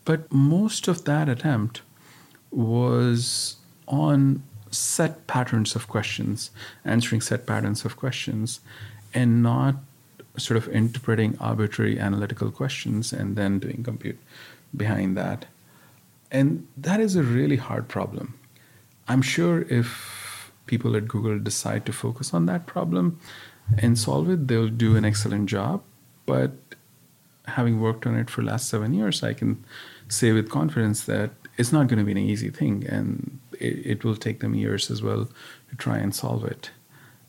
But 0.05 0.31
most 0.31 0.87
of 0.87 1.05
that 1.05 1.29
attempt 1.29 1.81
was 2.51 3.57
on 3.87 4.43
set 4.71 5.27
patterns 5.27 5.75
of 5.75 5.87
questions, 5.87 6.51
answering 6.85 7.21
set 7.21 7.45
patterns 7.45 7.85
of 7.85 7.97
questions, 7.97 8.59
and 9.13 9.41
not 9.41 9.75
sort 10.37 10.57
of 10.57 10.67
interpreting 10.69 11.37
arbitrary 11.39 11.99
analytical 11.99 12.51
questions 12.51 13.11
and 13.11 13.35
then 13.35 13.59
doing 13.59 13.83
compute 13.83 14.19
behind 14.75 15.17
that. 15.17 15.45
And 16.31 16.67
that 16.77 16.99
is 16.99 17.15
a 17.15 17.23
really 17.23 17.55
hard 17.55 17.87
problem. 17.87 18.35
I'm 19.07 19.21
sure 19.21 19.61
if 19.63 20.16
people 20.67 20.95
at 20.95 21.07
Google 21.07 21.39
decide 21.39 21.85
to 21.85 21.93
focus 21.93 22.33
on 22.33 22.45
that 22.45 22.65
problem 22.65 23.19
and 23.77 23.97
solve 23.97 24.29
it, 24.29 24.47
they'll 24.47 24.69
do 24.69 24.95
an 24.95 25.05
excellent 25.05 25.49
job. 25.49 25.81
But 26.25 26.51
having 27.45 27.79
worked 27.81 28.05
on 28.05 28.15
it 28.15 28.29
for 28.29 28.41
the 28.41 28.47
last 28.47 28.69
seven 28.69 28.93
years, 28.93 29.23
I 29.23 29.33
can 29.33 29.63
say 30.09 30.31
with 30.31 30.49
confidence 30.49 31.05
that 31.05 31.31
it's 31.57 31.71
not 31.71 31.87
going 31.87 31.99
to 31.99 32.05
be 32.05 32.11
an 32.11 32.17
easy 32.17 32.49
thing, 32.49 32.85
and 32.87 33.39
it, 33.59 33.85
it 33.85 34.03
will 34.03 34.15
take 34.15 34.39
them 34.41 34.53
years 34.53 34.91
as 34.91 35.01
well 35.01 35.29
to 35.69 35.75
try 35.75 35.97
and 35.97 36.13
solve 36.13 36.43
it. 36.45 36.71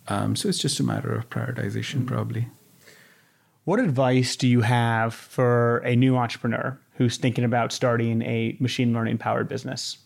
Um, 0.09 0.37
so 0.37 0.49
it's 0.49 0.59
just 0.59 0.81
a 0.81 0.83
matter 0.83 1.15
of 1.15 1.31
prioritization, 1.31 1.97
mm-hmm. 1.97 2.07
probably. 2.07 2.49
What 3.65 3.81
advice 3.81 4.37
do 4.37 4.49
you 4.49 4.63
have 4.63 5.15
for 5.15 5.79
a 5.79 5.95
new 5.95 6.17
entrepreneur 6.17 6.79
who's 6.95 7.19
thinking 7.19 7.45
about 7.45 7.73
starting 7.73 8.23
a 8.23 8.57
machine 8.61 8.93
learning 8.93 9.19
powered 9.19 9.49
business? 9.49 9.99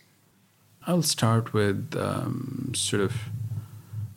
I'll 0.86 1.02
start 1.02 1.52
with 1.52 1.94
um, 1.96 2.72
sort 2.74 3.02
of 3.02 3.12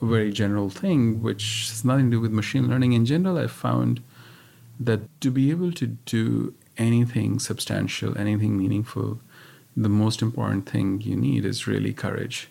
a 0.01 0.05
very 0.05 0.31
general 0.31 0.69
thing, 0.69 1.21
which 1.21 1.67
has 1.69 1.85
nothing 1.85 2.05
to 2.05 2.17
do 2.17 2.21
with 2.21 2.31
machine 2.31 2.67
learning 2.67 2.93
in 2.93 3.05
general. 3.05 3.37
I 3.37 3.47
found 3.47 4.01
that 4.79 5.01
to 5.21 5.29
be 5.29 5.51
able 5.51 5.71
to 5.73 5.87
do 5.87 6.53
anything 6.77 7.39
substantial, 7.39 8.17
anything 8.17 8.57
meaningful, 8.57 9.19
the 9.77 9.89
most 9.89 10.21
important 10.21 10.67
thing 10.67 11.01
you 11.01 11.15
need 11.15 11.45
is 11.45 11.67
really 11.67 11.93
courage. 11.93 12.49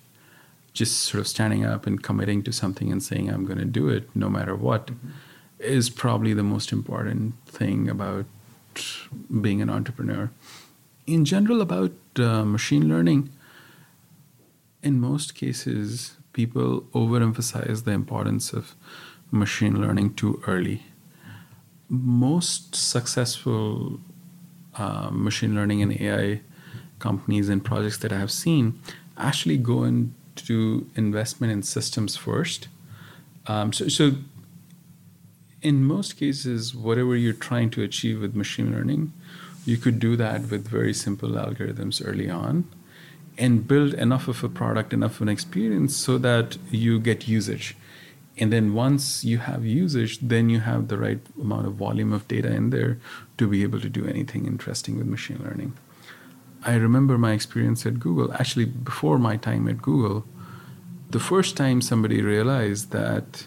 Just 0.72 1.00
sort 1.00 1.20
of 1.20 1.28
standing 1.28 1.64
up 1.64 1.86
and 1.86 2.02
committing 2.02 2.42
to 2.44 2.52
something 2.52 2.92
and 2.92 3.02
saying, 3.02 3.28
I'm 3.30 3.44
going 3.44 3.58
to 3.58 3.64
do 3.64 3.88
it 3.88 4.08
no 4.14 4.28
matter 4.28 4.54
what, 4.54 4.86
mm-hmm. 4.86 5.08
is 5.58 5.90
probably 5.90 6.34
the 6.34 6.42
most 6.42 6.72
important 6.72 7.34
thing 7.46 7.88
about 7.88 8.26
being 9.40 9.60
an 9.60 9.70
entrepreneur. 9.70 10.30
In 11.06 11.24
general, 11.24 11.60
about 11.60 11.92
uh, 12.18 12.44
machine 12.44 12.88
learning, 12.88 13.30
in 14.84 15.00
most 15.00 15.34
cases, 15.34 16.16
people 16.34 16.82
overemphasize 16.92 17.84
the 17.84 17.92
importance 17.92 18.52
of 18.52 18.74
machine 19.30 19.80
learning 19.80 20.14
too 20.14 20.42
early. 20.46 20.82
Most 21.88 22.76
successful 22.76 23.98
uh, 24.76 25.08
machine 25.10 25.54
learning 25.54 25.82
and 25.82 26.00
AI 26.00 26.42
companies 26.98 27.48
and 27.48 27.64
projects 27.64 27.98
that 27.98 28.12
I 28.12 28.18
have 28.18 28.30
seen 28.30 28.78
actually 29.16 29.56
go 29.56 29.84
into 29.84 30.86
investment 30.96 31.52
in 31.52 31.62
systems 31.62 32.16
first. 32.16 32.68
Um, 33.46 33.72
so, 33.72 33.88
so, 33.88 34.12
in 35.62 35.82
most 35.84 36.18
cases, 36.18 36.74
whatever 36.74 37.16
you're 37.16 37.32
trying 37.32 37.70
to 37.70 37.82
achieve 37.82 38.20
with 38.20 38.34
machine 38.34 38.70
learning, 38.70 39.12
you 39.64 39.78
could 39.78 39.98
do 39.98 40.14
that 40.16 40.50
with 40.50 40.68
very 40.68 40.92
simple 40.92 41.30
algorithms 41.30 42.02
early 42.04 42.28
on 42.28 42.68
and 43.36 43.66
build 43.66 43.94
enough 43.94 44.28
of 44.28 44.44
a 44.44 44.48
product, 44.48 44.92
enough 44.92 45.16
of 45.16 45.22
an 45.22 45.28
experience 45.28 45.96
so 45.96 46.18
that 46.18 46.56
you 46.70 47.00
get 47.00 47.28
usage. 47.28 47.76
And 48.36 48.52
then 48.52 48.74
once 48.74 49.24
you 49.24 49.38
have 49.38 49.64
usage, 49.64 50.18
then 50.20 50.50
you 50.50 50.60
have 50.60 50.88
the 50.88 50.98
right 50.98 51.20
amount 51.40 51.66
of 51.66 51.74
volume 51.74 52.12
of 52.12 52.26
data 52.26 52.50
in 52.52 52.70
there 52.70 52.98
to 53.38 53.46
be 53.46 53.62
able 53.62 53.80
to 53.80 53.88
do 53.88 54.06
anything 54.06 54.46
interesting 54.46 54.98
with 54.98 55.06
machine 55.06 55.40
learning. 55.44 55.74
I 56.64 56.74
remember 56.74 57.18
my 57.18 57.32
experience 57.32 57.84
at 57.86 58.00
Google, 58.00 58.32
actually, 58.32 58.64
before 58.64 59.18
my 59.18 59.36
time 59.36 59.68
at 59.68 59.82
Google, 59.82 60.24
the 61.10 61.20
first 61.20 61.56
time 61.56 61.80
somebody 61.80 62.22
realized 62.22 62.90
that 62.90 63.46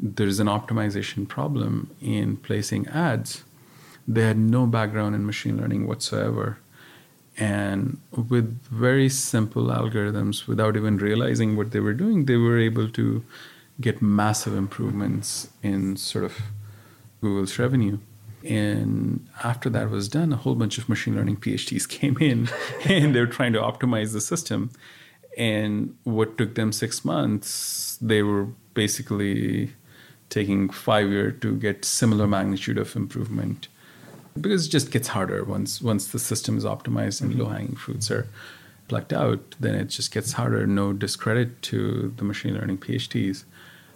there's 0.00 0.38
an 0.38 0.46
optimization 0.46 1.26
problem 1.26 1.90
in 2.00 2.36
placing 2.36 2.86
ads, 2.88 3.42
they 4.06 4.22
had 4.22 4.38
no 4.38 4.66
background 4.66 5.14
in 5.14 5.26
machine 5.26 5.58
learning 5.58 5.86
whatsoever 5.86 6.58
and 7.38 8.00
with 8.10 8.60
very 8.64 9.08
simple 9.08 9.66
algorithms, 9.66 10.46
without 10.48 10.76
even 10.76 10.96
realizing 10.96 11.56
what 11.56 11.70
they 11.70 11.78
were 11.80 11.92
doing, 11.92 12.24
they 12.24 12.36
were 12.36 12.58
able 12.58 12.88
to 12.90 13.24
get 13.80 14.02
massive 14.02 14.56
improvements 14.56 15.48
in 15.62 15.96
sort 15.96 16.24
of 16.24 16.36
Google's 17.20 17.58
revenue. 17.58 17.98
And 18.44 19.26
after 19.44 19.70
that 19.70 19.90
was 19.90 20.08
done, 20.08 20.32
a 20.32 20.36
whole 20.36 20.56
bunch 20.56 20.78
of 20.78 20.88
machine 20.88 21.14
learning 21.14 21.36
PhDs 21.36 21.88
came 21.98 22.18
in 22.18 22.48
and 22.84 23.14
they 23.14 23.20
were 23.20 23.26
trying 23.26 23.52
to 23.52 23.60
optimize 23.60 24.12
the 24.12 24.20
system. 24.20 24.70
And 25.36 25.96
what 26.02 26.36
took 26.38 26.56
them 26.56 26.72
six 26.72 27.04
months, 27.04 27.98
they 28.00 28.22
were 28.22 28.48
basically 28.74 29.72
taking 30.28 30.70
five 30.70 31.08
years 31.08 31.40
to 31.40 31.56
get 31.56 31.84
similar 31.84 32.26
magnitude 32.26 32.78
of 32.78 32.96
improvement 32.96 33.68
because 34.40 34.66
it 34.66 34.70
just 34.70 34.90
gets 34.90 35.08
harder 35.08 35.44
once 35.44 35.82
once 35.82 36.08
the 36.08 36.18
system 36.18 36.56
is 36.56 36.64
optimized 36.64 37.20
and 37.20 37.30
mm-hmm. 37.30 37.42
low 37.42 37.48
hanging 37.48 37.76
fruits 37.76 38.10
are 38.10 38.26
plucked 38.88 39.12
out. 39.12 39.54
Then 39.60 39.74
it 39.74 39.86
just 39.86 40.12
gets 40.12 40.32
harder. 40.32 40.66
No 40.66 40.92
discredit 40.92 41.62
to 41.62 42.12
the 42.16 42.24
machine 42.24 42.54
learning 42.54 42.78
PhDs, 42.78 43.44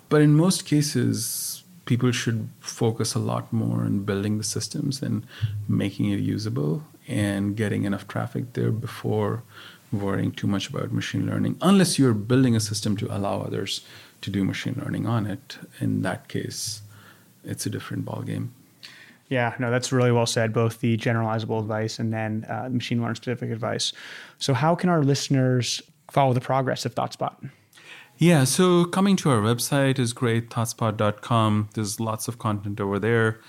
but 0.09 0.21
in 0.23 0.35
most 0.35 0.67
cases, 0.67 1.65
people 1.85 2.13
should 2.13 2.49
focus 2.61 3.15
a 3.15 3.19
lot 3.19 3.53
more 3.53 3.81
on 3.81 4.05
building 4.05 4.39
the 4.39 4.45
systems 4.45 5.03
and 5.03 5.27
making 5.69 6.11
it 6.11 6.21
usable 6.21 6.85
and 7.09 7.57
getting 7.57 7.85
enough 7.85 8.07
traffic 8.07 8.53
there 8.53 8.71
before 8.71 9.43
worrying 9.91 10.33
too 10.33 10.47
much 10.47 10.69
about 10.69 10.93
machine 10.93 11.27
learning. 11.27 11.57
Unless 11.61 11.99
you're 11.99 12.15
building 12.15 12.57
a 12.57 12.61
system 12.61 12.97
to 12.97 13.15
allow 13.15 13.41
others 13.41 13.83
to 14.23 14.31
do 14.31 14.45
machine 14.45 14.81
learning 14.83 15.07
on 15.07 15.27
it, 15.27 15.59
in 15.81 16.03
that 16.03 16.29
case, 16.29 16.83
it's 17.45 17.67
a 17.67 17.71
different 17.71 18.05
ballgame. 18.05 18.49
Yeah, 19.33 19.55
no, 19.59 19.71
that's 19.71 19.93
really 19.93 20.13
well 20.13 20.27
said, 20.27 20.53
both 20.53 20.81
the 20.81 20.99
generalizable 20.99 21.59
advice 21.59 21.99
and 21.99 22.13
then 22.13 22.45
uh, 22.51 22.69
machine 22.71 23.01
learning 23.01 23.15
specific 23.15 23.51
advice. 23.51 23.95
So, 24.39 24.53
how 24.53 24.75
can 24.75 24.91
our 24.91 25.03
listeners 25.03 25.81
follow 26.11 26.35
the 26.35 26.43
progress 26.43 26.85
of 26.85 26.95
ThoughtSpot? 26.95 27.35
Yeah, 28.19 28.45
so 28.45 28.85
coming 28.85 29.17
to 29.17 29.31
our 29.31 29.41
website 29.41 29.99
is 29.99 30.13
great, 30.13 30.51
thoughtspot.com. 30.51 31.71
There's 31.73 31.99
lots 31.99 32.29
of 32.29 32.39
content 32.39 32.79
over 32.79 32.99
there. 32.99 33.41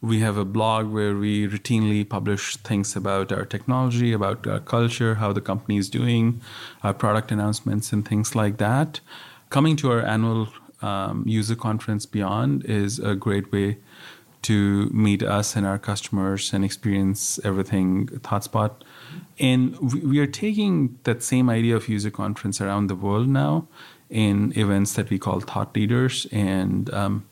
We 0.00 0.18
have 0.22 0.36
a 0.36 0.44
blog 0.44 0.88
where 0.88 1.14
we 1.14 1.46
routinely 1.46 2.08
publish 2.08 2.56
things 2.56 2.96
about 2.96 3.30
our 3.30 3.44
technology, 3.44 4.12
about 4.12 4.44
our 4.48 4.58
culture, 4.58 5.14
how 5.14 5.32
the 5.32 5.40
company 5.40 5.78
is 5.78 5.88
doing, 5.88 6.42
our 6.82 6.92
product 6.92 7.30
announcements, 7.30 7.92
and 7.92 8.04
things 8.04 8.34
like 8.34 8.56
that. 8.56 8.98
Coming 9.50 9.76
to 9.76 9.92
our 9.92 10.02
annual 10.04 10.48
um, 10.82 11.22
user 11.28 11.54
conference 11.54 12.06
Beyond 12.06 12.64
is 12.64 12.98
a 12.98 13.14
great 13.14 13.52
way 13.52 13.78
to 14.42 14.88
meet 14.90 15.22
us 15.22 15.56
and 15.56 15.66
our 15.66 15.78
customers 15.78 16.52
and 16.52 16.64
experience 16.64 17.38
everything 17.44 18.06
ThoughtSpot. 18.06 18.72
And 19.38 19.78
we 19.78 20.18
are 20.18 20.26
taking 20.26 20.98
that 21.04 21.22
same 21.22 21.48
idea 21.50 21.76
of 21.76 21.88
user 21.88 22.10
conference 22.10 22.60
around 22.60 22.88
the 22.88 22.94
world 22.94 23.28
now 23.28 23.68
in 24.10 24.52
events 24.56 24.94
that 24.94 25.10
we 25.10 25.18
call 25.18 25.40
thought 25.40 25.74
leaders. 25.74 26.26
And 26.32 26.92
um, 26.94 27.28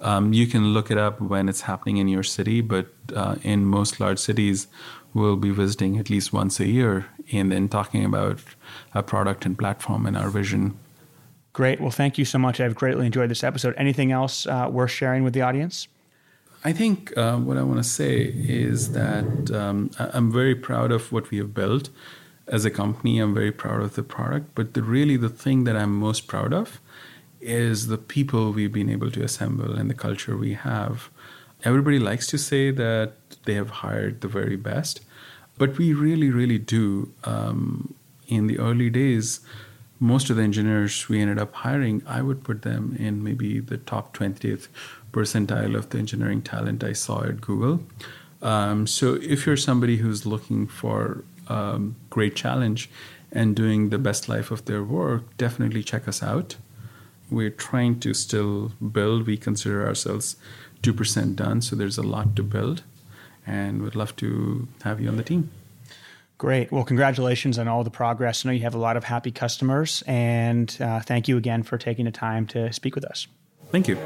um, 0.00 0.32
you 0.32 0.46
can 0.46 0.74
look 0.74 0.90
it 0.90 0.98
up 0.98 1.20
when 1.20 1.48
it's 1.48 1.62
happening 1.62 1.96
in 1.98 2.08
your 2.08 2.22
city, 2.22 2.60
but 2.60 2.88
uh, 3.14 3.36
in 3.42 3.64
most 3.64 4.00
large 4.00 4.18
cities, 4.18 4.66
we'll 5.14 5.36
be 5.36 5.50
visiting 5.50 5.98
at 5.98 6.10
least 6.10 6.32
once 6.32 6.60
a 6.60 6.66
year 6.66 7.06
and 7.32 7.50
then 7.50 7.68
talking 7.68 8.04
about 8.04 8.40
our 8.94 9.02
product 9.02 9.46
and 9.46 9.58
platform 9.58 10.06
and 10.06 10.16
our 10.16 10.28
vision. 10.28 10.78
Great. 11.52 11.80
Well, 11.80 11.90
thank 11.90 12.18
you 12.18 12.26
so 12.26 12.38
much. 12.38 12.60
I've 12.60 12.74
greatly 12.74 13.06
enjoyed 13.06 13.30
this 13.30 13.42
episode. 13.42 13.74
Anything 13.78 14.12
else 14.12 14.46
uh, 14.46 14.68
worth 14.70 14.90
sharing 14.90 15.24
with 15.24 15.32
the 15.32 15.40
audience? 15.40 15.88
I 16.66 16.72
think 16.72 17.16
uh, 17.16 17.36
what 17.36 17.56
I 17.56 17.62
want 17.62 17.78
to 17.78 17.88
say 17.88 18.22
is 18.24 18.90
that 18.90 19.52
um, 19.52 19.92
I'm 20.00 20.32
very 20.32 20.56
proud 20.56 20.90
of 20.90 21.12
what 21.12 21.30
we 21.30 21.38
have 21.38 21.54
built 21.54 21.90
as 22.48 22.64
a 22.64 22.72
company. 22.72 23.20
I'm 23.20 23.32
very 23.32 23.52
proud 23.52 23.82
of 23.82 23.94
the 23.94 24.02
product, 24.02 24.46
but 24.56 24.74
the, 24.74 24.82
really 24.82 25.16
the 25.16 25.28
thing 25.28 25.62
that 25.62 25.76
I'm 25.76 25.94
most 25.94 26.26
proud 26.26 26.52
of 26.52 26.80
is 27.40 27.86
the 27.86 27.96
people 27.96 28.50
we've 28.50 28.72
been 28.72 28.90
able 28.90 29.12
to 29.12 29.22
assemble 29.22 29.76
and 29.76 29.88
the 29.88 29.94
culture 29.94 30.36
we 30.36 30.54
have. 30.54 31.08
Everybody 31.62 32.00
likes 32.00 32.26
to 32.28 32.36
say 32.36 32.72
that 32.72 33.12
they 33.44 33.54
have 33.54 33.70
hired 33.70 34.20
the 34.20 34.28
very 34.28 34.56
best, 34.56 35.02
but 35.58 35.78
we 35.78 35.94
really, 35.94 36.30
really 36.30 36.58
do. 36.58 37.12
Um, 37.22 37.94
in 38.26 38.48
the 38.48 38.58
early 38.58 38.90
days, 38.90 39.38
most 40.00 40.30
of 40.30 40.36
the 40.36 40.42
engineers 40.42 41.08
we 41.08 41.20
ended 41.20 41.38
up 41.38 41.54
hiring, 41.54 42.02
I 42.08 42.22
would 42.22 42.42
put 42.42 42.62
them 42.62 42.96
in 42.98 43.22
maybe 43.22 43.60
the 43.60 43.78
top 43.78 44.16
20th 44.16 44.66
percentile 45.16 45.74
of 45.74 45.88
the 45.90 45.98
engineering 45.98 46.42
talent 46.42 46.84
I 46.84 46.92
saw 46.92 47.24
at 47.24 47.40
Google. 47.40 47.80
Um, 48.42 48.86
so 48.86 49.14
if 49.14 49.46
you're 49.46 49.56
somebody 49.56 49.96
who's 49.96 50.26
looking 50.26 50.66
for 50.66 51.24
um, 51.48 51.96
great 52.10 52.36
challenge 52.36 52.90
and 53.32 53.56
doing 53.56 53.88
the 53.88 53.98
best 53.98 54.28
life 54.28 54.50
of 54.50 54.66
their 54.66 54.84
work, 54.84 55.22
definitely 55.38 55.82
check 55.82 56.06
us 56.06 56.22
out. 56.22 56.56
We're 57.30 57.56
trying 57.70 57.98
to 58.00 58.14
still 58.14 58.72
build. 58.92 59.26
We 59.26 59.36
consider 59.36 59.86
ourselves 59.86 60.36
2% 60.82 61.34
done, 61.34 61.62
so 61.62 61.74
there's 61.74 61.98
a 61.98 62.02
lot 62.02 62.36
to 62.36 62.42
build, 62.42 62.82
and 63.46 63.82
we'd 63.82 63.96
love 63.96 64.14
to 64.16 64.68
have 64.84 65.00
you 65.00 65.08
on 65.08 65.16
the 65.16 65.24
team. 65.24 65.50
Great. 66.38 66.70
Well, 66.70 66.84
congratulations 66.84 67.58
on 67.58 67.66
all 67.66 67.82
the 67.82 67.90
progress. 67.90 68.44
I 68.44 68.48
know 68.48 68.52
you 68.52 68.62
have 68.62 68.74
a 68.74 68.78
lot 68.78 68.96
of 68.96 69.04
happy 69.04 69.32
customers, 69.32 70.04
and 70.06 70.76
uh, 70.80 71.00
thank 71.00 71.26
you 71.26 71.38
again 71.38 71.62
for 71.62 71.78
taking 71.78 72.04
the 72.04 72.10
time 72.10 72.46
to 72.48 72.72
speak 72.72 72.94
with 72.94 73.04
us. 73.04 73.26
Thank 73.72 73.88
you. 73.88 73.96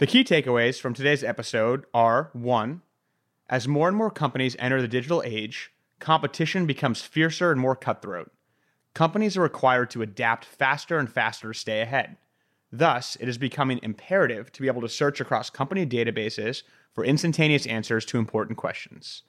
The 0.00 0.06
key 0.06 0.24
takeaways 0.24 0.80
from 0.80 0.94
today's 0.94 1.22
episode 1.22 1.84
are 1.92 2.30
one, 2.32 2.80
as 3.50 3.68
more 3.68 3.86
and 3.86 3.94
more 3.94 4.10
companies 4.10 4.56
enter 4.58 4.80
the 4.80 4.88
digital 4.88 5.22
age, 5.26 5.72
competition 5.98 6.64
becomes 6.64 7.02
fiercer 7.02 7.52
and 7.52 7.60
more 7.60 7.76
cutthroat. 7.76 8.32
Companies 8.94 9.36
are 9.36 9.42
required 9.42 9.90
to 9.90 10.00
adapt 10.00 10.46
faster 10.46 10.96
and 10.96 11.12
faster 11.12 11.52
to 11.52 11.58
stay 11.58 11.82
ahead. 11.82 12.16
Thus, 12.72 13.18
it 13.20 13.28
is 13.28 13.36
becoming 13.36 13.78
imperative 13.82 14.50
to 14.52 14.62
be 14.62 14.68
able 14.68 14.80
to 14.80 14.88
search 14.88 15.20
across 15.20 15.50
company 15.50 15.84
databases 15.84 16.62
for 16.94 17.04
instantaneous 17.04 17.66
answers 17.66 18.06
to 18.06 18.18
important 18.18 18.56
questions. 18.56 19.24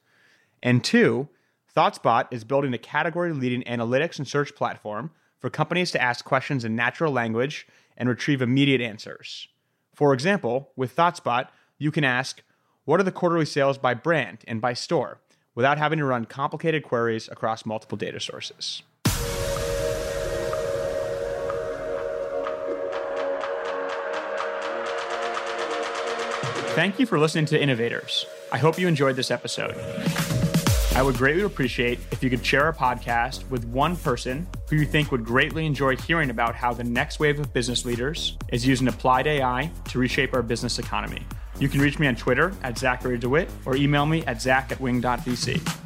And 0.62 0.82
two, 0.82 1.28
ThoughtSpot 1.76 2.28
is 2.30 2.44
building 2.44 2.72
a 2.72 2.78
category 2.78 3.34
leading 3.34 3.62
analytics 3.64 4.16
and 4.16 4.26
search 4.26 4.54
platform 4.54 5.10
for 5.38 5.50
companies 5.50 5.90
to 5.90 6.00
ask 6.00 6.24
questions 6.24 6.64
in 6.64 6.74
natural 6.74 7.12
language 7.12 7.66
and 7.94 8.08
retrieve 8.08 8.40
immediate 8.40 8.80
answers. 8.80 9.48
For 10.02 10.12
example, 10.12 10.72
with 10.74 10.96
ThoughtSpot, 10.96 11.46
you 11.78 11.92
can 11.92 12.02
ask, 12.02 12.42
What 12.86 12.98
are 12.98 13.04
the 13.04 13.12
quarterly 13.12 13.44
sales 13.44 13.78
by 13.78 13.94
brand 13.94 14.38
and 14.48 14.60
by 14.60 14.72
store? 14.72 15.20
without 15.54 15.78
having 15.78 16.00
to 16.00 16.04
run 16.04 16.24
complicated 16.24 16.82
queries 16.82 17.28
across 17.28 17.64
multiple 17.64 17.96
data 17.96 18.18
sources. 18.18 18.82
Thank 26.74 26.98
you 26.98 27.06
for 27.06 27.20
listening 27.20 27.46
to 27.46 27.62
Innovators. 27.62 28.26
I 28.50 28.58
hope 28.58 28.80
you 28.80 28.88
enjoyed 28.88 29.14
this 29.14 29.30
episode. 29.30 29.76
I 30.94 31.02
would 31.02 31.16
greatly 31.16 31.42
appreciate 31.42 31.98
if 32.10 32.22
you 32.22 32.28
could 32.28 32.44
share 32.44 32.64
our 32.64 32.72
podcast 32.72 33.48
with 33.48 33.64
one 33.64 33.96
person 33.96 34.46
who 34.68 34.76
you 34.76 34.84
think 34.84 35.10
would 35.10 35.24
greatly 35.24 35.64
enjoy 35.64 35.96
hearing 35.96 36.28
about 36.28 36.54
how 36.54 36.74
the 36.74 36.84
next 36.84 37.18
wave 37.18 37.40
of 37.40 37.50
business 37.54 37.86
leaders 37.86 38.36
is 38.52 38.66
using 38.66 38.88
applied 38.88 39.26
AI 39.26 39.70
to 39.88 39.98
reshape 39.98 40.34
our 40.34 40.42
business 40.42 40.78
economy. 40.78 41.22
You 41.58 41.70
can 41.70 41.80
reach 41.80 41.98
me 41.98 42.08
on 42.08 42.16
Twitter 42.16 42.52
at 42.62 42.76
Zachary 42.76 43.16
DeWitt 43.16 43.48
or 43.64 43.74
email 43.74 44.04
me 44.04 44.22
at 44.26 44.42
zach 44.42 44.70
at 44.70 44.80
wing.vc. 44.80 45.81